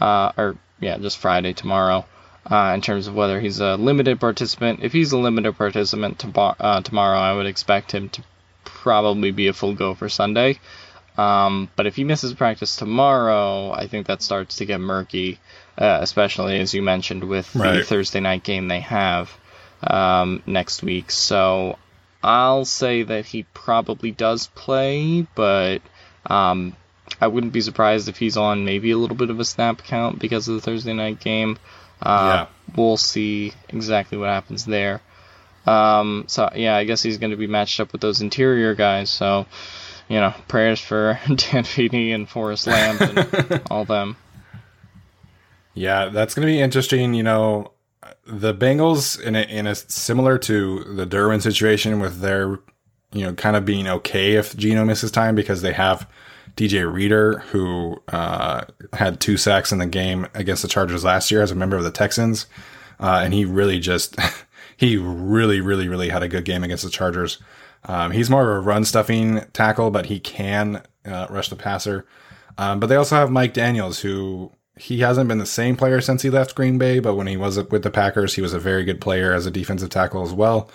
Uh, 0.00 0.32
or, 0.36 0.56
yeah, 0.80 0.96
just 0.98 1.18
Friday 1.18 1.52
tomorrow 1.52 2.06
uh, 2.50 2.72
in 2.74 2.80
terms 2.80 3.06
of 3.06 3.14
whether 3.14 3.40
he's 3.40 3.60
a 3.60 3.76
limited 3.76 4.20
participant. 4.20 4.80
If 4.82 4.92
he's 4.92 5.12
a 5.12 5.18
limited 5.18 5.56
participant 5.56 6.18
to, 6.20 6.40
uh, 6.40 6.80
tomorrow, 6.82 7.18
I 7.18 7.34
would 7.34 7.46
expect 7.46 7.92
him 7.92 8.08
to 8.10 8.22
probably 8.86 9.32
be 9.32 9.48
a 9.48 9.52
full 9.52 9.74
go 9.74 9.94
for 9.94 10.08
Sunday. 10.08 10.60
Um, 11.18 11.68
but 11.74 11.86
if 11.86 11.96
he 11.96 12.04
misses 12.04 12.34
practice 12.34 12.76
tomorrow, 12.76 13.72
I 13.72 13.88
think 13.88 14.06
that 14.06 14.22
starts 14.22 14.58
to 14.58 14.64
get 14.64 14.78
murky, 14.78 15.40
uh, 15.76 15.98
especially 16.02 16.60
as 16.60 16.72
you 16.72 16.82
mentioned 16.82 17.24
with 17.24 17.52
right. 17.56 17.78
the 17.78 17.82
Thursday 17.82 18.20
night 18.20 18.44
game 18.44 18.68
they 18.68 18.78
have 18.78 19.36
um, 19.82 20.40
next 20.46 20.84
week. 20.84 21.10
So 21.10 21.78
I'll 22.22 22.64
say 22.64 23.02
that 23.02 23.26
he 23.26 23.42
probably 23.42 24.12
does 24.12 24.46
play, 24.54 25.26
but 25.34 25.82
um, 26.24 26.76
I 27.20 27.26
wouldn't 27.26 27.52
be 27.52 27.60
surprised 27.60 28.08
if 28.08 28.18
he's 28.18 28.36
on 28.36 28.64
maybe 28.64 28.92
a 28.92 28.96
little 28.96 29.16
bit 29.16 29.30
of 29.30 29.40
a 29.40 29.44
snap 29.44 29.82
count 29.82 30.20
because 30.20 30.46
of 30.46 30.54
the 30.54 30.60
Thursday 30.60 30.92
night 30.92 31.18
game. 31.18 31.58
Uh, 32.00 32.46
yeah. 32.46 32.74
We'll 32.76 32.98
see 32.98 33.52
exactly 33.68 34.16
what 34.16 34.28
happens 34.28 34.64
there. 34.64 35.00
Um, 35.66 36.24
so 36.28 36.50
yeah, 36.54 36.76
I 36.76 36.84
guess 36.84 37.02
he's 37.02 37.18
going 37.18 37.32
to 37.32 37.36
be 37.36 37.46
matched 37.46 37.80
up 37.80 37.92
with 37.92 38.00
those 38.00 38.20
interior 38.20 38.74
guys. 38.74 39.10
So, 39.10 39.46
you 40.08 40.20
know, 40.20 40.34
prayers 40.48 40.80
for 40.80 41.18
Dan 41.34 41.64
Feeney 41.64 42.12
and 42.12 42.28
Forrest 42.28 42.66
Lamp 42.66 43.00
and 43.00 43.62
all 43.70 43.84
them. 43.84 44.16
Yeah, 45.74 46.08
that's 46.08 46.34
going 46.34 46.46
to 46.46 46.52
be 46.52 46.60
interesting. 46.60 47.14
You 47.14 47.22
know, 47.22 47.72
the 48.26 48.54
Bengals 48.54 49.20
in 49.20 49.36
a, 49.36 49.42
in 49.42 49.66
a 49.66 49.74
similar 49.74 50.38
to 50.38 50.84
the 50.84 51.06
Derwin 51.06 51.42
situation 51.42 52.00
with 52.00 52.20
their, 52.20 52.58
you 53.12 53.24
know, 53.24 53.34
kind 53.34 53.56
of 53.56 53.64
being 53.64 53.86
okay 53.86 54.34
if 54.34 54.56
Geno 54.56 54.84
misses 54.84 55.10
time 55.10 55.34
because 55.34 55.62
they 55.62 55.72
have 55.72 56.08
DJ 56.56 56.90
Reader, 56.90 57.40
who 57.50 58.02
uh, 58.08 58.64
had 58.94 59.20
two 59.20 59.36
sacks 59.36 59.70
in 59.70 59.78
the 59.78 59.86
game 59.86 60.26
against 60.34 60.62
the 60.62 60.68
Chargers 60.68 61.04
last 61.04 61.30
year 61.30 61.42
as 61.42 61.50
a 61.50 61.54
member 61.54 61.76
of 61.76 61.84
the 61.84 61.90
Texans. 61.90 62.46
Uh, 62.98 63.20
and 63.22 63.34
he 63.34 63.44
really 63.44 63.78
just, 63.78 64.16
he 64.76 64.96
really, 64.96 65.60
really, 65.60 65.88
really 65.88 66.08
had 66.08 66.22
a 66.22 66.28
good 66.28 66.44
game 66.44 66.64
against 66.64 66.84
the 66.84 66.90
Chargers. 66.90 67.38
Um, 67.84 68.10
he's 68.10 68.30
more 68.30 68.42
of 68.42 68.56
a 68.56 68.60
run 68.60 68.84
stuffing 68.84 69.42
tackle, 69.52 69.90
but 69.90 70.06
he 70.06 70.20
can 70.20 70.82
uh, 71.04 71.26
rush 71.30 71.48
the 71.48 71.56
passer. 71.56 72.06
Um, 72.58 72.80
but 72.80 72.88
they 72.88 72.96
also 72.96 73.16
have 73.16 73.30
Mike 73.30 73.54
Daniels, 73.54 74.00
who 74.00 74.52
he 74.76 75.00
hasn't 75.00 75.28
been 75.28 75.38
the 75.38 75.46
same 75.46 75.76
player 75.76 76.00
since 76.00 76.22
he 76.22 76.30
left 76.30 76.54
Green 76.54 76.78
Bay, 76.78 76.98
but 76.98 77.14
when 77.14 77.26
he 77.26 77.36
was 77.36 77.56
with 77.70 77.82
the 77.82 77.90
Packers, 77.90 78.34
he 78.34 78.42
was 78.42 78.52
a 78.52 78.58
very 78.58 78.84
good 78.84 79.00
player 79.00 79.32
as 79.32 79.46
a 79.46 79.50
defensive 79.50 79.90
tackle 79.90 80.22
as 80.22 80.32
well. 80.32 80.70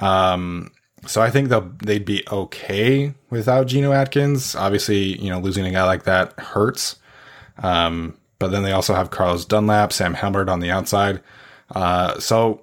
Um, 0.00 0.72
so 1.06 1.22
I 1.22 1.30
think 1.30 1.48
they'll 1.48 1.72
they'd 1.82 2.04
be 2.04 2.24
okay 2.30 3.14
without 3.30 3.66
Geno 3.66 3.92
Atkins. 3.92 4.54
Obviously, 4.54 5.20
you 5.20 5.30
know, 5.30 5.40
losing 5.40 5.66
a 5.66 5.70
guy 5.70 5.84
like 5.84 6.04
that 6.04 6.38
hurts. 6.38 6.96
Um, 7.58 8.16
but 8.38 8.50
then 8.50 8.62
they 8.62 8.72
also 8.72 8.94
have 8.94 9.10
Carlos 9.10 9.44
Dunlap, 9.44 9.92
Sam 9.92 10.14
Hubbard 10.14 10.48
on 10.48 10.60
the 10.60 10.70
outside. 10.70 11.20
Uh, 11.70 12.18
so, 12.18 12.62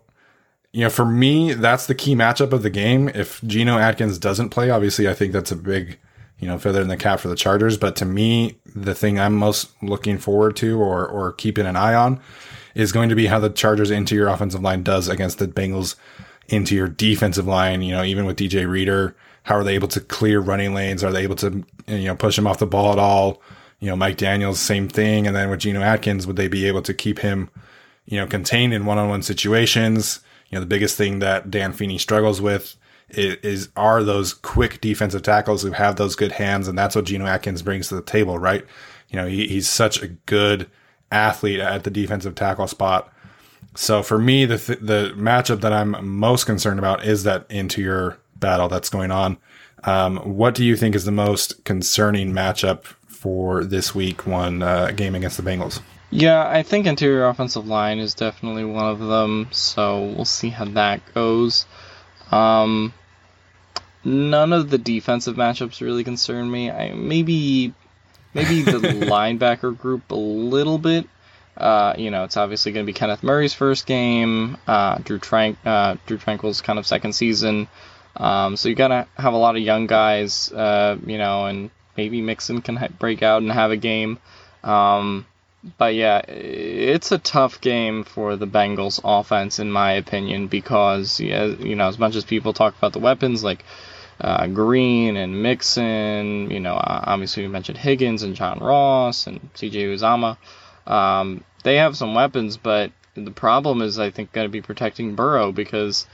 you 0.71 0.81
know, 0.81 0.89
for 0.89 1.05
me, 1.05 1.53
that's 1.53 1.87
the 1.87 1.95
key 1.95 2.15
matchup 2.15 2.51
of 2.51 2.63
the 2.63 2.69
game. 2.69 3.09
If 3.09 3.41
Geno 3.43 3.77
Atkins 3.77 4.17
doesn't 4.17 4.49
play, 4.49 4.69
obviously, 4.69 5.07
I 5.07 5.13
think 5.13 5.33
that's 5.33 5.51
a 5.51 5.55
big, 5.55 5.97
you 6.39 6.47
know, 6.47 6.59
feather 6.59 6.81
in 6.81 6.87
the 6.87 6.97
cap 6.97 7.19
for 7.19 7.29
the 7.29 7.35
Chargers. 7.35 7.77
But 7.77 7.95
to 7.97 8.05
me, 8.05 8.57
the 8.75 8.93
thing 8.93 9.19
I'm 9.19 9.35
most 9.35 9.71
looking 9.81 10.17
forward 10.17 10.55
to 10.57 10.79
or 10.79 11.07
or 11.07 11.31
keeping 11.33 11.65
an 11.65 11.75
eye 11.75 11.93
on 11.93 12.19
is 12.75 12.91
going 12.91 13.09
to 13.09 13.15
be 13.15 13.25
how 13.25 13.39
the 13.39 13.49
Chargers' 13.49 13.89
interior 13.89 14.27
offensive 14.27 14.61
line 14.61 14.83
does 14.83 15.07
against 15.07 15.39
the 15.39 15.47
Bengals 15.47 15.95
into 16.47 16.75
your 16.75 16.87
defensive 16.87 17.47
line, 17.47 17.81
you 17.81 17.91
know, 17.91 18.03
even 18.03 18.25
with 18.25 18.37
DJ 18.37 18.69
Reader, 18.69 19.15
how 19.43 19.55
are 19.55 19.63
they 19.63 19.75
able 19.75 19.87
to 19.89 19.99
clear 19.99 20.39
running 20.39 20.73
lanes? 20.73 21.03
Are 21.03 21.11
they 21.11 21.23
able 21.23 21.35
to, 21.37 21.65
you 21.87 22.05
know, 22.05 22.15
push 22.15 22.37
him 22.37 22.47
off 22.47 22.59
the 22.59 22.67
ball 22.67 22.91
at 22.91 22.99
all? 22.99 23.41
You 23.79 23.89
know, 23.89 23.95
Mike 23.95 24.17
Daniels, 24.17 24.59
same 24.59 24.87
thing. 24.89 25.27
And 25.27 25.35
then 25.35 25.49
with 25.49 25.59
Geno 25.59 25.81
Atkins, 25.81 26.27
would 26.27 26.35
they 26.35 26.47
be 26.47 26.65
able 26.65 26.81
to 26.83 26.93
keep 26.93 27.19
him, 27.19 27.49
you 28.05 28.17
know, 28.17 28.27
contained 28.27 28.73
in 28.73 28.85
one 28.85 28.97
on 28.97 29.09
one 29.09 29.21
situations? 29.21 30.19
You 30.49 30.55
know, 30.55 30.59
the 30.61 30.67
biggest 30.67 30.97
thing 30.97 31.19
that 31.19 31.51
Dan 31.51 31.73
Feeney 31.73 31.97
struggles 31.97 32.41
with 32.41 32.75
is, 33.09 33.35
is 33.43 33.69
are 33.75 34.03
those 34.03 34.33
quick 34.33 34.81
defensive 34.81 35.23
tackles 35.23 35.63
who 35.63 35.71
have 35.71 35.95
those 35.95 36.15
good 36.15 36.33
hands, 36.33 36.67
and 36.67 36.77
that's 36.77 36.95
what 36.95 37.05
Geno 37.05 37.25
Atkins 37.25 37.61
brings 37.61 37.89
to 37.89 37.95
the 37.95 38.01
table, 38.01 38.37
right? 38.37 38.65
You 39.09 39.17
know, 39.17 39.27
he, 39.27 39.47
he's 39.47 39.69
such 39.69 40.01
a 40.01 40.07
good 40.07 40.69
athlete 41.11 41.59
at 41.59 41.83
the 41.83 41.89
defensive 41.89 42.35
tackle 42.35 42.67
spot. 42.67 43.11
So 43.75 44.03
for 44.03 44.17
me, 44.17 44.45
the 44.45 44.57
th- 44.57 44.79
the 44.79 45.13
matchup 45.15 45.61
that 45.61 45.73
I'm 45.73 45.95
most 46.05 46.45
concerned 46.45 46.79
about 46.79 47.05
is 47.05 47.23
that 47.23 47.45
interior 47.49 48.17
battle 48.35 48.67
that's 48.67 48.89
going 48.89 49.11
on. 49.11 49.37
Um, 49.83 50.17
what 50.17 50.55
do 50.55 50.65
you 50.65 50.75
think 50.75 50.95
is 50.95 51.05
the 51.05 51.11
most 51.11 51.63
concerning 51.63 52.33
matchup 52.33 52.83
for 53.07 53.63
this 53.63 53.93
week 53.93 54.25
one 54.25 54.63
uh, 54.63 54.91
game 54.91 55.15
against 55.15 55.37
the 55.37 55.43
Bengals? 55.43 55.81
Yeah, 56.09 56.47
I 56.47 56.63
think 56.63 56.87
interior 56.87 57.27
offensive 57.27 57.67
line 57.67 57.99
is 57.99 58.13
definitely 58.13 58.63
one 58.63 58.85
of 58.85 58.99
them. 58.99 59.49
So 59.51 60.05
we'll 60.05 60.25
see 60.25 60.49
how 60.49 60.65
that 60.65 61.01
goes. 61.13 61.65
Um, 62.31 62.93
none 64.03 64.53
of 64.53 64.69
the 64.69 64.77
defensive 64.77 65.35
matchups 65.35 65.81
really 65.81 66.03
concern 66.03 66.49
me. 66.49 66.71
I 66.71 66.93
maybe 66.93 67.73
maybe 68.33 68.61
the 68.61 68.71
linebacker 68.77 69.77
group 69.77 70.11
a 70.11 70.15
little 70.15 70.77
bit. 70.77 71.07
Uh, 71.57 71.95
you 71.97 72.11
know, 72.11 72.23
it's 72.23 72.37
obviously 72.37 72.71
going 72.71 72.85
to 72.85 72.91
be 72.91 72.97
Kenneth 72.97 73.23
Murray's 73.23 73.53
first 73.53 73.87
game. 73.87 74.57
Uh, 74.67 74.99
Trank, 74.99 75.57
uh, 75.65 75.95
Drue 76.05 76.17
Tranquill's 76.17 76.61
kind 76.61 76.77
of 76.77 76.85
second 76.85 77.13
season. 77.13 77.67
Um, 78.15 78.55
so 78.57 78.69
you 78.69 78.75
got 78.75 78.89
to 78.89 79.07
have 79.17 79.33
a 79.33 79.37
lot 79.37 79.55
of 79.55 79.63
young 79.63 79.87
guys. 79.87 80.51
Uh, 80.51 80.97
you 81.05 81.17
know, 81.17 81.45
and 81.45 81.71
maybe 81.97 82.21
Mixon 82.21 82.61
can 82.61 82.75
ha- 82.75 82.89
break 82.99 83.23
out 83.23 83.41
and 83.41 83.51
have 83.51 83.71
a 83.71 83.77
game. 83.77 84.19
Um, 84.63 85.25
but 85.77 85.95
yeah, 85.95 86.19
it's 86.27 87.11
a 87.11 87.17
tough 87.17 87.61
game 87.61 88.03
for 88.03 88.35
the 88.35 88.47
Bengals 88.47 88.99
offense, 89.03 89.59
in 89.59 89.71
my 89.71 89.93
opinion, 89.93 90.47
because 90.47 91.19
yeah, 91.19 91.45
you 91.45 91.75
know, 91.75 91.87
as 91.87 91.97
much 91.97 92.15
as 92.15 92.23
people 92.25 92.53
talk 92.53 92.77
about 92.77 92.93
the 92.93 92.99
weapons 92.99 93.43
like 93.43 93.63
uh, 94.21 94.47
Green 94.47 95.17
and 95.17 95.41
Mixon, 95.41 96.49
you 96.51 96.59
know, 96.59 96.79
obviously 96.79 97.43
we 97.43 97.49
mentioned 97.49 97.77
Higgins 97.77 98.23
and 98.23 98.35
John 98.35 98.59
Ross 98.59 99.27
and 99.27 99.49
C.J. 99.55 99.85
Uzomah. 99.85 100.37
Um, 100.85 101.43
they 101.63 101.77
have 101.77 101.97
some 101.97 102.15
weapons, 102.15 102.57
but 102.57 102.91
the 103.15 103.31
problem 103.31 103.81
is, 103.81 103.99
I 103.99 104.11
think, 104.11 104.31
going 104.31 104.45
to 104.45 104.51
be 104.51 104.61
protecting 104.61 105.15
Burrow 105.15 105.51
because 105.51 106.07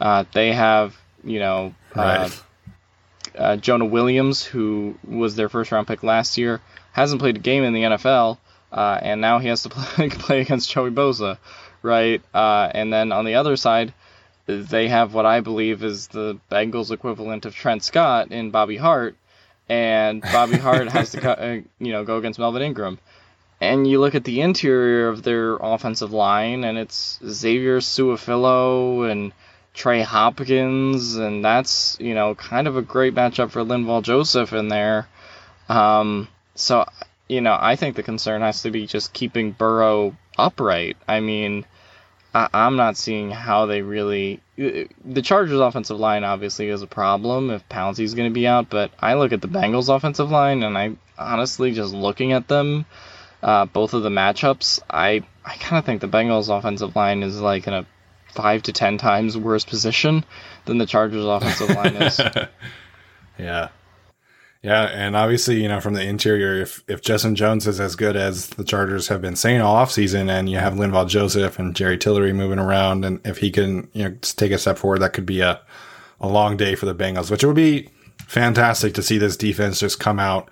uh, 0.00 0.24
they 0.32 0.52
have, 0.52 0.96
you 1.24 1.38
know, 1.38 1.74
right. 1.94 2.30
uh, 3.36 3.38
uh, 3.38 3.56
Jonah 3.56 3.86
Williams, 3.86 4.44
who 4.44 4.98
was 5.06 5.36
their 5.36 5.48
first 5.48 5.72
round 5.72 5.86
pick 5.86 6.02
last 6.02 6.36
year, 6.36 6.60
hasn't 6.92 7.20
played 7.20 7.36
a 7.36 7.40
game 7.40 7.62
in 7.64 7.72
the 7.72 7.82
NFL 7.82 8.38
uh, 8.72 8.98
and 9.00 9.20
now 9.20 9.38
he 9.38 9.48
has 9.48 9.62
to 9.62 9.68
play, 9.70 10.08
play 10.08 10.40
against 10.40 10.70
Joey 10.70 10.90
Bosa, 10.90 11.38
right? 11.82 12.22
Uh, 12.34 12.70
and 12.72 12.92
then 12.92 13.12
on 13.12 13.24
the 13.24 13.34
other 13.34 13.56
side, 13.56 13.92
they 14.46 14.88
have 14.88 15.12
what 15.12 15.26
I 15.26 15.40
believe 15.40 15.84
is 15.84 16.08
the 16.08 16.38
Bengals 16.50 16.90
equivalent 16.90 17.44
of 17.44 17.54
Trent 17.54 17.82
Scott 17.82 18.32
in 18.32 18.50
Bobby 18.50 18.76
Hart, 18.76 19.14
and 19.68 20.22
Bobby 20.32 20.56
Hart 20.56 20.88
has 20.88 21.12
to 21.12 21.38
uh, 21.38 21.60
you 21.78 21.92
know 21.92 22.04
go 22.04 22.16
against 22.16 22.38
Melvin 22.38 22.62
Ingram. 22.62 22.98
And 23.60 23.86
you 23.88 23.98
look 24.00 24.14
at 24.14 24.22
the 24.22 24.40
interior 24.40 25.08
of 25.08 25.24
their 25.24 25.56
offensive 25.56 26.12
line, 26.12 26.62
and 26.62 26.78
it's 26.78 27.18
Xavier 27.26 27.80
Su'a-Filo 27.80 29.02
and 29.02 29.32
Trey 29.74 30.00
Hopkins, 30.00 31.16
and 31.16 31.44
that's 31.44 31.96
you 32.00 32.14
know 32.14 32.34
kind 32.34 32.66
of 32.66 32.76
a 32.76 32.82
great 32.82 33.14
matchup 33.14 33.50
for 33.50 33.64
Linval 33.64 34.02
Joseph 34.02 34.52
in 34.52 34.68
there. 34.68 35.08
Um, 35.68 36.28
so 36.54 36.86
you 37.28 37.40
know, 37.40 37.56
I 37.58 37.76
think 37.76 37.96
the 37.96 38.02
concern 38.02 38.42
has 38.42 38.62
to 38.62 38.70
be 38.70 38.86
just 38.86 39.12
keeping 39.12 39.52
Burrow 39.52 40.16
upright. 40.38 40.96
I 41.06 41.20
mean, 41.20 41.66
I, 42.34 42.48
am 42.52 42.76
not 42.76 42.96
seeing 42.96 43.30
how 43.30 43.66
they 43.66 43.82
really. 43.82 44.40
The 44.56 45.22
Chargers' 45.22 45.60
offensive 45.60 45.98
line 45.98 46.24
obviously 46.24 46.68
is 46.68 46.82
a 46.82 46.86
problem 46.86 47.50
if 47.50 47.68
Pouncey's 47.68 48.14
going 48.14 48.30
to 48.30 48.34
be 48.34 48.46
out, 48.46 48.70
but 48.70 48.90
I 48.98 49.14
look 49.14 49.32
at 49.32 49.40
the 49.40 49.48
Bengals' 49.48 49.94
offensive 49.94 50.30
line 50.30 50.62
and 50.62 50.76
I 50.76 50.96
honestly 51.18 51.72
just 51.72 51.94
looking 51.94 52.32
at 52.32 52.48
them, 52.48 52.86
uh, 53.42 53.66
both 53.66 53.94
of 53.94 54.02
the 54.02 54.08
matchups, 54.08 54.80
I 54.90 55.22
I 55.44 55.56
kind 55.56 55.78
of 55.78 55.84
think 55.84 56.00
the 56.00 56.08
Bengals' 56.08 56.56
offensive 56.56 56.96
line 56.96 57.22
is 57.22 57.40
like 57.40 57.66
in 57.66 57.74
a 57.74 57.86
five 58.34 58.62
to 58.64 58.72
ten 58.72 58.98
times 58.98 59.36
worse 59.36 59.64
position 59.64 60.24
than 60.64 60.78
the 60.78 60.86
Chargers' 60.86 61.24
offensive 61.26 61.70
line 61.70 61.96
is. 61.96 62.20
yeah. 63.38 63.68
Yeah, 64.62 64.82
and 64.86 65.14
obviously, 65.14 65.62
you 65.62 65.68
know, 65.68 65.80
from 65.80 65.94
the 65.94 66.02
interior, 66.02 66.60
if 66.60 66.82
if 66.88 67.00
Justin 67.00 67.36
Jones 67.36 67.66
is 67.66 67.78
as 67.78 67.94
good 67.94 68.16
as 68.16 68.48
the 68.48 68.64
Chargers 68.64 69.06
have 69.06 69.22
been 69.22 69.36
saying 69.36 69.60
all 69.60 69.76
offseason, 69.76 70.28
and 70.28 70.48
you 70.48 70.58
have 70.58 70.74
Linval 70.74 71.08
Joseph 71.08 71.60
and 71.60 71.76
Jerry 71.76 71.96
Tillery 71.96 72.32
moving 72.32 72.58
around, 72.58 73.04
and 73.04 73.20
if 73.24 73.38
he 73.38 73.52
can, 73.52 73.88
you 73.92 74.08
know, 74.08 74.16
take 74.20 74.50
a 74.50 74.58
step 74.58 74.76
forward, 74.76 74.98
that 75.00 75.12
could 75.12 75.26
be 75.26 75.40
a 75.40 75.60
a 76.20 76.28
long 76.28 76.56
day 76.56 76.74
for 76.74 76.86
the 76.86 76.94
Bengals, 76.94 77.30
which 77.30 77.44
it 77.44 77.46
would 77.46 77.54
be 77.54 77.88
fantastic 78.26 78.94
to 78.94 79.02
see 79.02 79.18
this 79.18 79.36
defense 79.36 79.78
just 79.78 80.00
come 80.00 80.18
out 80.18 80.50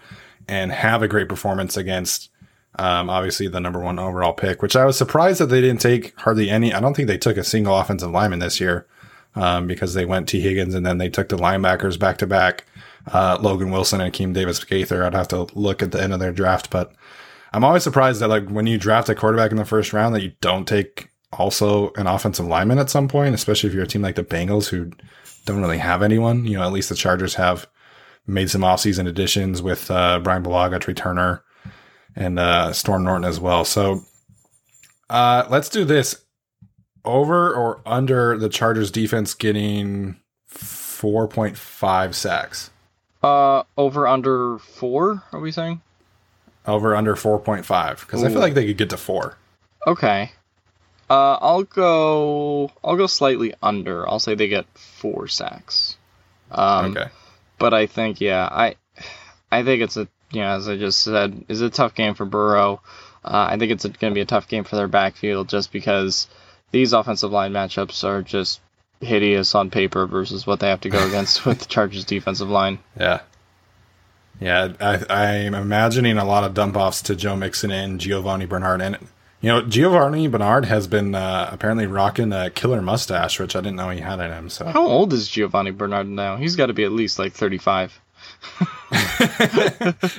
and 0.48 0.70
have 0.70 1.02
a 1.02 1.08
great 1.08 1.28
performance 1.28 1.76
against 1.76 2.30
um, 2.78 3.08
obviously 3.10 3.48
the 3.48 3.60
number 3.60 3.80
one 3.80 3.98
overall 3.98 4.32
pick, 4.32 4.62
which 4.62 4.76
I 4.76 4.84
was 4.84 4.98
surprised 4.98 5.40
that 5.40 5.46
they 5.46 5.60
didn't 5.60 5.80
take 5.80 6.18
hardly 6.20 6.50
any. 6.50 6.72
I 6.72 6.80
don't 6.80 6.94
think 6.94 7.08
they 7.08 7.18
took 7.18 7.36
a 7.36 7.44
single 7.44 7.76
offensive 7.76 8.10
lineman 8.10 8.38
this 8.38 8.60
year 8.60 8.86
um, 9.34 9.66
because 9.66 9.94
they 9.94 10.04
went 10.04 10.28
Tee 10.28 10.40
Higgins 10.40 10.74
and 10.74 10.84
then 10.84 10.98
they 10.98 11.08
took 11.08 11.28
the 11.28 11.38
linebackers 11.38 11.98
back 11.98 12.18
to 12.18 12.26
back 12.26 12.64
uh, 13.12 13.38
Logan 13.40 13.70
Wilson 13.70 14.00
and 14.00 14.12
Akeem 14.12 14.32
Davis 14.34 14.62
Gaither. 14.62 15.04
I'd 15.04 15.14
have 15.14 15.28
to 15.28 15.46
look 15.54 15.82
at 15.82 15.92
the 15.92 16.02
end 16.02 16.12
of 16.12 16.20
their 16.20 16.32
draft, 16.32 16.70
but 16.70 16.92
I'm 17.52 17.64
always 17.64 17.82
surprised 17.82 18.20
that 18.20 18.28
like 18.28 18.48
when 18.48 18.66
you 18.66 18.78
draft 18.78 19.08
a 19.08 19.14
quarterback 19.14 19.50
in 19.50 19.56
the 19.56 19.64
first 19.64 19.92
round 19.92 20.14
that 20.14 20.22
you 20.22 20.32
don't 20.40 20.66
take 20.66 21.10
also 21.32 21.92
an 21.94 22.06
offensive 22.06 22.46
lineman 22.46 22.78
at 22.78 22.90
some 22.90 23.08
point, 23.08 23.34
especially 23.34 23.68
if 23.68 23.74
you're 23.74 23.84
a 23.84 23.88
team 23.88 24.02
like 24.02 24.16
the 24.16 24.24
Bengals 24.24 24.68
who 24.68 24.90
don't 25.44 25.60
really 25.60 25.78
have 25.78 26.02
anyone. 26.02 26.44
You 26.46 26.58
know, 26.58 26.64
at 26.64 26.72
least 26.72 26.88
the 26.88 26.94
Chargers 26.94 27.34
have 27.34 27.66
made 28.26 28.50
some 28.50 28.62
offseason 28.62 29.08
additions 29.08 29.62
with 29.62 29.90
uh, 29.90 30.18
Bryan 30.20 30.42
Bulaga, 30.42 30.80
Trai 30.80 30.96
Turner, 30.96 31.42
and 32.14 32.38
uh, 32.38 32.72
Storm 32.72 33.04
Norton 33.04 33.24
as 33.24 33.38
well. 33.38 33.64
So 33.64 34.00
uh, 35.08 35.46
let's 35.48 35.68
do 35.68 35.84
this. 35.84 36.22
Over 37.04 37.54
or 37.54 37.80
under 37.86 38.36
the 38.36 38.48
Chargers 38.48 38.90
defense 38.90 39.32
getting 39.32 40.16
4.5 40.50 42.14
sacks? 42.14 42.70
Uh, 43.22 43.62
over 43.76 44.06
under 44.06 44.58
four. 44.58 45.22
Are 45.32 45.40
we 45.40 45.50
saying? 45.50 45.80
Over 46.66 46.94
under 46.94 47.16
four 47.16 47.38
point 47.38 47.64
five 47.64 48.00
because 48.00 48.24
I 48.24 48.28
feel 48.28 48.40
like 48.40 48.54
they 48.54 48.66
could 48.66 48.76
get 48.76 48.90
to 48.90 48.96
four. 48.96 49.36
Okay. 49.86 50.32
Uh, 51.08 51.38
I'll 51.40 51.62
go. 51.62 52.70
I'll 52.82 52.96
go 52.96 53.06
slightly 53.06 53.54
under. 53.62 54.08
I'll 54.08 54.18
say 54.18 54.34
they 54.34 54.48
get 54.48 54.66
four 54.74 55.28
sacks. 55.28 55.96
Um, 56.50 56.96
okay. 56.96 57.10
But 57.58 57.72
I 57.72 57.86
think 57.86 58.20
yeah, 58.20 58.48
I, 58.50 58.74
I 59.50 59.62
think 59.62 59.82
it's 59.82 59.96
a 59.96 60.08
you 60.32 60.40
know 60.40 60.56
as 60.56 60.68
I 60.68 60.76
just 60.76 61.00
said, 61.00 61.44
is 61.48 61.60
a 61.60 61.70
tough 61.70 61.94
game 61.94 62.14
for 62.14 62.24
Burrow. 62.24 62.82
Uh, 63.24 63.48
I 63.50 63.56
think 63.56 63.72
it's 63.72 63.84
going 63.84 64.12
to 64.12 64.14
be 64.14 64.20
a 64.20 64.26
tough 64.26 64.48
game 64.48 64.64
for 64.64 64.76
their 64.76 64.88
backfield 64.88 65.48
just 65.48 65.72
because 65.72 66.28
these 66.70 66.92
offensive 66.92 67.32
line 67.32 67.52
matchups 67.52 68.04
are 68.04 68.22
just 68.22 68.60
hideous 69.00 69.54
on 69.54 69.70
paper 69.70 70.06
versus 70.06 70.46
what 70.46 70.60
they 70.60 70.68
have 70.68 70.80
to 70.82 70.88
go 70.88 71.06
against 71.06 71.44
with 71.46 71.60
the 71.60 71.66
Chargers 71.66 72.04
defensive 72.04 72.48
line. 72.48 72.78
Yeah. 72.98 73.20
Yeah, 74.40 74.74
I, 74.80 75.34
am 75.36 75.54
I'm 75.54 75.62
imagining 75.62 76.18
a 76.18 76.24
lot 76.24 76.44
of 76.44 76.52
dump 76.52 76.76
offs 76.76 77.00
to 77.02 77.16
Joe 77.16 77.36
Mixon 77.36 77.70
and 77.70 77.98
Giovani 77.98 78.44
Bernard. 78.44 78.82
And, 78.82 78.98
you 79.40 79.48
know, 79.48 79.62
Giovani 79.62 80.28
Bernard 80.28 80.66
has 80.66 80.86
been 80.86 81.14
uh, 81.14 81.48
apparently 81.50 81.86
rocking 81.86 82.34
a 82.34 82.50
killer 82.50 82.82
mustache, 82.82 83.40
which 83.40 83.56
I 83.56 83.60
didn't 83.60 83.76
know 83.76 83.88
he 83.88 84.00
had 84.00 84.20
in 84.20 84.30
him. 84.30 84.50
So 84.50 84.66
How 84.66 84.86
old 84.86 85.14
is 85.14 85.28
Giovani 85.28 85.70
Bernard 85.70 86.06
now? 86.06 86.36
He's 86.36 86.54
got 86.54 86.66
to 86.66 86.74
be 86.74 86.84
at 86.84 86.92
least 86.92 87.18
like 87.18 87.32
35. 87.32 87.98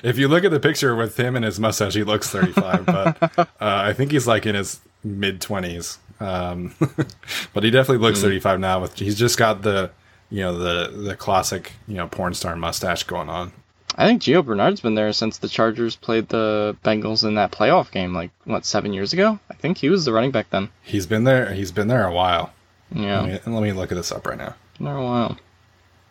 If 0.03 0.17
you 0.17 0.27
look 0.27 0.43
at 0.43 0.51
the 0.51 0.59
picture 0.59 0.95
with 0.95 1.17
him 1.17 1.35
and 1.35 1.45
his 1.45 1.59
mustache, 1.59 1.93
he 1.93 2.03
looks 2.03 2.29
35, 2.29 2.85
but 2.85 3.39
uh, 3.39 3.45
I 3.59 3.93
think 3.93 4.11
he's 4.11 4.27
like 4.27 4.45
in 4.45 4.55
his 4.55 4.79
mid 5.03 5.39
20s. 5.39 5.97
Um, 6.19 6.73
but 7.53 7.63
he 7.63 7.71
definitely 7.71 8.05
looks 8.05 8.19
mm. 8.19 8.23
35 8.23 8.59
now. 8.59 8.81
With 8.81 8.97
he's 8.97 9.17
just 9.17 9.37
got 9.37 9.61
the 9.61 9.91
you 10.29 10.41
know 10.41 10.57
the 10.57 10.91
the 10.97 11.15
classic 11.15 11.73
you 11.87 11.95
know 11.95 12.07
porn 12.07 12.33
star 12.33 12.55
mustache 12.55 13.03
going 13.03 13.29
on. 13.29 13.51
I 13.95 14.05
think 14.05 14.21
Gio 14.21 14.45
Bernard's 14.45 14.81
been 14.81 14.93
there 14.93 15.11
since 15.11 15.39
the 15.39 15.47
Chargers 15.47 15.95
played 15.95 16.29
the 16.29 16.77
Bengals 16.83 17.27
in 17.27 17.35
that 17.35 17.51
playoff 17.51 17.89
game, 17.91 18.13
like 18.13 18.29
what 18.43 18.65
seven 18.65 18.93
years 18.93 19.11
ago. 19.13 19.39
I 19.49 19.55
think 19.55 19.77
he 19.77 19.89
was 19.89 20.05
the 20.05 20.13
running 20.13 20.31
back 20.31 20.49
then. 20.51 20.69
He's 20.83 21.07
been 21.07 21.23
there. 21.23 21.51
He's 21.53 21.71
been 21.71 21.87
there 21.87 22.05
a 22.05 22.13
while. 22.13 22.53
Yeah. 22.93 23.21
Let 23.21 23.47
me, 23.47 23.53
let 23.53 23.63
me 23.63 23.71
look 23.73 23.91
at 23.91 23.95
this 23.95 24.11
up 24.11 24.27
right 24.27 24.37
now. 24.37 24.53
Been 24.77 24.85
there 24.85 24.97
a 24.97 25.03
while. 25.03 25.37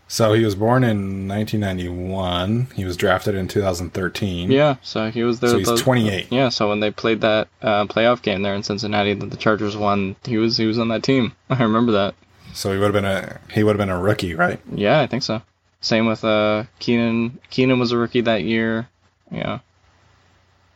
So 0.09 0.35
he 0.35 0.45
was 0.45 0.55
born 0.55 0.85
in 0.85 1.27
1991. 1.27 2.69
He 2.77 2.85
was 2.85 2.97
drafted 2.97 3.35
in 3.35 3.49
2013. 3.49 4.51
Yeah, 4.51 4.77
so 4.83 5.11
he 5.11 5.25
was 5.25 5.41
there. 5.41 5.51
So 5.51 5.59
he's 5.59 5.67
the, 5.67 5.77
28. 5.77 6.29
Yeah, 6.31 6.49
so 6.49 6.69
when 6.69 6.79
they 6.79 6.93
played 6.93 7.23
that 7.23 7.49
uh, 7.61 7.87
playoff 7.87 8.23
game 8.23 8.43
there 8.43 8.55
in 8.55 8.63
Cincinnati 8.63 9.15
that 9.15 9.31
the 9.31 9.37
Chargers 9.37 9.77
won, 9.77 10.15
he 10.25 10.37
was 10.37 10.57
he 10.57 10.67
was 10.67 10.79
on 10.79 10.89
that 10.89 11.03
team. 11.03 11.33
I 11.51 11.61
remember 11.63 11.93
that. 11.93 12.15
So 12.53 12.73
he 12.73 12.79
would 12.79 12.95
have 12.95 12.95
been 12.95 13.05
a 13.05 13.41
he 13.53 13.65
would 13.65 13.73
have 13.77 13.85
been 13.85 13.95
a 13.95 14.01
rookie, 14.01 14.35
right? 14.35 14.61
Yeah, 14.73 15.01
I 15.01 15.07
think 15.07 15.25
so. 15.25 15.43
Same 15.81 16.07
with 16.07 16.25
uh, 16.25 16.65
Keenan. 16.79 17.39
Keenan 17.51 17.79
was 17.79 17.93
a 17.93 17.99
rookie 17.99 18.23
that 18.23 18.45
year. 18.45 18.89
Yeah. 19.31 19.59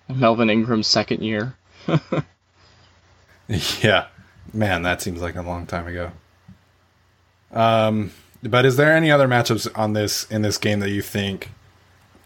Melvin 0.09 0.51
Ingram's 0.51 0.89
second 0.89 1.23
year. 1.23 1.55
yeah, 3.83 4.07
man, 4.53 4.83
that 4.83 5.03
seems 5.03 5.21
like 5.21 5.37
a 5.37 5.43
long 5.43 5.67
time 5.67 5.87
ago. 5.87 6.13
Um, 7.53 8.13
but 8.43 8.65
is 8.65 8.77
there 8.77 8.95
any 8.97 9.11
other 9.11 9.29
matchups 9.29 9.69
on 9.79 9.93
this 9.93 10.25
in 10.31 10.43
this 10.43 10.59
game 10.59 10.81
that 10.81 10.91
you 10.91 11.03
think 11.03 11.51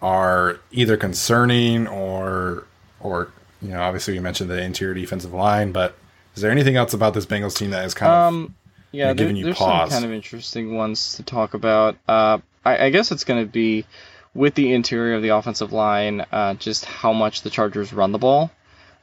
are 0.02 0.58
either 0.70 0.96
concerning 0.96 1.86
or 1.86 2.64
or 3.00 3.28
you 3.62 3.70
know 3.70 3.80
obviously 3.82 4.14
you 4.14 4.20
mentioned 4.20 4.50
the 4.50 4.60
interior 4.60 4.94
defensive 4.94 5.32
line, 5.32 5.72
but 5.72 5.94
is 6.36 6.42
there 6.42 6.50
anything 6.50 6.76
else 6.76 6.92
about 6.94 7.14
this 7.14 7.26
Bengals 7.26 7.56
team 7.56 7.70
that 7.70 7.84
is 7.84 7.94
kind 7.94 8.12
Um, 8.12 8.44
of 8.44 8.50
yeah, 8.92 9.06
there, 9.06 9.14
giving 9.14 9.36
you 9.36 9.44
there's 9.44 9.56
pause. 9.56 9.90
some 9.90 10.02
kind 10.02 10.04
of 10.04 10.12
interesting 10.12 10.74
ones 10.76 11.14
to 11.16 11.22
talk 11.22 11.54
about. 11.54 11.96
Uh, 12.06 12.38
I, 12.64 12.86
I 12.86 12.90
guess 12.90 13.10
it's 13.12 13.24
going 13.24 13.44
to 13.44 13.50
be 13.50 13.84
with 14.34 14.54
the 14.54 14.72
interior 14.72 15.14
of 15.14 15.22
the 15.22 15.28
offensive 15.30 15.72
line, 15.72 16.24
uh, 16.32 16.54
just 16.54 16.84
how 16.84 17.12
much 17.12 17.42
the 17.42 17.50
Chargers 17.50 17.92
run 17.92 18.12
the 18.12 18.18
ball. 18.18 18.50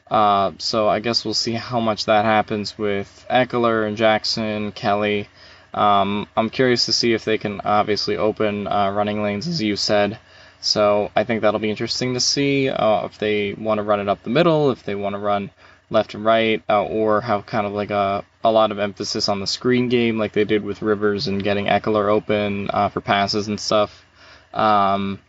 Uh, 0.10 0.52
so 0.58 0.90
I 0.90 1.00
guess 1.00 1.24
we'll 1.24 1.34
see 1.34 1.54
how 1.54 1.80
much 1.80 2.06
that 2.06 2.26
happens 2.26 2.78
with 2.78 3.26
Ekeler 3.30 3.88
and 3.88 3.96
Jackson, 3.96 4.72
Kelley. 4.74 5.30
Um, 5.74 6.28
I'm 6.36 6.50
curious 6.50 6.86
to 6.86 6.94
see 6.94 7.14
if 7.14 7.26
they 7.26 7.38
can 7.38 7.62
obviously 7.62 8.18
open 8.18 8.68
uh, 8.68 8.92
running 8.92 9.24
lanes, 9.24 9.48
as 9.48 9.62
you 9.62 9.76
said. 9.76 10.20
So 10.60 11.12
I 11.16 11.24
think 11.24 11.42
that'll 11.42 11.60
be 11.60 11.70
interesting 11.70 12.14
to 12.14 12.20
see 12.20 12.70
uh, 12.70 13.06
if 13.06 13.18
they 13.18 13.54
want 13.54 13.80
to 13.80 13.84
run 13.84 14.00
it 14.00 14.08
up 14.08 14.24
the 14.24 14.30
middle, 14.30 14.72
if 14.72 14.84
they 14.84 14.96
want 14.96 15.14
to 15.14 15.20
run 15.20 15.50
left 15.90 16.14
and 16.14 16.24
right, 16.24 16.62
uh, 16.70 16.84
or 16.84 17.22
have 17.22 17.46
kind 17.46 17.66
of 17.66 17.74
like 17.74 17.90
a, 17.90 18.24
a 18.44 18.52
lot 18.52 18.72
of 18.72 18.80
emphasis 18.80 19.28
on 19.28 19.40
the 19.40 19.48
screen 19.48 19.90
game, 19.90 20.18
like 20.18 20.34
they 20.34 20.46
did 20.46 20.64
with 20.64 20.82
Rivers 20.82 21.28
and 21.28 21.44
getting 21.44 21.66
Ekeler 21.66 22.10
open 22.10 22.70
uh, 22.72 22.90
for 22.90 23.02
passes 23.02 23.48
and 23.48 23.60
stuff. 23.60 24.06
Um, 24.54 25.20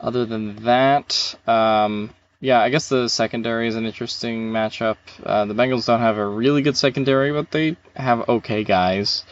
other 0.00 0.26
than 0.26 0.64
that, 0.64 1.34
um, 1.46 2.10
yeah, 2.40 2.60
I 2.60 2.68
guess 2.68 2.88
the 2.88 3.08
secondary 3.08 3.68
is 3.68 3.76
an 3.76 3.86
interesting 3.86 4.50
matchup. 4.50 4.96
Uh, 5.24 5.46
the 5.46 5.54
Bengals 5.54 5.86
don't 5.86 6.00
have 6.00 6.18
a 6.18 6.26
really 6.26 6.62
good 6.62 6.76
secondary, 6.76 7.32
but 7.32 7.50
they 7.50 7.76
have 7.94 8.28
okay 8.28 8.64
guys. 8.64 9.24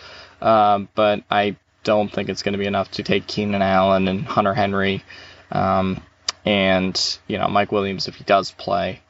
Um, 0.43 0.88
but 0.95 1.22
I 1.30 1.57
don't 1.84 2.12
think 2.12 2.28
it's 2.28 2.43
going 2.43 2.53
to 2.53 2.59
be 2.59 2.66
enough 2.66 2.90
to 2.93 3.03
take 3.03 3.26
Keenan 3.26 3.62
Allen 3.62 4.09
and 4.09 4.24
Hunter 4.24 4.55
Henry, 4.55 5.03
um, 5.51 6.03
and 6.45 7.18
you 7.28 7.38
know 7.38 7.49
Mike 7.49 7.72
Williams 7.72 8.09
if 8.09 8.16
he 8.16 8.24
does 8.24 8.51
play. 8.53 9.01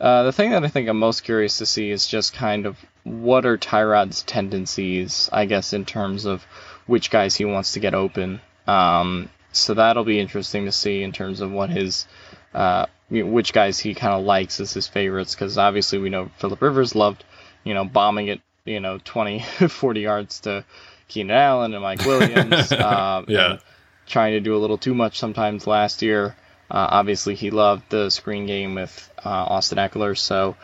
Uh, 0.00 0.24
the 0.24 0.32
thing 0.32 0.50
that 0.50 0.64
I 0.64 0.68
think 0.68 0.88
I'm 0.88 0.98
most 0.98 1.22
curious 1.24 1.58
to 1.58 1.66
see 1.66 1.90
is 1.90 2.06
just 2.06 2.34
kind 2.34 2.66
of 2.66 2.76
what 3.04 3.46
are 3.46 3.56
Tyrod's 3.56 4.22
tendencies, 4.22 5.30
I 5.32 5.46
guess, 5.46 5.72
in 5.72 5.84
terms 5.84 6.24
of 6.24 6.44
which 6.86 7.10
guys 7.10 7.36
he 7.36 7.44
wants 7.44 7.72
to 7.72 7.80
get 7.80 7.94
open. 7.94 8.40
Um, 8.66 9.30
so 9.52 9.74
that'll 9.74 10.04
be 10.04 10.18
interesting 10.18 10.64
to 10.64 10.72
see 10.72 11.02
in 11.02 11.12
terms 11.12 11.40
of 11.40 11.52
what 11.52 11.70
his, 11.70 12.06
uh, 12.52 12.86
which 13.08 13.52
guys 13.52 13.78
he 13.78 13.94
kind 13.94 14.14
of 14.14 14.24
likes 14.24 14.58
as 14.60 14.72
his 14.72 14.88
favorites, 14.88 15.34
because 15.34 15.56
obviously 15.58 15.98
we 15.98 16.10
know 16.10 16.30
Philip 16.38 16.60
Rivers 16.60 16.94
loved, 16.94 17.24
you 17.62 17.72
know, 17.72 17.84
bombing 17.84 18.28
it, 18.28 18.40
you 18.64 18.80
know, 18.80 18.98
20, 19.04 19.40
40 19.68 20.00
yards 20.00 20.40
to 20.40 20.64
Keenan 21.08 21.36
Allen 21.36 21.74
and 21.74 21.82
Mike 21.82 22.04
Williams. 22.04 22.72
uh, 22.72 23.22
Yeah. 23.28 23.50
and 23.52 23.60
trying 24.06 24.32
to 24.32 24.40
do 24.40 24.56
a 24.56 24.58
little 24.58 24.78
too 24.78 24.94
much 24.94 25.18
sometimes 25.18 25.66
last 25.66 26.02
year. 26.02 26.34
Uh, 26.70 26.88
obviously, 26.90 27.34
he 27.34 27.50
loved 27.50 27.82
the 27.90 28.10
screen 28.10 28.46
game 28.46 28.74
with 28.74 29.10
uh, 29.24 29.28
Austin 29.28 29.78
Ekeler, 29.78 30.16
so 30.16 30.56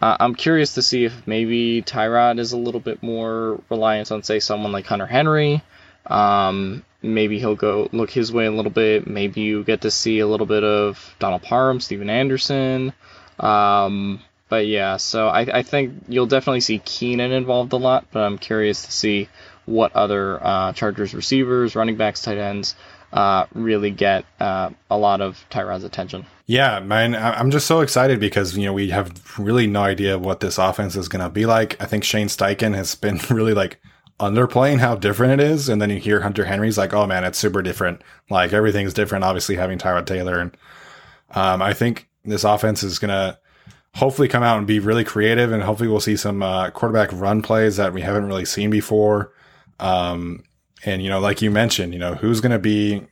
uh, 0.00 0.16
I'm 0.18 0.34
curious 0.34 0.74
to 0.74 0.82
see 0.82 1.04
if 1.04 1.26
maybe 1.26 1.82
Tyrod 1.82 2.38
is 2.38 2.52
a 2.52 2.56
little 2.56 2.80
bit 2.80 3.02
more 3.02 3.60
reliant 3.70 4.10
on, 4.10 4.22
say, 4.22 4.40
someone 4.40 4.72
like 4.72 4.86
Hunter 4.86 5.06
Henry. 5.06 5.62
Um, 6.06 6.84
maybe 7.02 7.38
he'll 7.38 7.54
go 7.54 7.88
look 7.92 8.10
his 8.10 8.32
way 8.32 8.46
a 8.46 8.50
little 8.50 8.72
bit. 8.72 9.06
Maybe 9.06 9.42
you 9.42 9.62
get 9.62 9.82
to 9.82 9.90
see 9.90 10.18
a 10.20 10.26
little 10.26 10.46
bit 10.46 10.64
of 10.64 11.14
Donald 11.18 11.42
Parham, 11.42 11.80
Stephen 11.80 12.10
Anderson. 12.10 12.92
Um, 13.38 14.20
but 14.52 14.66
yeah, 14.66 14.98
so 14.98 15.28
I, 15.28 15.60
I 15.60 15.62
think 15.62 15.94
you'll 16.08 16.26
definitely 16.26 16.60
see 16.60 16.78
Keenan 16.78 17.32
involved 17.32 17.72
a 17.72 17.78
lot, 17.78 18.08
but 18.12 18.20
I'm 18.20 18.36
curious 18.36 18.84
to 18.84 18.92
see 18.92 19.30
what 19.64 19.96
other 19.96 20.44
uh, 20.44 20.74
Chargers 20.74 21.14
receivers, 21.14 21.74
running 21.74 21.96
backs, 21.96 22.20
tight 22.20 22.36
ends 22.36 22.76
uh, 23.14 23.46
really 23.54 23.90
get 23.90 24.26
uh, 24.40 24.68
a 24.90 24.98
lot 24.98 25.22
of 25.22 25.42
Tyrod's 25.50 25.84
attention. 25.84 26.26
Yeah, 26.44 26.80
man, 26.80 27.14
I'm 27.14 27.50
just 27.50 27.66
so 27.66 27.80
excited 27.80 28.20
because 28.20 28.54
you 28.54 28.66
know 28.66 28.74
we 28.74 28.90
have 28.90 29.38
really 29.38 29.66
no 29.66 29.84
idea 29.84 30.18
what 30.18 30.40
this 30.40 30.58
offense 30.58 30.96
is 30.96 31.08
going 31.08 31.24
to 31.24 31.30
be 31.30 31.46
like. 31.46 31.80
I 31.80 31.86
think 31.86 32.04
Shane 32.04 32.26
Steichen 32.26 32.74
has 32.74 32.94
been 32.94 33.20
really 33.30 33.54
like 33.54 33.80
underplaying 34.20 34.80
how 34.80 34.96
different 34.96 35.40
it 35.40 35.46
is, 35.46 35.70
and 35.70 35.80
then 35.80 35.88
you 35.88 35.96
hear 35.96 36.20
Hunter 36.20 36.44
Henry's 36.44 36.76
like, 36.76 36.92
"Oh 36.92 37.06
man, 37.06 37.24
it's 37.24 37.38
super 37.38 37.62
different. 37.62 38.02
Like 38.28 38.52
everything's 38.52 38.92
different." 38.92 39.24
Obviously, 39.24 39.56
having 39.56 39.78
Tyrod 39.78 40.04
Taylor, 40.04 40.40
and 40.40 40.54
um, 41.30 41.62
I 41.62 41.72
think 41.72 42.06
this 42.22 42.44
offense 42.44 42.82
is 42.82 42.98
going 42.98 43.08
to 43.08 43.38
hopefully 43.94 44.28
come 44.28 44.42
out 44.42 44.58
and 44.58 44.66
be 44.66 44.78
really 44.78 45.04
creative, 45.04 45.52
and 45.52 45.62
hopefully 45.62 45.88
we'll 45.88 46.00
see 46.00 46.16
some 46.16 46.42
uh, 46.42 46.70
quarterback 46.70 47.10
run 47.12 47.42
plays 47.42 47.76
that 47.76 47.92
we 47.92 48.00
haven't 48.00 48.26
really 48.26 48.44
seen 48.44 48.70
before. 48.70 49.32
Um, 49.80 50.42
and 50.84 51.02
you 51.02 51.08
know, 51.08 51.20
like 51.20 51.42
you 51.42 51.50
mentioned, 51.50 51.92
you 51.92 51.98
know, 51.98 52.14
who's 52.14 52.40
going 52.40 52.52
to 52.52 52.58
be 52.58 53.06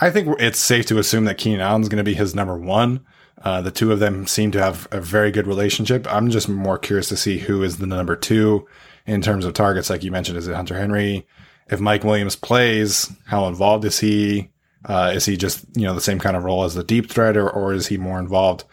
I 0.00 0.10
think 0.10 0.36
it's 0.40 0.58
safe 0.58 0.86
to 0.86 0.98
assume 0.98 1.24
that 1.24 1.38
Keenan 1.38 1.60
Allen's 1.60 1.88
going 1.88 1.98
to 1.98 2.04
be 2.04 2.14
his 2.14 2.34
number 2.34 2.58
one. 2.58 3.04
Uh, 3.42 3.60
the 3.60 3.70
two 3.70 3.92
of 3.92 4.00
them 4.00 4.26
seem 4.26 4.50
to 4.52 4.60
have 4.60 4.88
a 4.90 5.00
very 5.00 5.30
good 5.30 5.46
relationship. 5.46 6.06
I'm 6.12 6.30
just 6.30 6.48
more 6.48 6.78
curious 6.78 7.08
to 7.08 7.16
see 7.16 7.38
who 7.38 7.62
is 7.62 7.78
the 7.78 7.86
number 7.86 8.16
two 8.16 8.66
in 9.06 9.22
terms 9.22 9.44
of 9.44 9.54
targets. 9.54 9.90
Like 9.90 10.02
you 10.02 10.10
mentioned, 10.10 10.38
is 10.38 10.48
it 10.48 10.54
Hunter 10.54 10.76
Henry? 10.76 11.26
If 11.68 11.80
Mike 11.80 12.04
Williams 12.04 12.36
plays, 12.36 13.10
how 13.26 13.46
involved 13.46 13.84
is 13.84 13.98
he? 14.00 14.50
Uh, 14.84 15.12
is 15.14 15.24
he 15.24 15.36
just, 15.36 15.64
you 15.74 15.82
know, 15.82 15.94
the 15.94 16.00
same 16.00 16.18
kind 16.18 16.36
of 16.36 16.44
role 16.44 16.64
as 16.64 16.74
the 16.74 16.84
deep 16.84 17.10
threat 17.10 17.36
or, 17.36 17.48
or 17.48 17.72
is 17.72 17.86
he 17.86 17.96
more 17.96 18.18
involved 18.18 18.64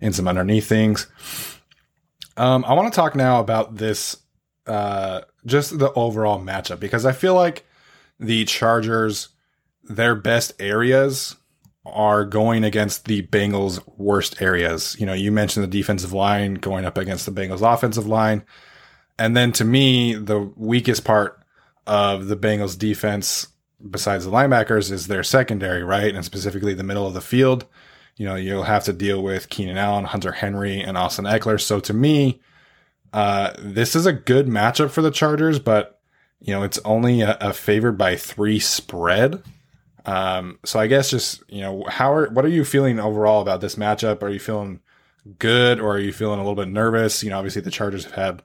in 0.00 0.12
some 0.12 0.28
underneath 0.28 0.66
things? 0.66 1.06
Um, 2.36 2.64
I 2.66 2.74
want 2.74 2.92
to 2.92 2.96
talk 2.96 3.14
now 3.14 3.40
about 3.40 3.76
this, 3.76 4.16
uh, 4.66 5.22
just 5.44 5.78
the 5.78 5.92
overall 5.92 6.40
matchup 6.40 6.80
because 6.80 7.04
I 7.04 7.12
feel 7.12 7.34
like 7.34 7.66
the 8.18 8.44
Chargers, 8.44 9.28
their 9.82 10.14
best 10.14 10.52
areas 10.58 11.36
are 11.86 12.24
going 12.24 12.64
against 12.64 13.06
the 13.06 13.22
Bengals' 13.22 13.80
worst 13.96 14.40
areas. 14.40 14.96
You 14.98 15.06
know, 15.06 15.12
you 15.12 15.32
mentioned 15.32 15.64
the 15.64 15.78
defensive 15.78 16.12
line 16.12 16.54
going 16.54 16.84
up 16.84 16.98
against 16.98 17.26
the 17.26 17.32
Bengals' 17.32 17.62
offensive 17.62 18.06
line. 18.06 18.44
And 19.18 19.36
then 19.36 19.52
to 19.52 19.64
me, 19.64 20.14
the 20.14 20.40
weakest 20.56 21.04
part 21.04 21.42
of 21.86 22.28
the 22.28 22.36
Bengals' 22.36 22.78
defense, 22.78 23.48
besides 23.90 24.24
the 24.24 24.30
linebackers, 24.30 24.90
is 24.90 25.06
their 25.06 25.22
secondary, 25.22 25.82
right? 25.82 26.14
And 26.14 26.24
specifically 26.24 26.74
the 26.74 26.84
middle 26.84 27.06
of 27.06 27.14
the 27.14 27.20
field. 27.20 27.66
You 28.20 28.26
know, 28.26 28.36
you'll 28.36 28.64
have 28.64 28.84
to 28.84 28.92
deal 28.92 29.22
with 29.22 29.48
Keenan 29.48 29.78
Allen, 29.78 30.04
Hunter 30.04 30.32
Henry, 30.32 30.78
and 30.78 30.98
Austin 30.98 31.24
Ekeler. 31.24 31.58
So 31.58 31.80
to 31.80 31.94
me, 31.94 32.42
uh, 33.14 33.52
this 33.58 33.96
is 33.96 34.04
a 34.04 34.12
good 34.12 34.46
matchup 34.46 34.90
for 34.90 35.00
the 35.00 35.10
Chargers, 35.10 35.58
but 35.58 35.98
you 36.38 36.52
know, 36.52 36.62
it's 36.62 36.78
only 36.84 37.22
a, 37.22 37.38
a 37.40 37.54
favored 37.54 37.96
by 37.96 38.16
three 38.16 38.58
spread. 38.58 39.42
Um, 40.04 40.58
so 40.66 40.78
I 40.78 40.86
guess 40.86 41.08
just, 41.08 41.42
you 41.48 41.62
know, 41.62 41.86
how 41.88 42.12
are, 42.12 42.28
what 42.28 42.44
are 42.44 42.48
you 42.48 42.62
feeling 42.62 43.00
overall 43.00 43.40
about 43.40 43.62
this 43.62 43.76
matchup? 43.76 44.22
Are 44.22 44.28
you 44.28 44.38
feeling 44.38 44.80
good 45.38 45.80
or 45.80 45.94
are 45.94 45.98
you 45.98 46.12
feeling 46.12 46.40
a 46.40 46.42
little 46.42 46.62
bit 46.62 46.68
nervous? 46.68 47.22
You 47.22 47.30
know, 47.30 47.38
obviously 47.38 47.62
the 47.62 47.70
Chargers 47.70 48.04
have 48.04 48.12
had 48.12 48.42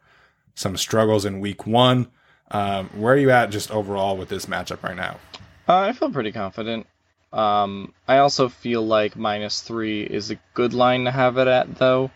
some 0.55 0.77
struggles 0.77 1.25
in 1.25 1.41
week 1.41 1.67
one. 1.67 2.07
Um, 2.49 2.87
where 2.93 3.15
are 3.15 3.17
you 3.17 3.29
at 3.29 3.49
just 3.49 3.71
overall 3.71 4.15
with 4.15 4.29
this 4.29 4.45
matchup 4.45 4.83
right 4.83 4.95
now? 4.95 5.19
Uh, 5.67 5.79
I 5.79 5.91
feel 5.91 6.11
pretty 6.11 6.31
confident. 6.31 6.87
Um, 7.35 7.91
I 8.07 8.19
also 8.19 8.47
feel 8.47 8.87
like 8.87 9.17
minus 9.17 9.59
three 9.59 10.03
is 10.03 10.31
a 10.31 10.39
good 10.53 10.73
line 10.73 11.03
to 11.03 11.11
have 11.11 11.37
it 11.37 11.47
at, 11.49 11.75
though, 11.75 12.09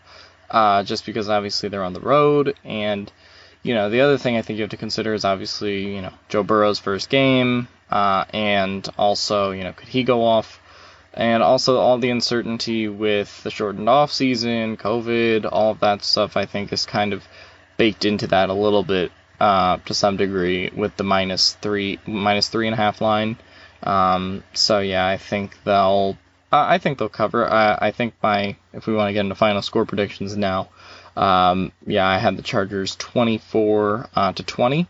uh, 0.50 0.82
just 0.82 1.04
because 1.04 1.28
obviously 1.28 1.68
they're 1.68 1.84
on 1.84 1.92
the 1.92 2.00
road. 2.00 2.54
And, 2.64 3.12
you 3.62 3.74
know, 3.74 3.90
the 3.90 4.00
other 4.00 4.16
thing 4.16 4.38
I 4.38 4.42
think 4.42 4.56
you 4.56 4.62
have 4.62 4.70
to 4.70 4.78
consider 4.78 5.12
is 5.12 5.26
obviously, 5.26 5.94
you 5.94 6.00
know, 6.00 6.12
Joe 6.30 6.42
Burrow's 6.42 6.78
first 6.78 7.10
game, 7.10 7.68
uh, 7.90 8.24
and 8.32 8.88
also, 8.96 9.50
you 9.50 9.62
know, 9.62 9.74
could 9.74 9.88
he 9.88 10.04
go 10.04 10.24
off? 10.24 10.58
And 11.12 11.42
also 11.42 11.76
all 11.76 11.98
the 11.98 12.10
uncertainty 12.10 12.88
with 12.88 13.42
the 13.42 13.50
shortened 13.50 13.88
off 13.88 14.12
season, 14.12 14.78
COVID, 14.78 15.46
all 15.50 15.72
of 15.72 15.80
that 15.80 16.02
stuff, 16.02 16.36
I 16.36 16.46
think 16.46 16.72
is 16.72 16.86
kind 16.86 17.12
of 17.12 17.26
baked 17.76 18.06
into 18.06 18.28
that 18.28 18.48
a 18.48 18.54
little 18.54 18.84
bit 18.84 19.12
uh, 19.38 19.78
to 19.84 19.92
some 19.92 20.16
degree 20.16 20.70
with 20.74 20.96
the 20.96 21.04
minus 21.04 21.54
three, 21.54 21.98
minus 22.06 22.48
three 22.48 22.68
and 22.68 22.74
a 22.74 22.76
half 22.76 23.00
line. 23.02 23.36
Um, 23.82 24.42
so 24.52 24.80
yeah, 24.80 25.06
I 25.06 25.16
think 25.16 25.56
they'll. 25.64 26.16
I 26.52 26.74
I 26.74 26.78
think 26.78 26.98
they'll 26.98 27.08
cover. 27.08 27.48
I, 27.50 27.78
I 27.80 27.90
think 27.90 28.14
my 28.22 28.56
if 28.72 28.86
we 28.86 28.94
want 28.94 29.08
to 29.08 29.12
get 29.12 29.20
into 29.20 29.34
final 29.34 29.62
score 29.62 29.86
predictions 29.86 30.36
now, 30.36 30.68
um, 31.16 31.72
yeah, 31.86 32.06
I 32.06 32.18
had 32.18 32.36
the 32.36 32.42
Chargers 32.42 32.96
24 32.96 34.10
uh, 34.14 34.32
to 34.32 34.42
20 34.42 34.86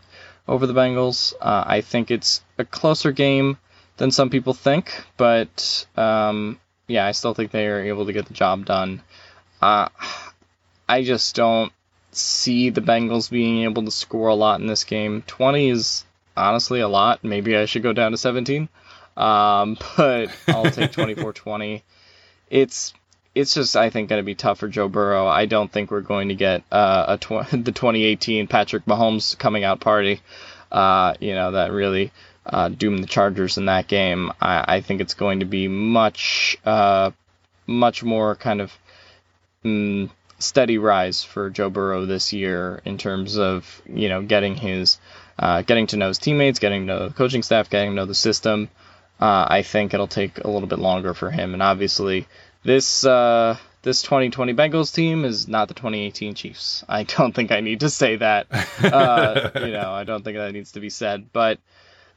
over 0.47 0.67
the 0.67 0.73
Bengals. 0.73 1.33
Uh, 1.39 1.63
I 1.65 1.81
think 1.81 2.11
it's 2.11 2.41
a 2.57 2.65
closer 2.65 3.11
game 3.11 3.57
than 3.97 4.11
some 4.11 4.29
people 4.29 4.53
think, 4.53 5.03
but 5.17 5.85
um, 5.95 6.59
yeah, 6.87 7.05
I 7.05 7.11
still 7.11 7.33
think 7.33 7.51
they 7.51 7.67
are 7.67 7.81
able 7.81 8.05
to 8.05 8.13
get 8.13 8.25
the 8.25 8.33
job 8.33 8.65
done. 8.65 9.01
Uh, 9.61 9.89
I 10.89 11.03
just 11.03 11.35
don't 11.35 11.71
see 12.11 12.69
the 12.69 12.81
Bengals 12.81 13.29
being 13.29 13.63
able 13.63 13.85
to 13.85 13.91
score 13.91 14.27
a 14.27 14.35
lot 14.35 14.59
in 14.59 14.67
this 14.67 14.83
game. 14.83 15.23
20 15.27 15.69
is 15.69 16.03
honestly 16.35 16.81
a 16.81 16.87
lot. 16.87 17.23
Maybe 17.23 17.55
I 17.55 17.65
should 17.65 17.83
go 17.83 17.93
down 17.93 18.11
to 18.11 18.17
17. 18.17 18.67
Um, 19.17 19.77
but 19.97 20.31
I'll 20.47 20.71
take 20.71 20.91
24-20. 20.93 21.81
It's 22.49 22.93
it's 23.33 23.53
just 23.53 23.77
I 23.77 23.89
think 23.89 24.09
going 24.09 24.19
to 24.19 24.25
be 24.25 24.35
tough 24.35 24.59
for 24.59 24.67
Joe 24.67 24.89
Burrow. 24.89 25.25
I 25.25 25.45
don't 25.45 25.71
think 25.71 25.89
we're 25.89 26.01
going 26.01 26.29
to 26.29 26.35
get 26.35 26.63
uh, 26.71 27.05
a 27.09 27.17
tw- 27.17 27.49
the 27.51 27.71
2018 27.71 28.47
Patrick 28.47 28.85
Mahomes 28.85 29.37
coming 29.37 29.63
out 29.63 29.79
party. 29.79 30.21
Uh, 30.71 31.13
you 31.19 31.33
know 31.33 31.51
that 31.51 31.71
really 31.71 32.11
uh, 32.45 32.69
doom 32.69 32.97
the 32.97 33.07
Chargers 33.07 33.57
in 33.57 33.65
that 33.65 33.87
game. 33.87 34.31
I, 34.41 34.75
I 34.75 34.81
think 34.81 35.01
it's 35.01 35.13
going 35.13 35.39
to 35.39 35.45
be 35.45 35.67
much, 35.67 36.57
uh, 36.65 37.11
much 37.67 38.03
more 38.03 38.35
kind 38.35 38.61
of 38.61 38.73
mm, 39.63 40.09
steady 40.39 40.77
rise 40.77 41.23
for 41.23 41.49
Joe 41.49 41.69
Burrow 41.69 42.05
this 42.05 42.33
year 42.33 42.81
in 42.85 42.97
terms 42.97 43.37
of 43.37 43.81
you 43.85 44.09
know 44.09 44.21
getting 44.21 44.55
his, 44.55 44.99
uh, 45.37 45.61
getting 45.61 45.87
to 45.87 45.97
know 45.97 46.07
his 46.07 46.19
teammates, 46.19 46.59
getting 46.59 46.81
to 46.81 46.85
know 46.87 47.07
the 47.09 47.13
coaching 47.13 47.43
staff, 47.43 47.69
getting 47.69 47.91
to 47.91 47.95
know 47.95 48.05
the 48.05 48.15
system. 48.15 48.69
Uh, 49.21 49.45
I 49.47 49.61
think 49.61 49.93
it'll 49.93 50.07
take 50.07 50.39
a 50.39 50.49
little 50.49 50.67
bit 50.67 50.79
longer 50.79 51.13
for 51.13 51.29
him, 51.29 51.53
and 51.53 51.61
obviously 51.61 52.27
this 52.63 53.05
uh, 53.05 53.57
this 53.83 54.01
2020 54.01 54.53
Bengals 54.53 54.93
team 54.93 55.25
is 55.25 55.47
not 55.47 55.67
the 55.67 55.73
2018 55.73 56.33
Chiefs. 56.33 56.83
I 56.87 57.03
don't 57.17 57.33
think 57.33 57.51
I 57.51 57.61
need 57.61 57.81
to 57.81 57.89
say 57.89 58.17
that. 58.17 58.47
Uh, 58.81 59.51
you 59.55 59.71
know, 59.71 59.91
I 59.91 60.05
don't 60.05 60.23
think 60.23 60.37
that 60.37 60.51
needs 60.53 60.71
to 60.71 60.79
be 60.79 60.89
said. 60.89 61.31
But 61.31 61.59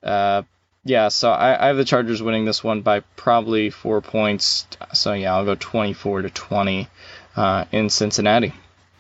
uh, 0.03 0.43
yeah, 0.83 1.09
so 1.09 1.31
I, 1.31 1.65
I, 1.65 1.67
have 1.69 1.77
the 1.77 1.85
Chargers 1.85 2.23
winning 2.23 2.47
this 2.47 2.65
one 2.65 2.81
by 2.81 3.01
probably 3.01 3.69
four 3.69 4.01
points. 4.01 4.67
So 4.95 5.13
yeah, 5.13 5.35
I'll 5.35 5.45
go 5.45 5.55
24 5.55 6.23
to 6.23 6.31
20 6.31 6.89
uh, 7.37 7.67
in 7.71 7.91
Cincinnati. 7.91 8.55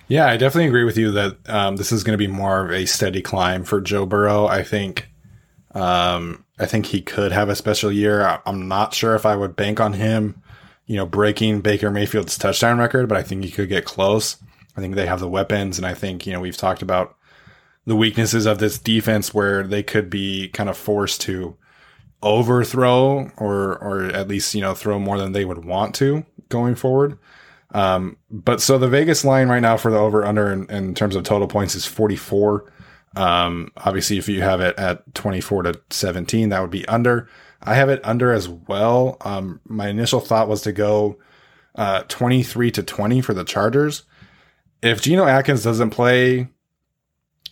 Yeah, 0.09 0.27
I 0.27 0.37
definitely 0.37 0.69
agree 0.69 0.85
with 0.85 0.99
you 0.99 1.13
that 1.13 1.39
um, 1.49 1.77
this 1.77 1.91
is 1.91 2.05
going 2.05 2.13
to 2.13 2.19
be 2.19 2.31
more 2.31 2.67
of 2.67 2.71
a 2.71 2.85
steady 2.87 3.23
climb 3.23 3.65
for 3.65 3.81
Joe 3.81 4.05
Burrow. 4.05 4.47
I 4.47 4.63
think. 4.63 5.09
Um, 5.75 6.44
I 6.59 6.67
think 6.67 6.87
he 6.87 7.03
could 7.03 7.33
have 7.33 7.49
a 7.49 7.57
special 7.57 7.91
year. 7.91 8.41
I'm 8.47 8.69
not 8.69 8.95
sure 8.95 9.15
if 9.15 9.27
I 9.27 9.37
would 9.37 9.57
bank 9.57 9.81
on 9.81 9.95
him 9.95 10.43
you 10.87 10.97
know, 10.97 11.07
breaking 11.07 11.61
Baker 11.61 11.91
Mayfield's 11.91 12.37
touchdown 12.37 12.79
record, 12.79 13.09
but 13.09 13.17
I 13.17 13.23
think 13.23 13.45
he 13.45 13.51
could 13.51 13.69
get 13.69 13.85
close. 13.85 14.37
I 14.77 14.81
think 14.81 14.95
they 14.95 15.07
have 15.07 15.21
the 15.21 15.29
weapons, 15.29 15.79
and 15.79 15.87
I 15.87 15.95
think, 15.95 16.27
you 16.27 16.33
know, 16.33 16.41
we've 16.41 16.57
talked 16.57 16.83
about 16.83 17.17
the 17.87 17.97
weaknesses 17.97 18.47
of 18.47 18.59
this 18.59 18.79
defense 18.79 19.33
where 19.33 19.63
they 19.63 19.83
could 19.83 20.11
be 20.11 20.49
kind 20.49 20.69
of 20.69 20.77
forced 20.77 21.21
to 21.23 21.57
overthrow 22.23 23.31
or 23.37 23.79
or 23.79 24.05
at 24.07 24.29
least, 24.29 24.55
you 24.55 24.61
know, 24.61 24.75
throw 24.75 24.99
more 24.99 25.19
than 25.19 25.33
they 25.33 25.45
would 25.45 25.65
want 25.65 25.95
to 25.97 26.25
going 26.49 26.75
forward. 26.75 27.19
Um, 27.73 28.17
but 28.31 28.61
so 28.61 28.79
the 28.79 28.89
Vegas 28.89 29.25
line 29.25 29.49
right 29.49 29.61
now 29.61 29.77
for 29.77 29.91
the 29.91 29.99
over 29.99 30.25
under 30.25 30.53
in, 30.53 30.71
in 30.71 30.95
terms 30.95 31.17
of 31.17 31.25
total 31.25 31.49
points 31.49 31.75
is 31.75 31.87
44. 31.87 32.73
Um, 33.17 33.71
obviously, 33.77 34.19
if 34.19 34.29
you 34.29 34.43
have 34.43 34.61
it 34.61 34.79
at 34.79 35.15
24 35.15 35.65
to 35.65 35.81
17, 35.91 36.49
that 36.49 36.61
would 36.61 36.71
be 36.71 36.87
under. 36.89 37.29
I 37.63 37.75
have 37.75 37.89
it 37.89 38.01
under 38.05 38.33
as 38.33 38.49
well. 38.49 39.17
Um, 39.23 39.61
my 39.65 39.89
initial 39.89 40.21
thought 40.21 40.49
was 40.49 40.63
to 40.63 40.73
go 40.73 41.19
uh, 41.75 42.03
23 42.09 42.71
to 42.73 42.83
20 42.83 43.21
for 43.21 43.35
the 43.35 43.45
Chargers. 43.45 44.03
If 44.83 45.01
Geno 45.01 45.25
Atkins 45.25 45.63
doesn't 45.63 45.91
play, 45.91 46.49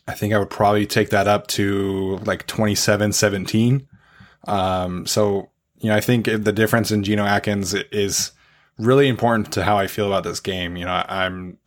I 0.06 0.14
think 0.14 0.34
I 0.34 0.38
would 0.38 0.50
probably 0.50 0.86
take 0.86 1.10
that 1.10 1.28
up 1.28 1.46
to 1.48 2.18
like 2.24 2.46
27 2.46 3.12
17. 3.12 3.88
Um, 4.46 5.06
so, 5.06 5.50
you 5.78 5.88
know, 5.88 5.96
I 5.96 6.00
think 6.00 6.26
the 6.26 6.52
difference 6.52 6.90
in 6.90 7.04
Geno 7.04 7.24
Atkins 7.24 7.74
is 7.74 8.32
really 8.78 9.08
important 9.08 9.52
to 9.52 9.64
how 9.64 9.78
I 9.78 9.86
feel 9.86 10.06
about 10.06 10.24
this 10.24 10.40
game. 10.40 10.76
You 10.76 10.84
know, 10.84 11.04
I'm, 11.08 11.58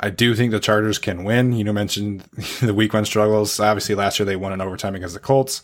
I 0.00 0.10
do 0.10 0.34
think 0.34 0.50
the 0.50 0.60
Chargers 0.60 0.98
can 0.98 1.24
win. 1.24 1.52
You 1.52 1.64
know, 1.64 1.72
mentioned 1.72 2.20
the 2.60 2.74
week 2.74 2.92
one 2.92 3.04
struggles. 3.04 3.58
Obviously, 3.60 3.94
last 3.94 4.18
year 4.18 4.26
they 4.26 4.36
won 4.36 4.52
in 4.52 4.60
overtime 4.60 4.94
against 4.94 5.14
the 5.14 5.20
Colts. 5.20 5.62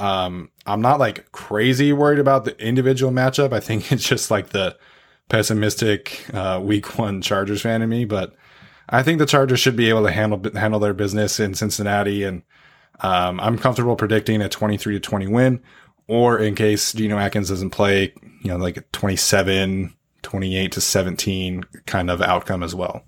Um, 0.00 0.50
I'm 0.66 0.80
not 0.80 0.98
like 0.98 1.30
crazy 1.32 1.92
worried 1.92 2.18
about 2.18 2.44
the 2.44 2.58
individual 2.60 3.12
matchup. 3.12 3.52
I 3.52 3.60
think 3.60 3.92
it's 3.92 4.06
just 4.06 4.30
like 4.30 4.50
the 4.50 4.76
pessimistic 5.28 6.26
uh, 6.34 6.60
week 6.62 6.98
one 6.98 7.22
Chargers 7.22 7.62
fan 7.62 7.82
in 7.82 7.88
me, 7.88 8.04
but 8.04 8.34
I 8.88 9.02
think 9.02 9.18
the 9.18 9.26
Chargers 9.26 9.60
should 9.60 9.76
be 9.76 9.88
able 9.88 10.04
to 10.04 10.12
handle 10.12 10.40
handle 10.54 10.80
their 10.80 10.94
business 10.94 11.40
in 11.40 11.54
Cincinnati, 11.54 12.22
and 12.22 12.42
um, 13.00 13.40
I'm 13.40 13.58
comfortable 13.58 13.96
predicting 13.96 14.42
a 14.42 14.48
23 14.48 14.94
to 14.94 15.00
20 15.00 15.26
win. 15.28 15.62
Or 16.06 16.38
in 16.38 16.54
case 16.54 16.92
Geno 16.92 17.16
Atkins 17.16 17.48
doesn't 17.48 17.70
play, 17.70 18.12
you 18.42 18.50
know, 18.50 18.58
like 18.58 18.76
a 18.76 18.82
27, 18.92 19.94
28 20.20 20.72
to 20.72 20.80
17 20.82 21.64
kind 21.86 22.10
of 22.10 22.20
outcome 22.20 22.62
as 22.62 22.74
well. 22.74 23.04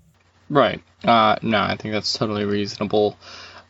Right. 0.49 0.81
Uh, 1.03 1.35
no, 1.41 1.61
I 1.61 1.75
think 1.75 1.93
that's 1.93 2.13
totally 2.13 2.45
reasonable. 2.45 3.17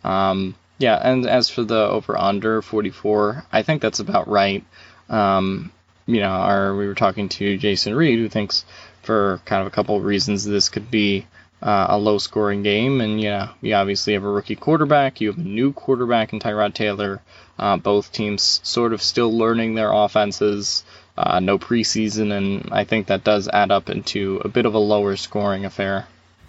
Um, 0.03 0.55
yeah, 0.77 0.95
and 0.95 1.25
as 1.25 1.49
for 1.49 1.63
the 1.63 1.87
over 1.87 2.17
under 2.17 2.61
44, 2.61 3.45
I 3.51 3.63
think 3.63 3.81
that's 3.81 3.99
about 3.99 4.27
right. 4.27 4.63
Um, 5.09 5.71
you 6.05 6.21
know, 6.21 6.29
our, 6.29 6.75
we 6.75 6.87
were 6.87 6.95
talking 6.95 7.29
to 7.29 7.57
Jason 7.57 7.95
Reed, 7.95 8.19
who 8.19 8.29
thinks 8.29 8.63
for 9.01 9.41
kind 9.45 9.61
of 9.61 9.67
a 9.67 9.71
couple 9.71 9.95
of 9.97 10.03
reasons 10.03 10.45
this 10.45 10.69
could 10.69 10.91
be 10.91 11.25
uh, 11.61 11.87
a 11.89 11.97
low 11.97 12.17
scoring 12.19 12.61
game. 12.61 13.01
And, 13.01 13.19
you 13.19 13.29
know, 13.29 13.49
you 13.61 13.73
obviously 13.73 14.13
have 14.13 14.23
a 14.23 14.29
rookie 14.29 14.55
quarterback, 14.55 15.19
you 15.19 15.29
have 15.29 15.39
a 15.39 15.41
new 15.41 15.73
quarterback 15.73 16.31
in 16.31 16.39
Tyrod 16.39 16.73
Taylor, 16.73 17.21
uh, 17.57 17.77
both 17.77 18.11
teams 18.11 18.61
sort 18.63 18.93
of 18.93 19.01
still 19.01 19.35
learning 19.35 19.75
their 19.75 19.91
offenses. 19.91 20.83
Uh, 21.17 21.39
no 21.39 21.57
preseason, 21.57 22.31
and 22.31 22.69
I 22.71 22.83
think 22.83 23.07
that 23.07 23.23
does 23.23 23.47
add 23.47 23.71
up 23.71 23.89
into 23.89 24.39
a 24.45 24.49
bit 24.49 24.67
of 24.67 24.75
a 24.75 24.79
lower 24.79 25.15
scoring 25.15 25.65
affair. 25.65 26.07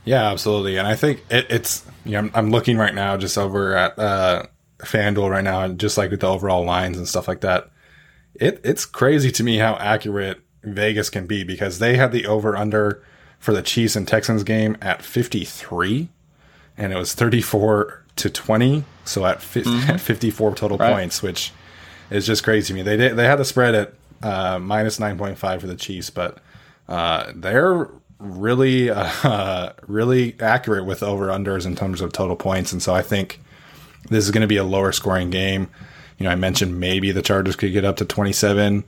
Yeah, 0.09 0.31
absolutely. 0.31 0.79
And 0.79 0.89
I 0.89 0.97
think 0.97 1.23
it, 1.29 1.47
it's, 1.51 1.85
you 2.07 2.13
know, 2.13 2.21
I'm, 2.21 2.31
I'm, 2.33 2.51
looking 2.51 2.79
right 2.79 2.95
now 2.95 3.19
just 3.19 3.37
over 3.37 3.77
at 3.77 3.99
uh, 3.99 4.47
FanDuel 4.79 5.29
right 5.29 5.45
now, 5.45 5.61
and 5.61 5.79
just 5.79 5.99
like 5.99 6.11
with 6.11 6.21
the 6.21 6.29
overall 6.29 6.65
lines 6.65 6.97
and 6.97 7.07
stuff 7.07 7.29
like 7.29 7.43
that. 7.43 7.69
It, 8.35 8.59
it's 8.65 8.87
crazy 8.87 9.31
to 9.33 9.45
me 9.45 9.59
how 9.59 9.75
accurate 9.75 10.41
Vegas 10.63 11.11
can 11.11 11.27
be 11.27 11.45
because 11.45 11.79
they 11.79 11.99
had 11.99 12.13
the 12.13 12.27
over 12.27 12.57
under 12.57 13.05
for 13.39 13.53
the 13.53 13.61
Chiefs 13.61 13.97
and 13.97 14.09
Texans 14.09 14.45
game 14.45 14.79
at 14.81 15.03
53, 15.03 16.09
and 16.79 16.91
it 16.91 16.97
was 16.97 17.13
34 17.13 18.05
to 18.17 18.31
20. 18.31 18.85
So 19.05 19.27
at, 19.27 19.43
fi- 19.43 19.61
mm-hmm. 19.61 19.91
at 19.91 20.01
54 20.01 20.55
total 20.55 20.79
right. 20.79 20.91
points, 20.91 21.23
which 21.23 21.53
is 22.11 22.27
just 22.27 22.45
crazy 22.45 22.69
to 22.69 22.75
me. 22.75 22.81
They 22.81 22.97
did, 22.97 23.17
they 23.17 23.27
had 23.27 23.37
the 23.37 23.45
spread 23.45 23.75
at 23.75 23.93
uh, 24.23 24.59
minus 24.59 24.99
9.5 24.99 25.61
for 25.61 25.67
the 25.67 25.77
Chiefs, 25.77 26.09
but 26.09 26.39
uh, 26.89 27.31
they're 27.35 27.91
really, 28.19 28.91
uh, 28.91 29.73
really 29.87 30.37
accurate 30.41 30.85
with 30.85 31.03
over 31.03 31.29
unders 31.29 31.67
in 31.67 31.77
terms 31.77 32.01
of 32.01 32.13
total 32.13 32.37
points. 32.37 32.73
And 32.73 32.83
so 32.83 32.95
I 32.95 33.03
think 33.03 33.41
this 34.11 34.25
is 34.25 34.31
going 34.31 34.43
to 34.43 34.49
be 34.49 34.57
a 34.57 34.65
lower 34.65 34.93
scoring 34.93 35.31
game. 35.31 35.69
You 36.19 36.25
know, 36.25 36.31
I 36.31 36.35
mentioned 36.35 36.81
maybe 36.81 37.13
the 37.13 37.23
Chargers 37.23 37.57
could 37.57 37.73
get 37.73 37.85
up 37.85 37.97
to 37.97 38.05
27, 38.05 38.85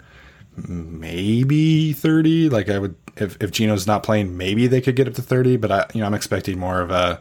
maybe 0.66 1.92
30. 1.92 2.48
Like 2.48 2.68
I 2.68 2.78
would, 2.78 2.96
if, 3.16 3.36
if 3.40 3.50
Geno's 3.52 3.86
not 3.86 4.02
playing, 4.02 4.36
maybe 4.36 4.66
they 4.66 4.80
could 4.80 4.96
get 4.96 5.06
up 5.06 5.14
to 5.14 5.22
30, 5.22 5.56
but 5.56 5.70
I, 5.70 5.86
you 5.94 6.00
know, 6.00 6.06
I'm 6.06 6.14
expecting 6.14 6.58
more 6.58 6.80
of 6.80 6.90
a, 6.90 7.20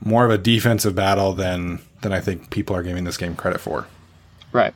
more 0.00 0.24
of 0.24 0.30
a 0.30 0.38
defensive 0.38 0.94
battle 0.94 1.32
than, 1.32 1.80
than 2.02 2.12
I 2.12 2.20
think 2.20 2.50
people 2.50 2.76
are 2.76 2.82
giving 2.82 3.04
this 3.04 3.16
game 3.16 3.34
credit 3.34 3.60
for. 3.60 3.86
Right. 4.52 4.74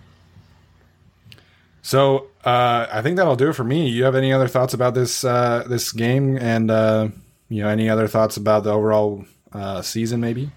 So 1.89 2.27
uh, 2.45 2.87
I 2.93 3.01
think 3.01 3.17
that'll 3.17 3.35
do 3.35 3.49
it 3.49 3.55
for 3.55 3.65
me. 3.65 3.89
You 3.89 4.05
have 4.05 4.15
any 4.15 4.31
other 4.31 4.47
thoughts 4.47 4.75
about 4.75 4.93
this 4.93 5.25
uh, 5.25 5.65
this 5.67 5.91
game, 5.91 6.37
and 6.37 6.71
uh, 6.71 7.09
you 7.49 7.63
know 7.63 7.71
any 7.71 7.89
other 7.89 8.07
thoughts 8.07 8.37
about 8.37 8.65
the 8.65 8.73
overall 8.75 9.25
uh, 9.55 9.81
season, 9.81 10.21
maybe? 10.21 10.51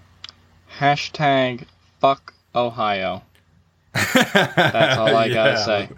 Hashtag 0.78 1.64
fuck 2.02 2.34
Ohio. 2.54 3.22
That's 3.94 4.98
all 4.98 5.16
I 5.16 5.28
gotta 5.32 5.56
say. 5.64 5.88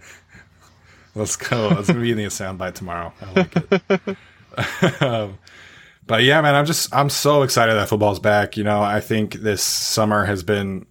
Let's 1.17 1.35
go. 1.35 1.79
It's 1.81 1.89
gonna 1.89 1.99
be 2.01 2.13
in 2.13 2.19
the 2.19 2.27
soundbite 2.27 2.75
tomorrow. 2.75 3.13
I 3.21 3.33
like 3.33 3.57
it. 3.57 5.03
um, 5.03 5.39
but 6.07 6.23
yeah, 6.23 6.41
man, 6.43 6.55
I'm 6.55 6.65
just 6.65 6.95
I'm 6.95 7.11
so 7.11 7.43
excited 7.43 7.75
that 7.75 7.89
football's 7.89 8.21
back. 8.21 8.57
You 8.57 8.63
know, 8.63 8.81
I 8.81 9.01
think 9.01 9.35
this 9.35 9.65
summer 9.65 10.27
has 10.27 10.45
been 10.45 10.87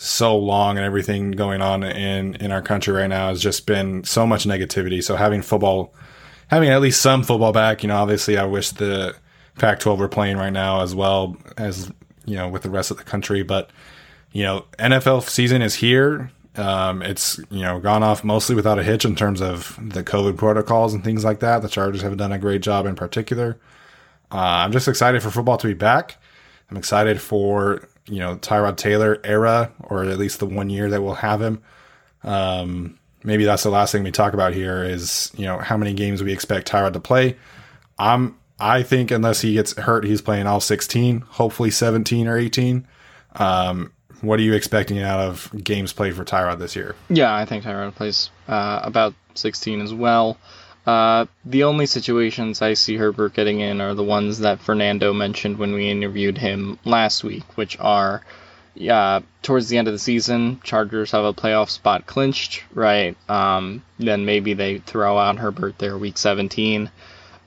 so 0.00 0.38
long 0.38 0.76
and 0.76 0.86
everything 0.86 1.32
going 1.32 1.60
on 1.60 1.82
in 1.82 2.36
in 2.36 2.52
our 2.52 2.62
country 2.62 2.94
right 2.94 3.08
now 3.08 3.30
has 3.30 3.42
just 3.42 3.66
been 3.66 4.04
so 4.04 4.24
much 4.24 4.44
negativity. 4.44 5.02
So 5.02 5.16
having 5.16 5.42
football, 5.42 5.92
having 6.46 6.68
at 6.68 6.80
least 6.80 7.02
some 7.02 7.24
football 7.24 7.52
back, 7.52 7.82
you 7.82 7.88
know, 7.88 7.96
obviously 7.96 8.38
I 8.38 8.44
wish 8.44 8.70
the 8.70 9.16
Pac-12 9.58 9.98
were 9.98 10.08
playing 10.08 10.36
right 10.36 10.52
now 10.52 10.82
as 10.82 10.94
well 10.94 11.36
as 11.56 11.90
you 12.26 12.36
know 12.36 12.48
with 12.48 12.62
the 12.62 12.70
rest 12.70 12.92
of 12.92 12.96
the 12.96 13.02
country. 13.02 13.42
But 13.42 13.70
you 14.30 14.44
know, 14.44 14.66
NFL 14.78 15.28
season 15.28 15.62
is 15.62 15.74
here. 15.74 16.30
Um, 16.54 17.02
it's 17.02 17.40
you 17.50 17.62
know 17.62 17.80
gone 17.80 18.04
off 18.04 18.22
mostly 18.22 18.54
without 18.54 18.78
a 18.78 18.84
hitch 18.84 19.04
in 19.04 19.16
terms 19.16 19.42
of 19.42 19.76
the 19.82 20.04
COVID 20.04 20.36
protocols 20.36 20.94
and 20.94 21.02
things 21.02 21.24
like 21.24 21.40
that. 21.40 21.60
The 21.60 21.68
Chargers 21.68 22.02
have 22.02 22.16
done 22.16 22.30
a 22.30 22.38
great 22.38 22.62
job 22.62 22.86
in 22.86 22.94
particular. 22.94 23.58
Uh, 24.30 24.62
I'm 24.62 24.70
just 24.70 24.86
excited 24.86 25.24
for 25.24 25.30
football 25.32 25.56
to 25.56 25.66
be 25.66 25.74
back. 25.74 26.18
I'm 26.70 26.76
excited 26.76 27.20
for 27.20 27.87
you 28.08 28.18
know 28.18 28.36
Tyrod 28.36 28.76
Taylor 28.76 29.20
era, 29.24 29.72
or 29.80 30.04
at 30.04 30.18
least 30.18 30.40
the 30.40 30.46
one 30.46 30.70
year 30.70 30.90
that 30.90 31.02
we'll 31.02 31.14
have 31.14 31.40
him. 31.40 31.62
Um, 32.24 32.98
maybe 33.22 33.44
that's 33.44 33.62
the 33.62 33.70
last 33.70 33.92
thing 33.92 34.02
we 34.02 34.10
talk 34.10 34.34
about 34.34 34.54
here 34.54 34.82
is 34.82 35.30
you 35.36 35.44
know 35.44 35.58
how 35.58 35.76
many 35.76 35.94
games 35.94 36.22
we 36.22 36.32
expect 36.32 36.70
Tyrod 36.70 36.92
to 36.94 37.00
play. 37.00 37.36
I'm 37.98 38.36
I 38.58 38.82
think 38.82 39.10
unless 39.10 39.40
he 39.40 39.54
gets 39.54 39.76
hurt, 39.76 40.04
he's 40.04 40.20
playing 40.20 40.46
all 40.46 40.60
16, 40.60 41.20
hopefully 41.20 41.70
17 41.70 42.26
or 42.26 42.36
18. 42.36 42.86
Um, 43.36 43.92
what 44.20 44.40
are 44.40 44.42
you 44.42 44.54
expecting 44.54 45.00
out 45.00 45.20
of 45.20 45.50
games 45.62 45.92
played 45.92 46.16
for 46.16 46.24
Tyrod 46.24 46.58
this 46.58 46.74
year? 46.74 46.96
Yeah, 47.08 47.32
I 47.32 47.44
think 47.44 47.62
Tyrod 47.62 47.94
plays 47.94 48.30
uh, 48.48 48.80
about 48.82 49.14
16 49.34 49.80
as 49.80 49.94
well. 49.94 50.38
Uh, 50.88 51.26
the 51.44 51.64
only 51.64 51.84
situations 51.84 52.62
I 52.62 52.72
see 52.72 52.96
Herbert 52.96 53.34
getting 53.34 53.60
in 53.60 53.82
are 53.82 53.92
the 53.92 54.02
ones 54.02 54.38
that 54.38 54.62
Fernando 54.62 55.12
mentioned 55.12 55.58
when 55.58 55.74
we 55.74 55.90
interviewed 55.90 56.38
him 56.38 56.78
last 56.82 57.22
week, 57.22 57.44
which 57.58 57.78
are, 57.78 58.24
yeah, 58.74 59.20
towards 59.42 59.68
the 59.68 59.76
end 59.76 59.86
of 59.86 59.92
the 59.92 59.98
season, 59.98 60.62
Chargers 60.64 61.10
have 61.10 61.26
a 61.26 61.34
playoff 61.34 61.68
spot 61.68 62.06
clinched, 62.06 62.64
right? 62.72 63.18
Um, 63.28 63.82
then 63.98 64.24
maybe 64.24 64.54
they 64.54 64.78
throw 64.78 65.18
out 65.18 65.36
Herbert 65.36 65.78
there 65.78 65.98
week 65.98 66.16
17, 66.16 66.90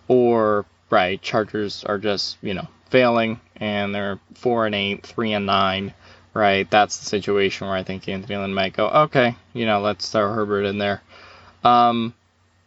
or 0.08 0.64
right, 0.92 1.20
Chargers 1.20 1.84
are 1.84 1.98
just 1.98 2.38
you 2.44 2.54
know 2.54 2.68
failing 2.92 3.39
and 3.56 3.96
they're 3.96 4.20
four 4.36 4.68
and 4.68 4.76
eight, 4.76 5.04
three 5.04 5.34
and 5.34 5.48
nine, 5.48 5.96
right? 6.36 6.70
That's 6.70 7.00
the 7.00 7.06
situation 7.06 7.66
where 7.66 7.76
I 7.76 7.82
think 7.82 8.08
Anthony 8.08 8.38
Lynn 8.38 8.54
might 8.54 8.74
go, 8.74 8.88
okay, 8.88 9.36
you 9.52 9.66
know, 9.66 9.82
let's 9.82 10.12
throw 10.12 10.32
Herbert 10.32 10.66
in 10.66 10.78
there. 10.78 11.02
Um, 11.64 12.14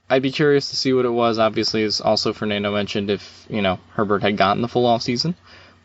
I'd 0.08 0.22
be 0.22 0.32
curious 0.32 0.70
to 0.70 0.76
see 0.76 0.92
what 0.92 1.04
it 1.04 1.10
was. 1.10 1.38
Obviously, 1.38 1.82
as 1.84 2.00
also 2.00 2.32
Fernando 2.32 2.72
mentioned, 2.72 3.10
if 3.10 3.46
you 3.48 3.62
know 3.62 3.78
Herbert 3.94 4.22
had 4.22 4.36
gotten 4.36 4.62
the 4.62 4.68
full 4.68 4.86
off 4.86 5.02
season, 5.02 5.34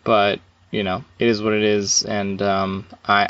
but 0.04 0.40
you 0.72 0.84
know 0.84 1.04
it 1.18 1.28
is 1.28 1.42
what 1.42 1.54
it 1.54 1.64
is, 1.64 2.04
and 2.04 2.42
um, 2.42 2.86
I 3.06 3.30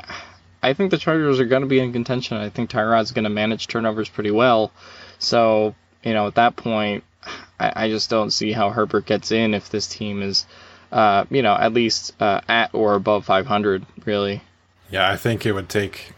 I 0.61 0.73
think 0.73 0.91
the 0.91 0.97
Chargers 0.97 1.39
are 1.39 1.45
going 1.45 1.61
to 1.61 1.67
be 1.67 1.79
in 1.79 1.93
contention. 1.93 2.37
I 2.37 2.49
think 2.49 2.69
Tyrod's 2.69 3.11
going 3.11 3.23
to 3.23 3.29
manage 3.29 3.67
turnovers 3.67 4.09
pretty 4.09 4.31
well, 4.31 4.71
so 5.19 5.75
you 6.03 6.13
know 6.13 6.27
at 6.27 6.35
that 6.35 6.55
point, 6.55 7.03
I, 7.59 7.85
I 7.85 7.89
just 7.89 8.09
don't 8.09 8.31
see 8.31 8.51
how 8.51 8.69
Herbert 8.69 9.05
gets 9.05 9.31
in 9.31 9.53
if 9.53 9.69
this 9.69 9.87
team 9.87 10.21
is, 10.21 10.45
uh, 10.91 11.25
you 11.29 11.41
know, 11.41 11.53
at 11.53 11.73
least 11.73 12.19
uh, 12.21 12.41
at 12.47 12.73
or 12.73 12.95
above 12.95 13.25
500, 13.25 13.85
really. 14.05 14.41
Yeah, 14.89 15.09
I 15.09 15.17
think 15.17 15.45
it 15.45 15.51
would 15.51 15.69
take, 15.69 16.13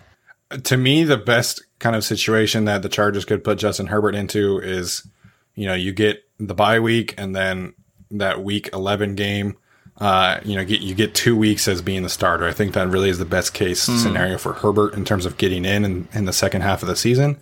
to 0.57 0.77
me, 0.77 1.03
the 1.03 1.17
best 1.17 1.63
kind 1.79 1.95
of 1.95 2.03
situation 2.03 2.65
that 2.65 2.81
the 2.81 2.89
Chargers 2.89 3.25
could 3.25 3.43
put 3.43 3.57
Justin 3.57 3.87
Herbert 3.87 4.15
into 4.15 4.59
is, 4.59 5.07
you 5.55 5.65
know, 5.65 5.73
you 5.73 5.91
get 5.91 6.23
the 6.39 6.53
bye 6.53 6.79
week 6.79 7.13
and 7.17 7.35
then 7.35 7.73
that 8.11 8.43
week 8.43 8.69
11 8.73 9.15
game. 9.15 9.57
Uh, 9.97 10.39
you 10.43 10.55
know, 10.55 10.65
get, 10.65 10.81
you 10.81 10.95
get 10.95 11.13
two 11.13 11.35
weeks 11.35 11.67
as 11.67 11.81
being 11.81 12.01
the 12.01 12.09
starter. 12.09 12.47
I 12.47 12.53
think 12.53 12.73
that 12.73 12.87
really 12.87 13.09
is 13.09 13.19
the 13.19 13.25
best 13.25 13.53
case 13.53 13.87
mm. 13.87 14.01
scenario 14.01 14.37
for 14.39 14.53
Herbert 14.53 14.95
in 14.95 15.05
terms 15.05 15.27
of 15.27 15.37
getting 15.37 15.63
in, 15.63 15.85
in 15.85 16.07
in 16.11 16.25
the 16.25 16.33
second 16.33 16.61
half 16.61 16.81
of 16.81 16.87
the 16.87 16.95
season. 16.95 17.37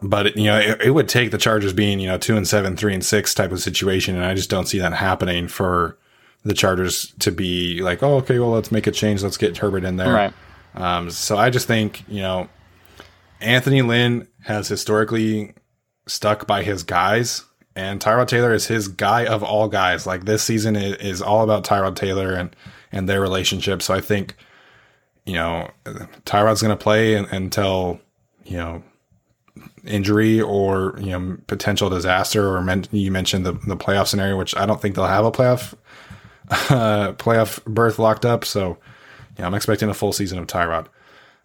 But 0.00 0.26
it, 0.26 0.36
you 0.36 0.44
know, 0.44 0.58
it, 0.58 0.80
it, 0.80 0.90
would 0.90 1.08
take 1.08 1.32
the 1.32 1.38
Chargers 1.38 1.72
being 1.72 1.98
you 1.98 2.06
know 2.06 2.18
two 2.18 2.36
and 2.36 2.46
seven, 2.46 2.76
three 2.76 2.94
and 2.94 3.04
six 3.04 3.34
type 3.34 3.50
of 3.50 3.58
situation, 3.60 4.14
and 4.14 4.24
I 4.24 4.34
just 4.34 4.50
don't 4.50 4.66
see 4.66 4.78
that 4.78 4.92
happening 4.92 5.48
for 5.48 5.98
the 6.44 6.54
Chargers 6.54 7.12
to 7.18 7.32
be 7.32 7.80
like, 7.80 8.02
oh, 8.02 8.16
okay, 8.18 8.38
well, 8.38 8.50
let's 8.50 8.70
make 8.70 8.86
a 8.86 8.92
change, 8.92 9.22
let's 9.24 9.36
get 9.36 9.56
Herbert 9.56 9.84
in 9.84 9.96
there. 9.96 10.12
Right. 10.12 10.32
Um, 10.76 11.10
so 11.10 11.36
I 11.36 11.50
just 11.50 11.66
think 11.66 12.04
you 12.08 12.20
know 12.20 12.48
Anthony 13.40 13.82
Lynn 13.82 14.28
has 14.44 14.68
historically 14.68 15.54
stuck 16.06 16.46
by 16.46 16.62
his 16.62 16.82
guys, 16.82 17.44
and 17.74 18.00
Tyrod 18.00 18.28
Taylor 18.28 18.52
is 18.52 18.66
his 18.66 18.88
guy 18.88 19.26
of 19.26 19.42
all 19.42 19.68
guys. 19.68 20.06
Like 20.06 20.24
this 20.24 20.42
season 20.42 20.76
is, 20.76 21.22
all 21.22 21.42
about 21.42 21.64
Tyrod 21.64 21.96
Taylor 21.96 22.34
and 22.34 22.54
and 22.92 23.08
their 23.08 23.20
relationship. 23.20 23.82
So 23.82 23.94
I 23.94 24.00
think 24.00 24.36
you 25.24 25.34
know 25.34 25.70
Tyrod's 26.24 26.62
going 26.62 26.76
to 26.76 26.82
play 26.82 27.14
until 27.14 28.00
you 28.44 28.56
know 28.58 28.82
injury 29.84 30.40
or 30.40 30.94
you 30.98 31.10
know 31.10 31.38
potential 31.46 31.88
disaster 31.88 32.48
or 32.54 32.60
men- 32.60 32.86
you 32.92 33.10
mentioned 33.10 33.46
the 33.46 33.52
the 33.52 33.76
playoff 33.76 34.08
scenario, 34.08 34.36
which 34.36 34.56
I 34.56 34.66
don't 34.66 34.80
think 34.80 34.94
they'll 34.94 35.06
have 35.06 35.24
a 35.24 35.32
playoff 35.32 35.74
uh, 36.50 37.12
playoff 37.14 37.64
berth 37.64 37.98
locked 37.98 38.24
up. 38.24 38.44
So 38.44 38.78
yeah, 39.38 39.46
I'm 39.46 39.54
expecting 39.54 39.88
a 39.88 39.94
full 39.94 40.12
season 40.12 40.38
of 40.38 40.46
Tyrod. 40.46 40.86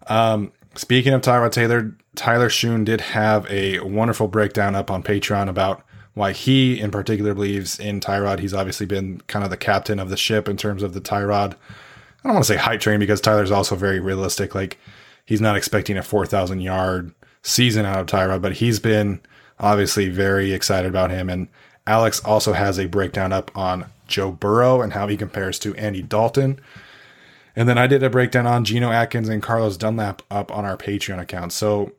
Um, 0.06 0.52
Speaking 0.74 1.12
of 1.12 1.20
Tyrod 1.20 1.52
Taylor, 1.52 1.94
Tyler 2.14 2.48
Shoon 2.48 2.84
did 2.84 3.02
have 3.02 3.46
a 3.50 3.80
wonderful 3.80 4.26
breakdown 4.26 4.74
up 4.74 4.90
on 4.90 5.02
Patreon 5.02 5.48
about 5.48 5.84
why 6.14 6.32
he 6.32 6.80
in 6.80 6.90
particular 6.90 7.34
believes 7.34 7.78
in 7.78 8.00
Tyrod. 8.00 8.38
He's 8.38 8.54
obviously 8.54 8.86
been 8.86 9.20
kind 9.26 9.44
of 9.44 9.50
the 9.50 9.56
captain 9.56 9.98
of 9.98 10.08
the 10.08 10.16
ship 10.16 10.48
in 10.48 10.56
terms 10.56 10.82
of 10.82 10.94
the 10.94 11.00
Tyrod. 11.00 11.52
I 11.54 12.28
don't 12.28 12.34
want 12.34 12.46
to 12.46 12.52
say 12.52 12.58
hype 12.58 12.80
train 12.80 13.00
because 13.00 13.20
Tyler's 13.20 13.50
also 13.50 13.76
very 13.76 14.00
realistic. 14.00 14.54
Like 14.54 14.78
he's 15.26 15.40
not 15.40 15.56
expecting 15.56 15.98
a 15.98 16.02
4,000 16.02 16.60
yard 16.60 17.12
season 17.42 17.84
out 17.84 17.98
of 17.98 18.06
Tyrod, 18.06 18.40
but 18.40 18.54
he's 18.54 18.80
been 18.80 19.20
obviously 19.58 20.08
very 20.08 20.52
excited 20.52 20.88
about 20.88 21.10
him. 21.10 21.28
And 21.28 21.48
Alex 21.86 22.20
also 22.24 22.54
has 22.54 22.78
a 22.78 22.86
breakdown 22.86 23.32
up 23.32 23.54
on 23.56 23.86
Joe 24.06 24.32
Burrow 24.32 24.80
and 24.80 24.94
how 24.94 25.06
he 25.06 25.16
compares 25.18 25.58
to 25.60 25.74
Andy 25.74 26.02
Dalton. 26.02 26.60
And 27.54 27.68
then 27.68 27.78
I 27.78 27.86
did 27.86 28.02
a 28.02 28.10
breakdown 28.10 28.46
on 28.46 28.64
Geno 28.64 28.90
Atkins 28.90 29.28
and 29.28 29.42
Carlos 29.42 29.76
Dunlap 29.76 30.22
up 30.30 30.50
on 30.50 30.64
our 30.64 30.76
Patreon 30.76 31.20
account. 31.20 31.52
So 31.52 31.92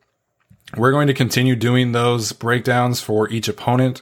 we're 0.75 0.91
going 0.91 1.07
to 1.07 1.13
continue 1.13 1.55
doing 1.55 1.91
those 1.91 2.31
breakdowns 2.31 3.01
for 3.01 3.29
each 3.29 3.47
opponent. 3.47 4.01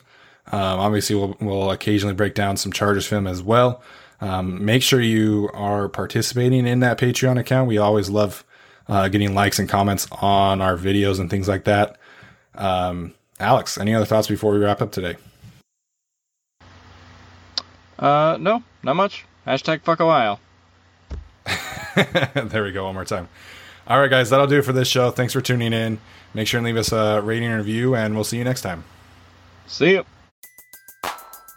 Um, 0.52 0.80
obviously, 0.80 1.16
we'll, 1.16 1.36
we'll, 1.40 1.72
occasionally 1.72 2.16
break 2.16 2.34
down 2.34 2.58
some 2.58 2.72
Chargers 2.72 3.06
film 3.06 3.28
as 3.28 3.44
well. 3.44 3.82
Um, 4.22 4.64
make 4.64 4.84
sure 4.84 5.02
you 5.02 5.50
are 5.54 5.90
participating 5.90 6.66
in 6.68 6.80
that 6.80 6.98
Patreon 6.98 7.40
account. 7.40 7.68
We 7.68 7.78
always 7.78 8.10
love 8.10 8.44
uh, 8.88 9.08
getting 9.08 9.34
likes 9.34 9.60
and 9.60 9.70
comments 9.70 10.08
on 10.22 10.62
our 10.62 10.78
videos 10.78 11.20
and 11.20 11.30
things 11.30 11.48
like 11.48 11.66
that. 11.66 11.98
Um, 12.56 13.14
Alex, 13.40 13.78
any 13.78 13.96
other 13.96 14.06
thoughts 14.06 14.28
before 14.28 14.54
we 14.54 14.60
wrap 14.60 14.82
up 14.82 14.92
today? 14.92 15.16
Uh, 17.98 18.38
no, 18.40 18.64
not 18.84 18.96
much. 18.96 19.26
Hashtag 19.46 19.82
fuck 19.82 20.00
a 20.00 20.06
while. 20.06 20.40
there 22.36 22.64
we 22.64 22.72
go, 22.72 22.86
one 22.86 22.94
more 22.94 23.06
time. 23.06 23.28
All 23.88 24.00
right, 24.00 24.10
guys, 24.10 24.30
that'll 24.30 24.48
do 24.48 24.60
it 24.60 24.66
for 24.66 24.74
this 24.74 24.88
show. 24.88 25.12
Thanks 25.12 25.34
for 25.34 25.42
tuning 25.42 25.74
in. 25.74 26.00
Make 26.34 26.48
sure 26.48 26.60
and 26.60 26.66
leave 26.66 26.78
us 26.78 26.92
a 26.92 27.22
rating 27.22 27.50
and 27.50 27.58
review, 27.58 27.96
and 27.96 28.16
we'll 28.16 28.24
see 28.24 28.38
you 28.38 28.44
next 28.44 28.62
time. 28.62 28.84
See 29.68 29.92
you. 29.92 30.06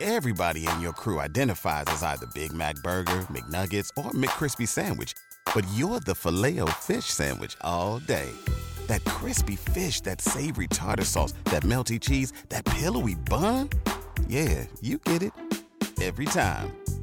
Everybody 0.00 0.66
in 0.66 0.80
your 0.80 0.92
crew 0.92 1.20
identifies 1.20 1.84
as 1.86 2.02
either 2.02 2.26
Big 2.34 2.52
Mac 2.52 2.74
Burger, 2.82 3.26
McNuggets, 3.30 3.90
or 3.96 4.10
McCrispy 4.10 4.66
Sandwich, 4.66 5.14
but 5.54 5.64
you're 5.74 6.00
the 6.00 6.14
filet 6.14 6.58
fish 6.80 7.06
Sandwich 7.06 7.56
all 7.60 8.00
day. 8.00 8.30
That 8.88 9.04
crispy 9.04 9.56
fish, 9.56 10.00
that 10.02 10.20
savory 10.20 10.66
tartar 10.66 11.04
sauce, 11.04 11.32
that 11.44 11.62
melty 11.62 12.00
cheese, 12.00 12.32
that 12.48 12.64
pillowy 12.64 13.14
bun. 13.14 13.70
Yeah, 14.28 14.66
you 14.82 14.98
get 14.98 15.22
it 15.22 15.32
every 16.02 16.26
time. 16.26 16.83